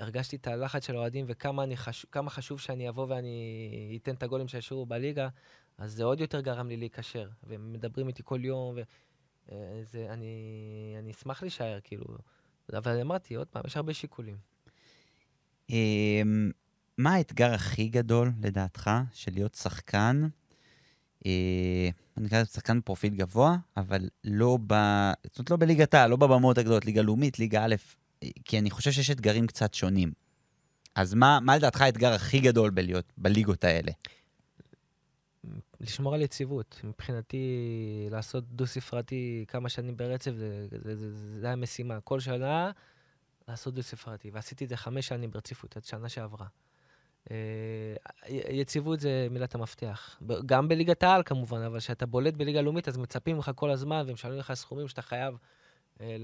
הרגשתי 0.02 0.36
את 0.36 0.46
הלחץ 0.46 0.86
של 0.86 0.96
האוהדים 0.96 1.24
וכמה 1.28 1.64
חש... 1.74 2.06
חשוב 2.28 2.60
שאני 2.60 2.88
אבוא 2.88 3.06
ואני 3.08 3.98
אתן 4.02 4.14
את 4.14 4.22
הגולים 4.22 4.48
שישאירו 4.48 4.86
בליגה, 4.86 5.28
אז 5.78 5.92
זה 5.92 6.04
עוד 6.04 6.20
יותר 6.20 6.40
גרם 6.40 6.68
לי 6.68 6.76
להיקשר. 6.76 7.28
והם 7.42 7.72
מדברים 7.72 8.08
איתי 8.08 8.22
כל 8.24 8.44
יום, 8.44 8.74
וזה, 9.48 10.06
אני, 10.10 10.96
אני 10.98 11.10
אשמח 11.10 11.42
להישאר, 11.42 11.78
כאילו. 11.84 12.04
אבל 12.72 13.00
אמרתי, 13.00 13.34
עוד 13.34 13.46
פעם, 13.46 13.62
יש 13.66 13.76
הרבה 13.76 13.94
שיקולים. 13.94 14.36
אמ, 15.70 16.50
מה 16.98 17.14
האתגר 17.14 17.54
הכי 17.54 17.88
גדול, 17.88 18.32
לדעתך, 18.42 18.90
של 19.12 19.32
להיות 19.34 19.54
שחקן, 19.54 20.28
אה, 21.26 21.88
אני 22.16 22.26
אקרא 22.26 22.40
לזה 22.40 22.50
שחקן 22.50 22.80
פרופיל 22.80 23.14
גבוה, 23.14 23.56
אבל 23.76 24.08
לא 24.24 24.58
ב... 24.66 24.74
זאת 25.24 25.38
אומרת, 25.38 25.50
לא 25.50 25.56
בליגת 25.56 25.94
העל, 25.94 26.10
לא 26.10 26.16
בבמות 26.16 26.58
הגדולות, 26.58 26.84
ליגה 26.84 27.02
לאומית, 27.02 27.38
ליגה 27.38 27.64
א', 27.64 27.74
אה, 27.74 28.01
כי 28.44 28.58
אני 28.58 28.70
חושב 28.70 28.90
שיש 28.90 29.10
אתגרים 29.10 29.46
קצת 29.46 29.74
שונים. 29.74 30.12
אז 30.94 31.14
מה, 31.14 31.38
מה 31.42 31.56
לדעתך 31.56 31.80
האתגר 31.80 32.12
הכי 32.12 32.40
גדול 32.40 32.70
בלהיות 32.70 33.12
בליגות 33.16 33.64
האלה? 33.64 33.92
לשמור 35.80 36.14
על 36.14 36.20
יציבות. 36.20 36.80
מבחינתי, 36.84 37.46
לעשות 38.10 38.44
דו-ספרתי 38.48 39.44
כמה 39.48 39.68
שנים 39.68 39.96
ברצף, 39.96 40.32
זה, 40.34 40.66
זה, 40.70 40.78
זה, 40.82 40.96
זה, 40.96 41.40
זה 41.40 41.50
המשימה. 41.50 42.00
כל 42.00 42.20
שנה 42.20 42.70
לעשות 43.48 43.74
דו-ספרתי. 43.74 44.30
ועשיתי 44.30 44.64
את 44.64 44.68
זה 44.68 44.76
חמש 44.76 45.08
שנים 45.08 45.30
ברציפות, 45.30 45.76
עד 45.76 45.84
שנה 45.84 46.08
שעברה. 46.08 46.46
אה, 47.30 47.36
יציבות 48.28 49.00
זה 49.00 49.26
מילת 49.30 49.54
המפתח. 49.54 50.20
גם 50.46 50.68
בליגת 50.68 51.02
העל 51.02 51.22
כמובן, 51.22 51.62
אבל 51.62 51.78
כשאתה 51.78 52.06
בולט 52.06 52.34
בליגה 52.34 52.60
לאומית, 52.60 52.88
אז 52.88 52.96
מצפים 52.96 53.36
ממך 53.36 53.50
כל 53.54 53.70
הזמן, 53.70 54.04
ומשלמים 54.06 54.38
לך 54.38 54.54
סכומים 54.54 54.88
שאתה 54.88 55.02
חייב 55.02 55.34
אה, 56.00 56.16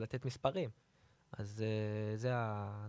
לתת 0.00 0.24
מספרים. 0.24 0.70
אז 1.38 1.62
אה, 1.62 2.16
זה, 2.16 2.32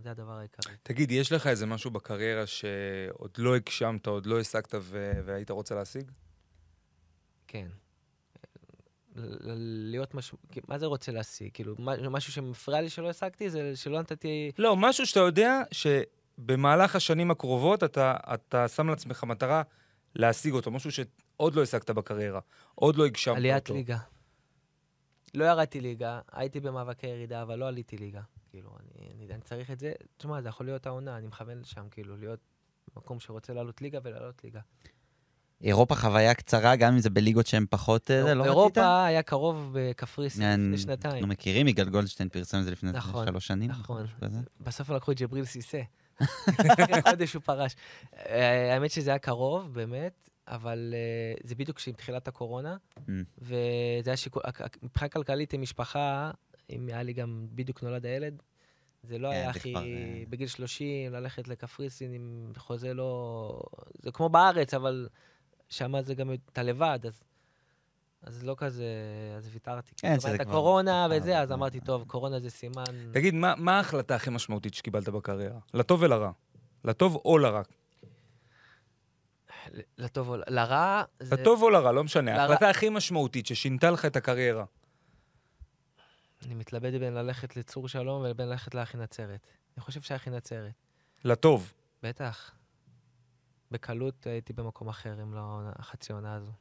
זה 0.02 0.10
הדבר 0.10 0.32
העיקרי. 0.32 0.74
תגיד, 0.82 1.10
יש 1.10 1.32
לך 1.32 1.46
איזה 1.46 1.66
משהו 1.66 1.90
בקריירה 1.90 2.46
שעוד 2.46 3.30
לא 3.38 3.56
הגשמת, 3.56 4.06
עוד 4.06 4.26
לא 4.26 4.40
השגת 4.40 4.74
ו- 4.80 5.20
והיית 5.24 5.50
רוצה 5.50 5.74
להשיג? 5.74 6.10
כן. 7.46 7.68
להיות 9.90 10.14
משהו, 10.14 10.38
מה 10.68 10.78
זה 10.78 10.86
רוצה 10.86 11.12
להשיג? 11.12 11.50
כאילו, 11.54 11.74
מה- 11.78 12.08
משהו 12.10 12.32
שמפריע 12.32 12.80
לי 12.80 12.88
שלא 12.90 13.10
השגתי, 13.10 13.50
זה 13.50 13.76
שלא 13.76 14.00
נתתי... 14.00 14.50
לא, 14.58 14.76
משהו 14.76 15.06
שאתה 15.06 15.20
יודע 15.20 15.62
שבמהלך 15.72 16.96
השנים 16.96 17.30
הקרובות 17.30 17.84
אתה, 17.84 18.16
אתה 18.34 18.68
שם 18.68 18.88
לעצמך 18.88 19.24
מטרה 19.24 19.62
להשיג 20.14 20.52
אותו, 20.52 20.70
משהו 20.70 20.92
שעוד 20.92 21.54
לא 21.54 21.62
השגת 21.62 21.90
בקריירה, 21.90 22.40
עוד 22.74 22.96
לא 22.96 23.06
הגשמת 23.06 23.28
אותו. 23.36 23.38
עליית 23.38 23.70
ליגה. 23.70 23.98
לא 25.34 25.44
ירדתי 25.44 25.80
ליגה, 25.80 26.20
הייתי 26.32 26.60
במאבקי 26.60 27.06
ירידה, 27.06 27.42
אבל 27.42 27.58
לא 27.58 27.68
עליתי 27.68 27.96
ליגה. 27.96 28.20
כאילו, 28.50 28.70
אני, 28.80 29.08
אני, 29.16 29.34
אני 29.34 29.40
צריך 29.42 29.70
את 29.70 29.80
זה. 29.80 29.92
תשמע, 30.16 30.42
זה 30.42 30.48
יכול 30.48 30.66
להיות 30.66 30.86
העונה, 30.86 31.16
אני 31.16 31.26
מכוון 31.26 31.58
לשם, 31.60 31.88
כאילו, 31.90 32.16
להיות 32.16 32.40
מקום 32.96 33.20
שרוצה 33.20 33.52
לעלות 33.52 33.82
ליגה 33.82 33.98
ולעלות 34.02 34.44
ליגה. 34.44 34.60
אירופה 35.62 35.94
חוויה 35.94 36.34
קצרה, 36.34 36.76
גם 36.76 36.92
אם 36.92 36.98
זה 36.98 37.10
בליגות 37.10 37.46
שהן 37.46 37.66
פחות... 37.70 38.10
אה, 38.10 38.34
לא 38.34 38.42
רצית? 38.42 38.44
אירופה 38.46 39.04
היה 39.04 39.22
קרוב 39.22 39.70
בקפריסין 39.72 40.42
אני- 40.42 40.62
לפני 40.64 40.78
שנתיים. 40.78 41.14
אנחנו 41.14 41.26
מכירים, 41.28 41.68
יגאל 41.68 41.88
גולדשטיין 41.90 42.28
פרסם 42.28 42.58
את 42.58 42.64
זה 42.64 42.70
לפני 42.70 42.92
נכון, 42.92 43.26
שלוש 43.26 43.46
שנים. 43.46 43.70
נכון. 43.70 44.06
כזה. 44.20 44.38
בסוף 44.60 44.90
לקחו 44.90 45.12
את 45.12 45.20
ג'בריל 45.20 45.44
סיסא. 45.44 45.80
אחרי 46.20 47.02
חודש 47.10 47.34
הוא 47.34 47.42
פרש. 47.42 47.76
אה, 48.16 48.74
האמת 48.74 48.90
שזה 48.90 49.10
היה 49.10 49.18
קרוב, 49.18 49.74
באמת, 49.74 50.30
אבל 50.48 50.94
אה, 50.96 51.34
זה 51.48 51.54
בדיוק 51.54 51.76
כשעם 51.76 51.94
תחילת 51.94 52.28
הקורונה, 52.28 52.76
Mm. 52.98 53.00
וזה 53.38 53.50
היה 54.10 54.16
שיקול, 54.16 54.42
מבחינה 54.82 55.08
כלכלית 55.08 55.52
עם 55.52 55.60
משפחה, 55.62 56.30
אם 56.70 56.86
היה 56.88 57.02
לי 57.02 57.12
גם, 57.12 57.46
בדיוק 57.54 57.82
נולד 57.82 58.06
הילד, 58.06 58.42
זה 59.02 59.18
לא 59.18 59.28
כן, 59.28 59.34
היה 59.34 59.50
הכי... 59.50 59.74
אה, 59.76 60.22
בגיל 60.28 60.46
30, 60.48 61.12
ללכת 61.12 61.48
לקפריסין 61.48 62.12
עם 62.12 62.52
חוזה 62.56 62.94
לא... 62.94 63.60
זה 64.02 64.10
כמו 64.10 64.28
בארץ, 64.28 64.74
אבל 64.74 65.08
שם 65.68 66.00
זה 66.00 66.14
גם... 66.14 66.30
אתה 66.52 66.62
לבד, 66.62 66.98
אז... 67.06 67.22
אז 68.22 68.44
לא 68.44 68.54
כזה... 68.58 68.84
אז 69.36 69.48
ויתרתי. 69.52 69.92
כן, 69.96 70.20
שזה 70.20 70.38
כבר- 70.38 70.50
הקורונה 70.50 71.02
אה, 71.02 71.08
וזה, 71.16 71.40
אז 71.40 71.50
אה, 71.50 71.56
אמרתי, 71.56 71.78
אה. 71.78 71.84
טוב, 71.84 72.04
קורונה 72.06 72.40
זה 72.40 72.50
סימן... 72.50 72.84
תגיד, 73.12 73.34
מה, 73.34 73.54
מה 73.56 73.76
ההחלטה 73.76 74.14
הכי 74.14 74.30
משמעותית 74.30 74.74
שקיבלת 74.74 75.08
בקריירה? 75.08 75.58
לטוב 75.74 76.02
ולרע. 76.02 76.30
לטוב 76.84 77.16
או 77.24 77.38
לרע? 77.38 77.62
לטוב 79.98 80.28
או 80.28 80.36
לרע... 80.48 81.02
לטוב 81.20 81.62
או 81.62 81.70
לרע, 81.70 81.92
לא 81.92 82.04
משנה. 82.04 82.42
ההחלטה 82.42 82.70
הכי 82.70 82.88
משמעותית 82.88 83.46
ששינתה 83.46 83.90
לך 83.90 84.04
את 84.04 84.16
הקריירה. 84.16 84.64
אני 86.46 86.54
מתלבט 86.54 86.92
בין 87.00 87.14
ללכת 87.14 87.56
לצור 87.56 87.88
שלום 87.88 88.22
ובין 88.26 88.48
ללכת 88.48 88.74
לאחי 88.74 88.98
נצרת. 88.98 89.46
אני 89.76 89.82
חושב 89.82 90.00
שאחי 90.00 90.30
נצרת. 90.30 90.72
לטוב. 91.24 91.72
בטח. 92.02 92.54
בקלות 93.70 94.26
הייתי 94.26 94.52
במקום 94.52 94.88
אחר, 94.88 95.22
אם 95.22 95.34
לא 95.34 95.60
החצי 95.76 96.12
עונה 96.12 96.34
הזו. 96.34 96.52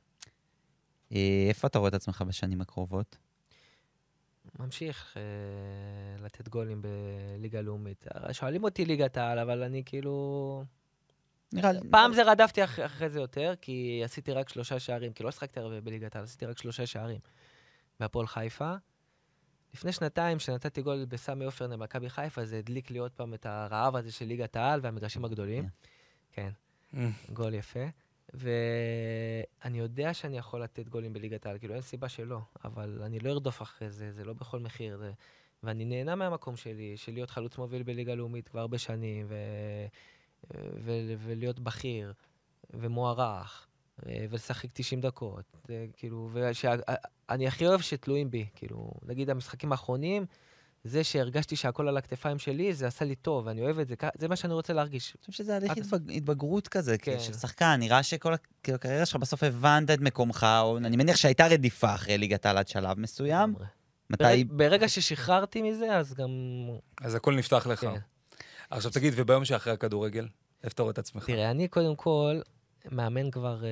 אה, 1.11 1.45
איפה 1.49 1.67
אתה 1.67 1.79
רואה 1.79 1.89
את 1.89 1.93
עצמך 1.93 2.23
בשנים 2.27 2.61
הקרובות? 2.61 3.17
ממשיך 4.59 5.17
אה, 5.17 6.23
לתת 6.23 6.49
גולים 6.49 6.81
בליגה 6.81 7.61
לאומית. 7.61 8.05
שואלים 8.31 8.63
אותי 8.63 8.85
ליגת 8.85 9.17
העל, 9.17 9.39
אבל 9.39 9.63
אני 9.63 9.83
כאילו... 9.85 10.63
נראה 11.53 11.71
לי... 11.71 11.79
פעם 11.91 12.13
זה 12.13 12.31
רדפתי 12.31 12.63
אח, 12.63 12.79
אחרי 12.79 13.09
זה 13.09 13.19
יותר, 13.19 13.53
כי 13.61 14.01
עשיתי 14.05 14.31
רק 14.31 14.49
שלושה 14.49 14.79
שערים, 14.79 15.13
כי 15.13 15.23
לא 15.23 15.31
שחקתי 15.31 15.59
הרבה 15.59 15.81
בליגת 15.81 16.15
העל, 16.15 16.23
עשיתי 16.25 16.45
רק 16.45 16.57
שלושה 16.57 16.85
שערים 16.85 17.19
בהפועל 17.99 18.27
חיפה. 18.27 18.75
לפני 19.77 19.91
שנתיים, 19.91 20.37
כשנתתי 20.37 20.81
גול 20.81 21.05
בסמי 21.05 21.45
עופר 21.45 21.67
למכבי 21.67 22.09
חיפה, 22.09 22.45
זה 22.45 22.57
הדליק 22.57 22.91
לי 22.91 22.99
עוד 22.99 23.11
פעם 23.11 23.33
את 23.33 23.45
הרעב 23.45 23.95
הזה 23.95 24.11
של 24.11 24.25
ליגת 24.25 24.55
העל 24.55 24.79
והמגרשים 24.83 25.25
הגדולים. 25.25 25.67
כן, 26.31 26.49
גול 27.33 27.53
יפה. 27.53 27.85
ואני 28.33 29.79
יודע 29.79 30.13
שאני 30.13 30.37
יכול 30.37 30.63
לתת 30.63 30.89
גולים 30.89 31.13
בליגת 31.13 31.45
העל, 31.45 31.59
כאילו 31.59 31.73
אין 31.73 31.81
סיבה 31.81 32.09
שלא, 32.09 32.39
אבל 32.65 33.01
אני 33.05 33.19
לא 33.19 33.29
ארדוף 33.29 33.61
אחרי 33.61 33.91
זה, 33.91 34.11
זה 34.11 34.25
לא 34.25 34.33
בכל 34.33 34.59
מחיר. 34.59 34.97
זה... 34.97 35.11
ואני 35.63 35.85
נהנה 35.85 36.15
מהמקום 36.15 36.55
שלי, 36.55 36.97
של 36.97 37.13
להיות 37.13 37.29
חלוץ 37.29 37.57
מוביל 37.57 37.83
בליגה 37.83 38.15
לאומית 38.15 38.47
כבר 38.47 38.59
הרבה 38.59 38.77
שנים, 38.77 39.25
ו... 39.29 39.35
ו... 40.53 40.91
ולהיות 41.19 41.59
בכיר, 41.59 42.13
ומוערך, 42.73 43.67
ו- 43.67 43.76
ולשחק 44.05 44.69
90 44.73 45.01
דקות. 45.01 45.43
זה 45.67 45.85
כאילו, 45.93 46.29
ואני 47.29 47.47
הכי 47.47 47.67
אוהב 47.67 47.81
שתלויים 47.81 48.31
בי, 48.31 48.45
כאילו, 48.55 48.91
נגיד 49.05 49.29
המשחקים 49.29 49.71
האחרונים, 49.71 50.25
זה 50.83 51.03
שהרגשתי 51.03 51.55
שהכל 51.55 51.87
על 51.87 51.97
הכתפיים 51.97 52.39
שלי, 52.39 52.73
זה 52.73 52.87
עשה 52.87 53.05
לי 53.05 53.15
טוב, 53.15 53.45
ואני 53.47 53.61
אוהב 53.61 53.79
את 53.79 53.87
זה, 53.87 53.95
זה 54.17 54.27
מה 54.27 54.35
שאני 54.35 54.53
רוצה 54.53 54.73
להרגיש. 54.73 55.11
אני 55.15 55.19
חושב 55.19 55.31
שזה 55.31 55.55
הליך 55.55 55.71
עד 55.71 55.77
התבג... 55.77 56.11
התבגרות 56.11 56.67
כזה, 56.67 56.97
כן. 56.97 57.11
כן. 57.11 57.19
של 57.19 57.33
שחקן, 57.33 57.75
נראה 57.79 58.03
שכל 58.03 58.33
כאילו, 58.63 58.75
הקריירה 58.75 59.05
שלך 59.05 59.15
בסוף 59.15 59.43
הבנת 59.43 59.91
את 59.91 59.99
מקומך, 59.99 60.47
או 60.61 60.77
אני 60.77 60.97
מניח 60.97 61.15
שהייתה 61.15 61.47
רדיפה 61.47 61.95
אחרי 61.95 62.17
ליגת 62.17 62.45
העל 62.45 62.57
עד 62.57 62.67
שלב 62.67 62.99
מסוים. 62.99 63.53
מתי... 64.09 64.23
ברג- 64.23 64.47
ברגע 64.57 64.89
ששחררתי 64.89 65.61
מזה, 65.61 65.97
אז 65.97 66.13
גם... 66.13 66.29
אז 67.01 67.15
הכל 67.15 67.35
נפתח 67.35 67.67
לך. 67.67 67.79
כן. 67.79 67.95
עכשיו 68.69 68.91
תגיד, 68.91 69.13
וביום 69.15 69.45
שאחרי 69.45 69.73
הכדורגל, 69.73 70.27
איפה 70.63 70.73
אתה 70.73 70.81
רואה 70.83 70.91
את 70.91 70.97
עצמך? 70.99 71.25
תראה, 71.25 71.51
אני 71.51 71.67
קודם 71.67 71.95
כל 71.95 72.39
מאמן 72.91 73.31
כבר, 73.31 73.63
אה, 73.63 73.69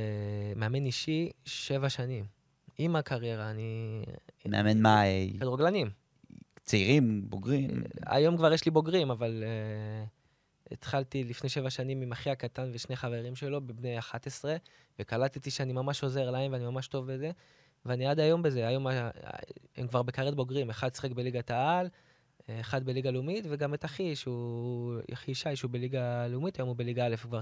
מאמן 0.55 0.85
אישי 0.85 1.29
שבע 1.45 1.89
שנים. 1.89 2.25
עם 2.77 2.95
הקריירה, 2.95 3.51
אני... 3.51 4.01
מאמן 4.45 4.81
מה? 4.81 5.05
אה, 5.05 5.25
כדורגלנים. 5.39 5.89
צעירים, 6.63 7.29
בוגרים? 7.29 7.83
היום 8.05 8.37
כבר 8.37 8.53
יש 8.53 8.65
לי 8.65 8.71
בוגרים, 8.71 9.11
אבל 9.11 9.43
uh, 9.43 10.73
התחלתי 10.73 11.23
לפני 11.23 11.49
שבע 11.49 11.69
שנים 11.69 12.01
עם 12.01 12.11
אחי 12.11 12.29
הקטן 12.29 12.69
ושני 12.73 12.95
חברים 12.95 13.35
שלו, 13.35 13.61
בבני 13.61 13.99
11, 13.99 14.55
וקלטתי 14.99 15.51
שאני 15.51 15.73
ממש 15.73 16.03
עוזר 16.03 16.31
להם 16.31 16.51
ואני 16.51 16.63
ממש 16.63 16.87
טוב 16.87 17.13
בזה, 17.13 17.31
ואני 17.85 18.07
עד 18.07 18.19
היום 18.19 18.41
בזה. 18.41 18.67
היום 18.67 18.87
הם 19.77 19.87
כבר 19.87 20.03
בקריירת 20.03 20.35
בוגרים, 20.35 20.69
אחד 20.69 20.95
שיחק 20.95 21.11
בליגת 21.11 21.51
העל, 21.51 21.89
אחד 22.49 22.85
בליגה 22.85 23.11
לאומית, 23.11 23.45
וגם 23.49 23.73
את 23.73 23.85
אחי, 23.85 24.15
שהוא, 24.15 24.99
אחי 25.13 25.31
ישי, 25.31 25.55
שהוא 25.55 25.71
בליגה 25.71 26.27
לאומית, 26.27 26.59
היום 26.59 26.69
הוא 26.69 26.77
בליגה 26.77 27.05
א' 27.05 27.15
כבר. 27.15 27.41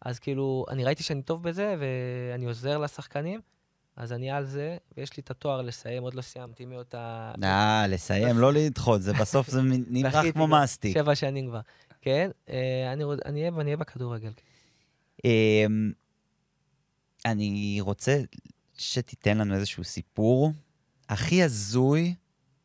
אז 0.00 0.18
כאילו, 0.18 0.64
אני 0.68 0.84
ראיתי 0.84 1.02
שאני 1.02 1.22
טוב 1.22 1.42
בזה, 1.42 1.74
ואני 1.78 2.46
עוזר 2.46 2.78
לשחקנים, 2.78 3.40
אז 3.96 4.12
אני 4.12 4.30
על 4.30 4.44
זה, 4.44 4.76
ויש 4.96 5.16
לי 5.16 5.20
את 5.20 5.30
התואר 5.30 5.62
לסיים, 5.62 6.02
עוד 6.02 6.14
לא 6.14 6.22
סיימתי 6.22 6.64
מאותה... 6.64 7.32
אה, 7.42 7.86
לסיים, 7.88 8.38
לא 8.38 8.52
לדחות, 8.52 9.02
זה 9.02 9.12
בסוף 9.12 9.50
זה 9.50 9.60
נמרח 9.90 10.24
כמו. 10.32 10.46
מסטיק. 10.46 10.94
שבע 10.94 11.14
שנים 11.14 11.48
כבר. 11.48 11.60
כן, 12.00 12.30
אה, 12.48 12.92
אני 12.92 13.04
אהיה 13.04 13.48
אני 13.48 13.64
אהיה 13.64 13.76
בכדורגל. 13.76 14.32
אמ, 15.24 15.92
אני 17.24 17.78
רוצה 17.80 18.20
שתיתן 18.78 19.38
לנו 19.38 19.54
איזשהו 19.54 19.84
סיפור 19.84 20.52
הכי 21.08 21.42
הזוי 21.42 22.14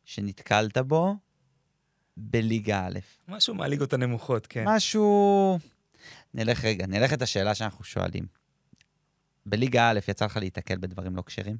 שנתקלת 0.04 0.78
בו 0.78 1.14
בליגה 2.16 2.86
א'. 2.86 2.98
משהו 3.28 3.54
מהליגות 3.54 3.92
הנמוכות, 3.92 4.46
כן. 4.46 4.64
משהו... 4.66 5.58
נלך 6.34 6.64
רגע, 6.64 6.86
נלך 6.86 7.12
את 7.12 7.22
השאלה 7.22 7.54
שאנחנו 7.54 7.84
שואלים. 7.84 8.26
בליגה 9.46 9.90
א' 9.90 9.98
יצא 10.08 10.24
לך 10.24 10.36
להיתקל 10.36 10.76
בדברים 10.78 11.16
לא 11.16 11.22
כשרים? 11.26 11.56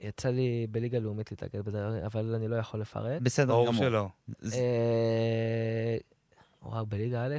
יצא 0.00 0.28
לי 0.30 0.66
בליגה 0.70 0.98
לאומית 0.98 1.30
להתאגד 1.30 1.64
בזה, 1.64 2.06
אבל 2.06 2.34
אני 2.34 2.48
לא 2.48 2.56
יכול 2.56 2.80
לפרט. 2.80 3.22
בסדר 3.22 3.46
ברור 3.46 3.66
גמור. 3.66 3.82
שלא. 3.84 4.08
זה- 4.38 4.56
אה, 4.56 5.96
וואו, 6.62 6.86
בליגה 6.86 7.26
א', 7.26 7.36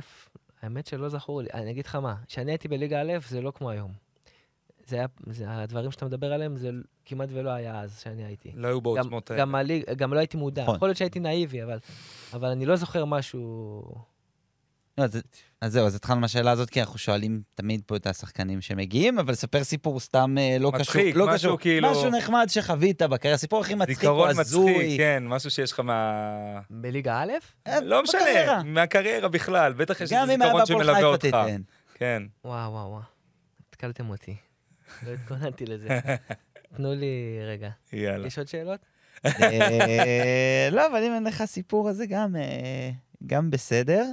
האמת 0.61 0.87
שלא 0.87 1.09
זכור 1.09 1.41
לי. 1.41 1.49
אני 1.53 1.71
אגיד 1.71 1.85
לך 1.85 1.95
מה, 1.95 2.15
כשאני 2.27 2.51
הייתי 2.51 2.67
בליגה 2.67 3.01
א', 3.01 3.17
זה 3.29 3.41
לא 3.41 3.51
כמו 3.51 3.69
היום. 3.69 3.91
זה 4.87 4.95
היה, 4.95 5.05
זה, 5.29 5.45
הדברים 5.49 5.91
שאתה 5.91 6.05
מדבר 6.05 6.33
עליהם, 6.33 6.57
זה 6.57 6.69
כמעט 7.05 7.29
ולא 7.31 7.49
היה 7.49 7.81
אז, 7.81 7.99
שאני 7.99 8.25
הייתי. 8.25 8.51
לא 8.55 8.67
היו 8.67 8.77
גם, 8.77 8.83
בעוצמות 8.83 9.31
האלה. 9.31 9.41
גם, 9.41 9.55
הליג, 9.55 9.83
גם 9.93 10.13
לא 10.13 10.19
הייתי 10.19 10.37
מודע. 10.37 10.63
נכון. 10.63 10.75
יכול 10.75 10.87
להיות 10.87 10.97
שהייתי 10.97 11.19
נאיבי, 11.19 11.63
אבל, 11.63 11.79
אבל 12.33 12.47
אני 12.49 12.65
לא 12.65 12.75
זוכר 12.75 13.05
משהו... 13.05 13.83
לא, 14.97 15.03
אז- 15.03 15.21
אז 15.61 15.71
זהו, 15.73 15.85
אז 15.87 15.95
התחלנו 15.95 16.19
מהשאלה 16.21 16.51
הזאת, 16.51 16.69
כי 16.69 16.81
אנחנו 16.81 16.97
שואלים 16.99 17.41
תמיד 17.55 17.81
פה 17.85 17.95
את 17.95 18.07
השחקנים 18.07 18.61
שמגיעים, 18.61 19.19
אבל 19.19 19.35
ספר 19.35 19.63
סיפור 19.63 19.99
סתם 19.99 20.35
אה, 20.39 20.57
לא 20.59 20.71
מצחיק, 20.71 20.87
קשור. 21.11 21.19
לא 21.19 21.25
משהו 21.25 21.35
קשור. 21.37 21.59
כאילו- 21.59 21.91
משהו 21.91 22.09
נחמד 22.09 22.45
שחווית 22.49 23.01
בקריירה, 23.01 23.35
הסיפור 23.35 23.61
הכי 23.61 23.75
מצחיק 23.75 23.97
או 23.97 24.01
זיכרון 24.01 24.39
הזוי. 24.39 24.71
מצחיק, 24.73 24.97
כן, 24.99 25.23
משהו 25.27 25.49
שיש 25.49 25.71
לך 25.71 25.79
מה... 25.79 26.13
בליגה 26.69 27.21
א'? 27.21 27.31
אה, 27.67 27.79
לא 27.81 28.03
משנה, 28.03 28.21
בקריירה. 28.21 28.63
מהקריירה 28.63 29.27
בכלל, 29.27 29.73
בטח 29.73 30.01
יש 30.01 30.13
גם 30.13 30.21
איזה 30.21 30.33
אם 30.35 30.41
היה 30.41 30.51
זיכרון 30.51 30.65
שמלווה 30.65 30.95
חיפה 30.95 31.07
אותך. 31.07 31.23
תיתן. 31.25 31.61
כן. 31.93 32.23
וואו, 32.45 32.71
וואו, 32.71 32.89
וואו. 32.89 33.01
התקלתם 33.69 34.09
אותי. 34.09 34.35
לא 35.07 35.11
התכוננתי 35.13 35.65
לזה. 35.65 35.87
תנו 36.77 36.93
לי 36.93 37.39
רגע. 37.47 37.69
יאללה. 37.93 38.27
יש 38.27 38.37
עוד 38.37 38.47
שאלות? 38.47 38.79
אה, 39.25 40.69
לא, 40.71 40.87
אבל 40.87 41.03
אם 41.03 41.13
אין 41.13 41.23
לך 41.23 41.43
סיפור 41.45 41.89
גם, 42.09 42.35
אה, 42.35 42.89
גם 43.25 43.49
בסדר. 43.51 44.05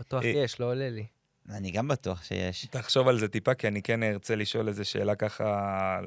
בטוח 0.00 0.24
אה. 0.24 0.28
יש, 0.28 0.60
לא 0.60 0.70
עולה 0.70 0.90
לי. 0.90 1.06
אני 1.48 1.70
גם 1.70 1.88
בטוח 1.88 2.24
שיש. 2.24 2.66
תחשוב 2.66 3.08
על 3.08 3.18
זה 3.18 3.28
טיפה, 3.28 3.54
כי 3.54 3.68
אני 3.68 3.82
כן 3.82 4.02
ארצה 4.02 4.34
לשאול 4.36 4.68
איזה 4.68 4.84
שאלה 4.84 5.14
ככה 5.14 5.46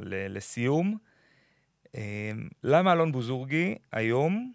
ל- 0.01 0.37
לסיום. 0.37 0.97
אה, 1.95 2.31
למה 2.63 2.93
אלון 2.93 3.11
בוזורגי 3.11 3.75
היום, 3.91 4.53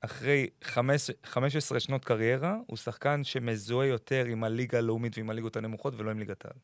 אחרי 0.00 0.46
חמש- 0.64 1.10
15 1.24 1.80
שנות 1.80 2.04
קריירה, 2.04 2.56
הוא 2.66 2.76
שחקן 2.76 3.24
שמזוהה 3.24 3.86
יותר 3.86 4.24
עם 4.24 4.44
הליגה 4.44 4.78
הלאומית 4.78 5.18
ועם 5.18 5.30
הליגות 5.30 5.56
הנמוכות 5.56 5.94
ולא 5.96 6.10
עם 6.10 6.18
ליגת 6.18 6.44
העל? 6.44 6.56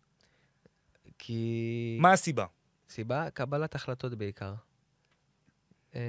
כי... 1.19 1.99
מה 2.01 2.13
הסיבה? 2.13 2.47
סיבה? 2.89 3.31
קבלת 3.31 3.75
החלטות 3.75 4.15
בעיקר. 4.15 4.55
אה, 5.95 6.01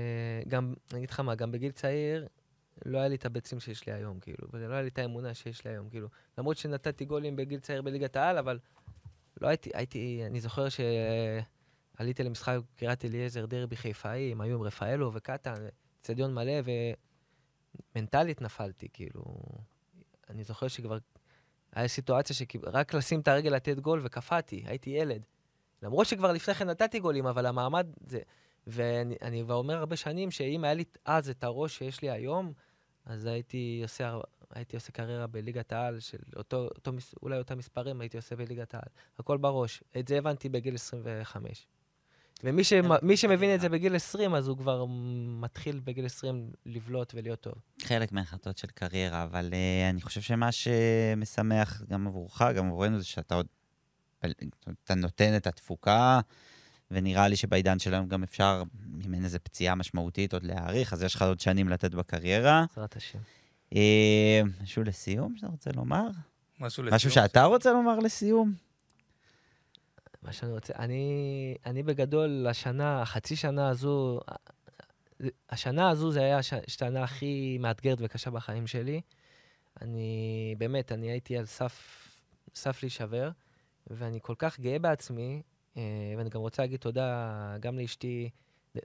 גם, 0.48 0.74
אני 0.92 1.00
אגיד 1.00 1.10
לך 1.10 1.20
מה, 1.20 1.36
גם 1.36 1.52
בגיל 1.52 1.72
צעיר, 1.72 2.28
לא 2.86 2.98
היה 2.98 3.08
לי 3.08 3.16
את 3.16 3.26
הביצים 3.26 3.60
שיש 3.60 3.88
לי 3.88 3.94
היום, 3.94 4.20
כאילו, 4.20 4.48
ולא 4.52 4.74
היה 4.74 4.82
לי 4.82 4.88
את 4.88 5.00
האמונה 5.00 5.34
שיש 5.34 5.66
לי 5.66 5.72
היום, 5.72 5.90
כאילו. 5.90 6.08
למרות 6.38 6.58
שנתתי 6.58 7.06
גולים 7.06 7.36
בגיל 7.36 7.60
צעיר 7.60 7.82
בליגת 7.82 8.16
העל, 8.16 8.38
אבל 8.38 8.60
לא 9.42 9.48
הייתי, 9.48 9.70
הייתי, 9.74 10.24
אני 10.26 10.42
זוכר 10.42 10.68
שעליתי 10.70 12.24
למשחק 12.24 12.58
קריית 12.76 13.06
אליעזר 13.06 13.46
דרבי 13.46 13.76
חיפאי, 13.76 14.32
הם 14.32 14.42
היו 14.42 14.56
עם 14.56 14.64
רפאלו 14.64 15.14
וקטן, 15.14 15.54
אצטדיון 16.02 16.34
מלא, 16.34 16.54
ומנטלית 17.96 18.42
נפלתי, 18.42 18.88
כאילו. 18.94 19.24
אני 20.30 20.44
זוכר 20.44 20.68
שכבר 20.68 20.98
היה 21.74 21.88
סיטואציה 21.88 22.36
שרק 22.36 22.94
לשים 22.94 23.20
את 23.20 23.28
הרגל 23.28 23.50
לתת 23.50 23.80
גול 23.80 24.00
וקפאתי, 24.04 24.64
הייתי 24.66 24.90
ילד. 24.90 25.26
למרות 25.82 26.08
שכבר 26.08 26.32
לפני 26.32 26.54
כן 26.54 26.70
נתתי 26.70 27.00
גולים, 27.00 27.26
אבל 27.26 27.46
המעמד 27.46 27.88
זה... 28.08 28.20
ואני 28.68 29.16
אני 29.22 29.44
כבר 29.44 29.54
אומר 29.54 29.78
הרבה 29.78 29.96
שנים 29.96 30.32
שאם 30.32 30.64
היה 30.64 30.74
לי 30.74 30.84
אז 31.06 31.30
את 31.30 31.44
הראש 31.44 31.78
שיש 31.78 32.02
לי 32.02 32.10
היום, 32.10 32.54
אז 33.06 33.26
הייתי 33.26 33.80
עושה, 33.84 34.18
הייתי 34.54 34.76
עושה 34.76 34.92
קריירה 34.92 35.28
בליגת 35.28 35.74
העל 35.74 36.00
של 36.00 36.18
אותו, 36.36 36.58
אותו, 36.58 36.92
אולי 37.24 37.38
אותם 37.38 37.58
מספרים 37.58 38.02
הייתי 38.02 38.18
עושה 38.18 38.36
בליגת 38.36 38.74
העל. 38.74 38.90
הכל 39.20 39.38
בראש. 39.38 39.84
את 40.00 40.08
זה 40.08 40.18
הבנתי 40.18 40.50
בגיל 40.50 40.76
25. 40.76 41.68
ומי 42.44 42.64
שמ- 42.64 43.02
מי 43.02 43.18
שמבין 43.18 43.56
את 43.56 43.62
זה 43.62 43.70
בגיל 43.70 43.96
20, 43.96 44.36
אז 44.36 44.48
הוא 44.48 44.58
כבר 44.58 44.86
מתחיל 45.40 45.80
בגיל 45.84 46.06
20 46.06 46.52
לבלוט 46.66 47.14
ולהיות 47.16 47.42
טוב. 47.42 47.54
חלק 47.82 48.12
מההחלטות 48.12 48.58
של 48.58 48.68
קריירה, 48.68 49.24
אבל 49.24 49.50
uh, 49.52 49.90
אני 49.90 50.02
חושב 50.02 50.22
שמה 50.22 50.50
שמשמח 50.52 51.82
גם 51.90 52.08
עבורך, 52.08 52.42
גם 52.56 52.68
עבורנו, 52.68 53.00
זה 53.00 53.06
שאתה 53.06 53.36
עוד... 53.36 53.48
אתה 54.84 54.96
נותן 54.96 55.38
את 55.38 55.48
התפוקה, 55.48 56.20
ונראה 56.92 57.28
לי 57.28 57.36
שבעידן 57.36 57.80
שלנו 57.80 58.08
גם 58.08 58.24
אפשר, 58.24 58.64
אם 59.06 59.14
אין 59.14 59.24
איזו 59.24 59.38
פציעה 59.44 59.76
משמעותית, 59.76 60.34
עוד 60.34 60.44
להאריך, 60.44 60.94
אז 60.94 61.04
יש 61.04 61.16
לך 61.16 61.22
עוד 61.22 61.40
שנים 61.40 61.70
לתת 61.70 61.92
בקריירה. 61.96 62.66
בעזרת 62.70 62.96
השם. 62.96 63.20
אה, 63.76 64.42
משהו 64.64 64.84
לסיום 64.84 65.36
שאתה 65.38 65.48
רוצה 65.48 65.70
לומר? 65.76 66.08
משהו 66.60 66.84
משהו 66.84 67.10
לסיום. 67.10 67.12
שאתה 67.28 67.44
רוצה 67.44 67.72
לומר 67.72 68.00
לסיום? 68.00 68.54
מה 70.24 70.32
שאני 70.34 70.52
רוצה, 70.52 70.74
אני, 70.80 71.04
אני 71.66 71.84
בגדול, 71.84 72.48
השנה, 72.50 73.02
החצי 73.02 73.36
שנה 73.36 73.70
הזו, 73.70 74.20
השנה 75.50 75.90
הזו 75.90 76.12
זה 76.12 76.20
היה 76.22 76.38
הש- 76.38 76.54
השנה 76.54 77.04
הכי 77.04 77.58
מאתגרת 77.60 77.98
וקשה 78.02 78.30
בחיים 78.30 78.68
שלי. 78.68 79.02
אני, 79.82 80.56
באמת, 80.58 80.92
אני 80.92 81.12
הייתי 81.12 81.38
על 81.38 81.46
סף, 81.46 82.08
סף 82.56 82.84
להישבר, 82.84 83.30
ואני 83.88 84.20
כל 84.22 84.36
כך 84.38 84.60
גאה 84.60 84.80
בעצמי, 84.80 85.42
ואני 86.18 86.30
גם 86.30 86.42
רוצה 86.42 86.62
להגיד 86.64 86.80
תודה 86.80 87.56
גם 87.60 87.80
לאשתי. 87.80 88.30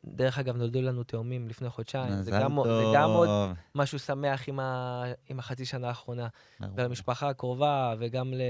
דרך 0.04 0.38
אגב, 0.38 0.56
נולדו 0.56 0.82
לנו 0.82 1.04
תאומים 1.04 1.48
לפני 1.48 1.70
חודשיים. 1.70 2.22
זה 2.22 2.30
גם, 2.30 2.54
טוב. 2.56 2.66
זה 2.66 2.84
גם 2.94 3.10
עוד 3.10 3.28
משהו 3.74 3.98
שמח 3.98 4.48
עם, 4.48 4.60
ה, 4.60 5.04
עם 5.28 5.38
החצי 5.38 5.64
שנה 5.64 5.88
האחרונה. 5.88 6.28
ולמשפחה 6.76 7.28
הקרובה, 7.28 7.94
וגם 7.98 8.34
ל... 8.34 8.40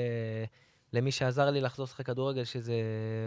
למי 0.92 1.12
שעזר 1.12 1.50
לי 1.50 1.60
לחזור 1.60 1.84
לשחק 1.84 2.06
כדורגל, 2.06 2.44
שזה 2.44 2.74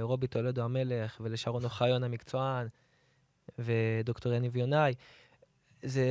רובי 0.01 0.27
טולדו 0.27 0.63
המלך, 0.63 1.17
ולשרון 1.21 1.63
אוחיון 1.63 2.03
המקצוען, 2.03 2.67
ודוקטור 3.59 4.33
יניב 4.33 4.55
יונאי. 4.57 4.93
זה... 5.83 6.07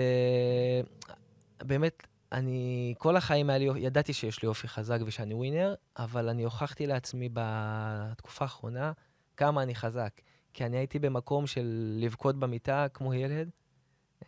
באמת, 1.62 2.06
אני 2.32 2.94
כל 2.98 3.16
החיים 3.16 3.50
היה 3.50 3.58
לי, 3.58 3.68
ידעתי 3.76 4.12
שיש 4.12 4.42
לי 4.42 4.48
אופי 4.48 4.68
חזק 4.68 4.98
ושאני 5.06 5.34
ווינר, 5.34 5.74
אבל 5.96 6.28
אני 6.28 6.42
הוכחתי 6.42 6.86
לעצמי 6.86 7.28
בתקופה 7.32 8.44
האחרונה 8.44 8.92
כמה 9.36 9.62
אני 9.62 9.74
חזק. 9.74 10.20
כי 10.54 10.66
אני 10.66 10.76
הייתי 10.76 10.98
במקום 10.98 11.46
של 11.46 11.96
לבכות 12.00 12.36
במיטה 12.36 12.86
כמו 12.94 13.14
ילד, 13.14 13.50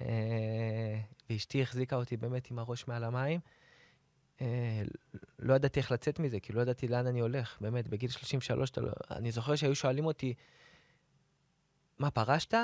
אה, 0.00 1.00
ואשתי 1.30 1.62
החזיקה 1.62 1.96
אותי 1.96 2.16
באמת 2.16 2.50
עם 2.50 2.58
הראש 2.58 2.88
מעל 2.88 3.04
המים. 3.04 3.40
אה, 4.40 4.82
לא 5.38 5.54
ידעתי 5.54 5.80
איך 5.80 5.92
לצאת 5.92 6.18
מזה, 6.18 6.40
כי 6.40 6.52
לא 6.52 6.60
ידעתי 6.60 6.88
לאן 6.88 7.06
אני 7.06 7.20
הולך, 7.20 7.58
באמת, 7.60 7.88
בגיל 7.88 8.10
33, 8.10 8.70
אתה 8.70 8.80
לא... 8.80 8.90
אני 9.10 9.32
זוכר 9.32 9.56
שהיו 9.56 9.74
שואלים 9.74 10.06
אותי, 10.06 10.34
מה, 11.98 12.10
פרשת? 12.10 12.54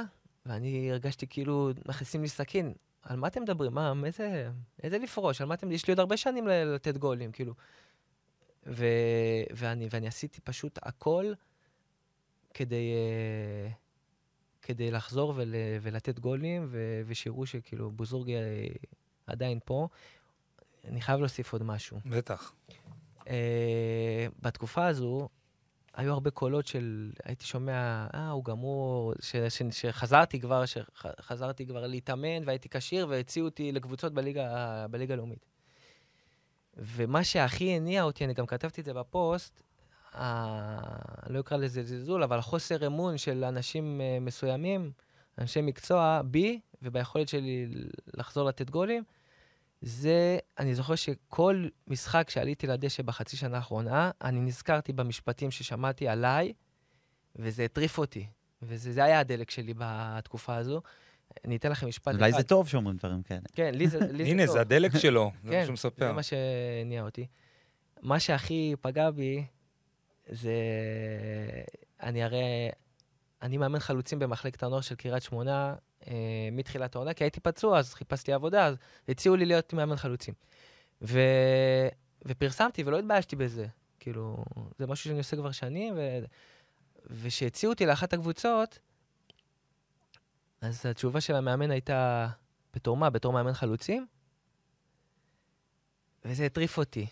ואני 0.46 0.90
הרגשתי 0.90 1.26
כאילו 1.26 1.70
מכניסים 1.88 2.22
לי 2.22 2.28
סכין. 2.28 2.72
על 3.02 3.16
מה 3.16 3.26
אתם 3.28 3.42
מדברים? 3.42 3.74
מה, 3.74 3.92
איזה, 4.04 4.50
איזה 4.82 4.98
לפרוש? 4.98 5.40
על 5.40 5.46
מה 5.46 5.54
אתם... 5.54 5.72
יש 5.72 5.86
לי 5.86 5.92
עוד 5.92 6.00
הרבה 6.00 6.16
שנים 6.16 6.46
לתת 6.46 6.96
גולים, 6.96 7.32
כאילו. 7.32 7.54
ו... 8.66 8.86
ואני, 9.50 9.88
ואני 9.90 10.06
עשיתי 10.06 10.40
פשוט 10.40 10.78
הכל 10.82 11.32
כדי, 12.54 12.92
אה, 12.94 13.70
כדי 14.62 14.90
לחזור 14.90 15.32
ול... 15.36 15.54
ולתת 15.82 16.18
גולים, 16.18 16.66
ו... 16.70 17.02
ושיראו 17.06 17.46
שכאילו 17.46 17.90
בוזורגי 17.90 18.36
אה, 18.36 18.66
עדיין 19.26 19.58
פה. 19.64 19.88
אני 20.84 21.00
חייב 21.00 21.20
להוסיף 21.20 21.52
עוד 21.52 21.62
משהו. 21.62 21.98
בטח. 22.06 22.52
אה, 23.28 24.26
בתקופה 24.42 24.86
הזו, 24.86 25.28
היו 26.00 26.12
הרבה 26.12 26.30
קולות 26.30 26.66
של, 26.66 27.10
הייתי 27.24 27.44
שומע, 27.44 28.06
אה, 28.14 28.30
הוא 28.30 28.44
גמור, 28.44 29.12
ש, 29.20 29.36
ש, 29.36 29.62
שחזרתי 29.70 30.40
כבר, 30.40 30.64
שחזרתי 30.66 31.66
כבר 31.66 31.86
להתאמן 31.86 32.42
והייתי 32.46 32.68
כשיר 32.68 33.06
והציעו 33.10 33.46
אותי 33.46 33.72
לקבוצות 33.72 34.14
בליגה, 34.14 34.86
בליגה 34.90 35.14
הלאומית. 35.14 35.46
ומה 36.76 37.24
שהכי 37.24 37.70
הניע 37.70 38.02
אותי, 38.02 38.24
אני 38.24 38.34
גם 38.34 38.46
כתבתי 38.46 38.80
את 38.80 38.86
זה 38.86 38.94
בפוסט, 38.94 39.62
ה... 40.14 41.32
לא 41.32 41.40
אקרא 41.40 41.56
לזה 41.56 41.82
זלזול, 41.82 42.22
אבל 42.22 42.40
חוסר 42.40 42.86
אמון 42.86 43.18
של 43.18 43.44
אנשים 43.44 44.00
אה, 44.00 44.18
מסוימים, 44.20 44.92
אנשי 45.38 45.60
מקצוע, 45.60 46.20
בי 46.24 46.60
וביכולת 46.82 47.28
שלי 47.28 47.68
לחזור 48.14 48.48
לתת 48.48 48.70
גולים, 48.70 49.02
זה, 49.82 50.38
אני 50.58 50.74
זוכר 50.74 50.94
שכל 50.94 51.68
משחק 51.86 52.30
שעליתי 52.30 52.66
לדשא 52.66 53.02
בחצי 53.02 53.36
שנה 53.36 53.56
האחרונה, 53.56 54.10
אני 54.22 54.40
נזכרתי 54.40 54.92
במשפטים 54.92 55.50
ששמעתי 55.50 56.08
עליי, 56.08 56.52
וזה 57.36 57.64
הטריף 57.64 57.98
אותי. 57.98 58.26
וזה 58.62 58.92
זה 58.92 59.04
היה 59.04 59.20
הדלק 59.20 59.50
שלי 59.50 59.74
בתקופה 59.78 60.56
הזו. 60.56 60.82
אני 61.44 61.56
אתן 61.56 61.70
לכם 61.70 61.88
משפט 61.88 62.14
אולי 62.14 62.32
זה 62.32 62.42
טוב 62.42 62.68
שאומרים 62.68 62.96
דברים 62.96 63.22
כאלה. 63.22 63.40
כן, 63.52 63.74
לי 63.74 63.88
זה, 63.88 63.98
לי 64.00 64.24
זה 64.24 64.30
הנה, 64.30 64.46
טוב. 64.46 64.54
זה 64.54 64.60
הדלק 64.60 64.98
שלו, 64.98 65.30
זה 65.42 65.50
מה 65.50 65.52
כן, 65.52 65.64
שהוא 65.64 65.72
מספר. 65.72 66.06
זה 66.06 66.12
מה 66.12 66.22
שהניע 66.22 67.02
אותי. 67.02 67.26
מה 68.02 68.20
שהכי 68.20 68.74
פגע 68.80 69.10
בי, 69.10 69.44
זה... 70.28 70.54
אני 72.02 72.22
הרי... 72.22 72.68
אני 73.42 73.58
מאמן 73.58 73.78
חלוצים 73.78 74.18
במחלקת 74.18 74.62
הנוער 74.62 74.80
של 74.80 74.94
קריית 74.94 75.22
שמונה 75.22 75.74
אה, 76.06 76.48
מתחילת 76.52 76.94
העונה, 76.94 77.14
כי 77.14 77.24
הייתי 77.24 77.40
פצוע, 77.40 77.78
אז 77.78 77.94
חיפשתי 77.94 78.32
עבודה, 78.32 78.66
אז 78.66 78.76
הציעו 79.08 79.36
לי 79.36 79.46
להיות 79.46 79.72
מאמן 79.72 79.96
חלוצים. 79.96 80.34
ו... 81.02 81.20
ופרסמתי, 82.24 82.82
ולא 82.82 82.98
התביישתי 82.98 83.36
בזה. 83.36 83.66
כאילו, 84.00 84.44
זה 84.78 84.86
משהו 84.86 85.04
שאני 85.04 85.18
עושה 85.18 85.36
כבר 85.36 85.50
שנים, 85.50 85.94
ו... 85.96 86.18
וכשהציעו 87.06 87.72
אותי 87.72 87.86
לאחת 87.86 88.12
הקבוצות, 88.12 88.78
אז 90.60 90.86
התשובה 90.86 91.20
של 91.20 91.34
המאמן 91.34 91.70
הייתה, 91.70 92.28
בתור 92.74 92.96
מה? 92.96 93.10
בתור 93.10 93.32
מאמן 93.32 93.52
חלוצים? 93.52 94.06
וזה 96.24 96.46
הטריף 96.46 96.78
אותי. 96.78 97.06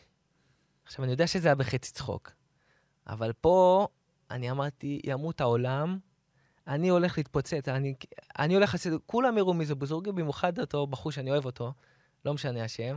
עכשיו, 0.85 1.05
אני 1.05 1.13
יודע 1.13 1.27
שזה 1.27 1.49
היה 1.49 1.55
בחצי 1.55 1.93
צחוק, 1.93 2.31
אבל 3.07 3.33
פה 3.33 3.87
אני 4.31 4.51
אמרתי, 4.51 5.01
ימות 5.05 5.41
העולם, 5.41 5.99
אני 6.69 6.89
הולך 6.89 7.19
להתפוצץ, 7.19 7.69
אני, 7.69 7.95
אני 8.39 8.55
הולך 8.55 8.75
לעשות, 8.75 9.03
כולם 9.07 9.39
יראו 9.39 9.55
מי 9.55 9.67
זה 9.67 9.75
בוזורגי, 9.75 10.13
במיוחד 10.13 10.59
אותו 10.59 10.87
בחור 10.87 11.13
שאני 11.13 11.31
אוהב 11.31 11.45
אותו, 11.45 11.73
לא 12.25 12.35
משנה 12.35 12.65
השם. 12.65 12.97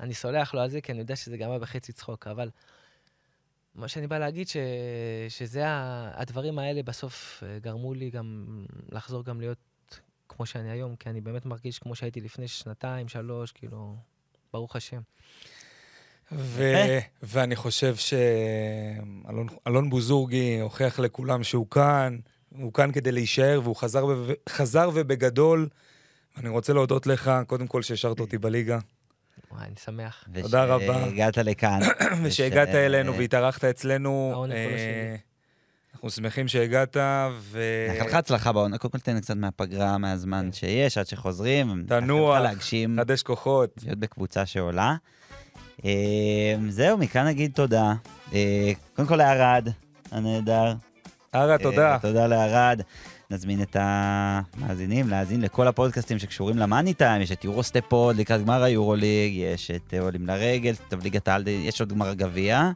אני 0.00 0.14
סולח 0.14 0.54
לו 0.54 0.60
על 0.60 0.70
זה, 0.70 0.80
כי 0.80 0.92
אני 0.92 1.00
יודע 1.00 1.16
שזה 1.16 1.36
גם 1.36 1.50
היה 1.50 1.58
בחצי 1.58 1.92
צחוק, 1.92 2.26
אבל 2.26 2.50
מה 3.74 3.88
שאני 3.88 4.06
בא 4.06 4.18
להגיד, 4.18 4.48
ש, 4.48 4.56
שזה 5.28 5.68
ה, 5.68 6.10
הדברים 6.20 6.58
האלה 6.58 6.82
בסוף 6.82 7.42
אה, 7.46 7.58
גרמו 7.58 7.94
לי 7.94 8.10
גם 8.10 8.46
לחזור 8.92 9.24
גם 9.24 9.40
להיות 9.40 9.58
כמו 10.28 10.46
שאני 10.46 10.70
היום, 10.70 10.96
כי 10.96 11.08
אני 11.08 11.20
באמת 11.20 11.46
מרגיש 11.46 11.78
כמו 11.78 11.94
שהייתי 11.94 12.20
לפני 12.20 12.48
שנתיים, 12.48 13.08
שלוש, 13.08 13.52
כאילו, 13.52 13.96
ברוך 14.52 14.76
השם. 14.76 15.00
ו- 16.32 16.98
ואני 17.22 17.56
חושב 17.56 17.94
שאלון 17.96 19.90
בוזורגי 19.90 20.60
הוכיח 20.60 20.98
לכולם 20.98 21.44
שהוא 21.44 21.66
כאן, 21.70 22.18
הוא 22.60 22.72
כאן 22.72 22.92
כדי 22.92 23.12
להישאר, 23.12 23.60
והוא 23.62 23.76
חזר, 23.76 24.06
ב- 24.06 24.32
חזר 24.48 24.90
ובגדול. 24.94 25.68
אני 26.36 26.48
רוצה 26.48 26.72
להודות 26.72 27.06
לך, 27.06 27.30
קודם 27.46 27.66
כל 27.66 27.82
שהשארת 27.82 28.20
אותי 28.20 28.38
בליגה, 28.38 28.78
וואי, 29.52 29.64
אני 29.66 29.74
שמח. 29.84 30.24
תודה 30.42 30.64
רבה. 30.64 31.04
ושהגעת 31.06 31.38
לכאן. 31.38 31.80
ושהגעת 32.24 32.68
וש- 32.68 32.74
אלינו 32.74 33.14
והתארחת 33.18 33.64
אצלנו. 33.64 34.44
אה. 34.52 35.16
אנחנו 35.94 36.10
שמחים 36.10 36.48
שהגעת, 36.48 36.96
ו... 37.40 37.60
נאחל 37.94 38.06
לך 38.06 38.14
הצלחה 38.14 38.52
בעונה. 38.52 38.78
קודם 38.78 38.92
כל 38.92 38.98
תן 38.98 39.20
קצת 39.20 39.36
מהפגרה, 39.36 39.98
מהזמן 39.98 40.52
שיש, 40.52 40.98
עד 40.98 41.06
שחוזרים. 41.06 41.84
כן. 41.88 42.00
תנוח, 42.00 42.38
להגשים, 42.38 42.96
חדש 43.00 43.22
כוחות. 43.22 43.70
להיות 43.82 43.98
בקבוצה 43.98 44.46
שעולה. 44.46 44.94
אה, 45.84 45.90
זהו, 46.68 46.98
מכאן 46.98 47.26
נגיד 47.26 47.52
תודה. 47.54 47.92
אה, 48.34 48.72
קודם 48.96 49.08
כל 49.08 49.16
לערד, 49.16 49.68
הנהדר. 50.10 50.74
ארה, 51.34 51.58
תודה. 51.58 51.92
אה, 51.92 51.98
תודה 51.98 52.26
לערד. 52.26 52.82
נזמין 53.30 53.62
את 53.62 53.76
המאזינים 53.80 55.08
להאזין 55.08 55.40
לכל 55.40 55.68
הפודקאסטים 55.68 56.18
שקשורים 56.18 56.58
למאני 56.58 56.94
טיים, 56.94 57.22
יש 57.22 57.32
את 57.32 57.44
יורוסטפוד 57.44 58.16
לקראת 58.16 58.44
גמר 58.44 58.62
היורוליג, 58.62 59.32
יש 59.34 59.70
את 59.70 59.94
אה, 59.94 60.00
עולים 60.00 60.26
לרגל, 60.26 60.74
טוב 60.88 61.02
ליגת 61.02 61.28
העל, 61.28 61.48
יש 61.48 61.80
עוד 61.80 61.92
גמר 61.92 62.14
גביע. 62.14 62.70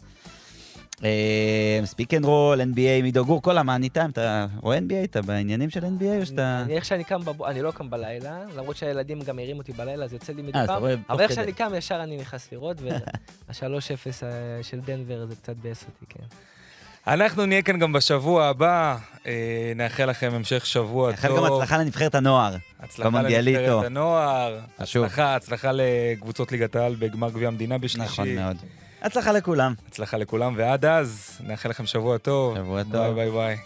pick 1.85 2.15
and 2.15 2.25
roll, 2.25 2.61
NBA, 2.61 3.03
מידו 3.03 3.25
גור, 3.25 3.43
כל 3.43 3.59
ה 3.59 3.64
money 3.64 3.89
time, 3.89 4.11
אתה 4.11 4.47
רואה 4.61 4.79
NBA? 4.79 5.05
אתה 5.05 5.23
בעניינים 5.23 5.71
של 5.71 5.85
NBA 5.85 6.21
או 6.21 6.27
שאתה... 6.27 6.63
אני, 6.65 6.75
איך 6.75 6.85
שאני 6.85 7.05
קם, 7.05 7.25
בב... 7.25 7.43
אני 7.43 7.63
לא 7.63 7.71
קם 7.71 7.91
בלילה, 7.91 8.39
למרות 8.57 8.77
שהילדים 8.77 9.21
גם 9.21 9.37
מעירים 9.37 9.59
אותי 9.59 9.73
בלילה, 9.73 10.05
אז 10.05 10.13
יוצא 10.13 10.33
לי 10.33 10.43
מדי 10.43 10.59
אה, 10.59 10.65
אתה 10.65 10.73
פעם, 10.73 10.85
אבל 11.11 11.21
איך. 11.21 11.33
שאני 11.33 11.53
קם, 11.53 11.73
ישר 11.77 12.03
אני 12.03 12.17
נכנס 12.17 12.53
לראות, 12.53 12.77
וה-3-0 12.81 13.53
אה, 14.23 14.63
של 14.63 14.81
דנבר 14.81 15.27
זה 15.27 15.37
קצת 15.37 15.57
ביאס 15.57 15.85
אותי, 15.85 16.07
כן. 16.09 16.25
אנחנו 17.07 17.47
נהיה 17.47 17.63
כאן 17.63 17.79
גם 17.79 17.93
בשבוע 17.93 18.45
הבא, 18.47 18.97
אה, 19.27 19.73
נאחל 19.77 20.11
לכם 20.11 20.31
המשך 20.35 20.67
שבוע 20.67 21.11
נאחל 21.11 21.29
טוב. 21.29 21.37
גם 21.47 21.53
הצלחה 21.53 21.79
לנבחרת 21.79 22.15
הנוער. 22.15 22.57
הצלחה. 22.81 23.09
לנבחרת 23.23 23.85
הנוער, 23.85 24.59
חשוב. 24.81 25.05
הצלחה, 25.05 25.37
הצלחה 25.37 25.71
לקבוצות 25.73 26.53
ליגת 26.53 26.77
העל 26.77 26.95
בגמר 26.99 27.31
גביע 27.31 27.49
המדינה 27.49 27.79
בשלישי. 27.79 28.13
נכון 28.13 28.29
מאוד. 28.35 28.57
הצלחה 29.03 29.33
לכולם. 29.33 29.75
הצלחה 29.89 30.17
לכולם, 30.17 30.55
ועד 30.57 30.85
אז, 30.85 31.41
נאחל 31.45 31.69
לכם 31.69 31.87
שבוע 31.87 32.19
טוב. 32.19 32.57
שבוע 32.57 32.83
ביי 32.83 32.93
טוב. 32.93 33.15
ביי 33.15 33.31
ביי. 33.31 33.57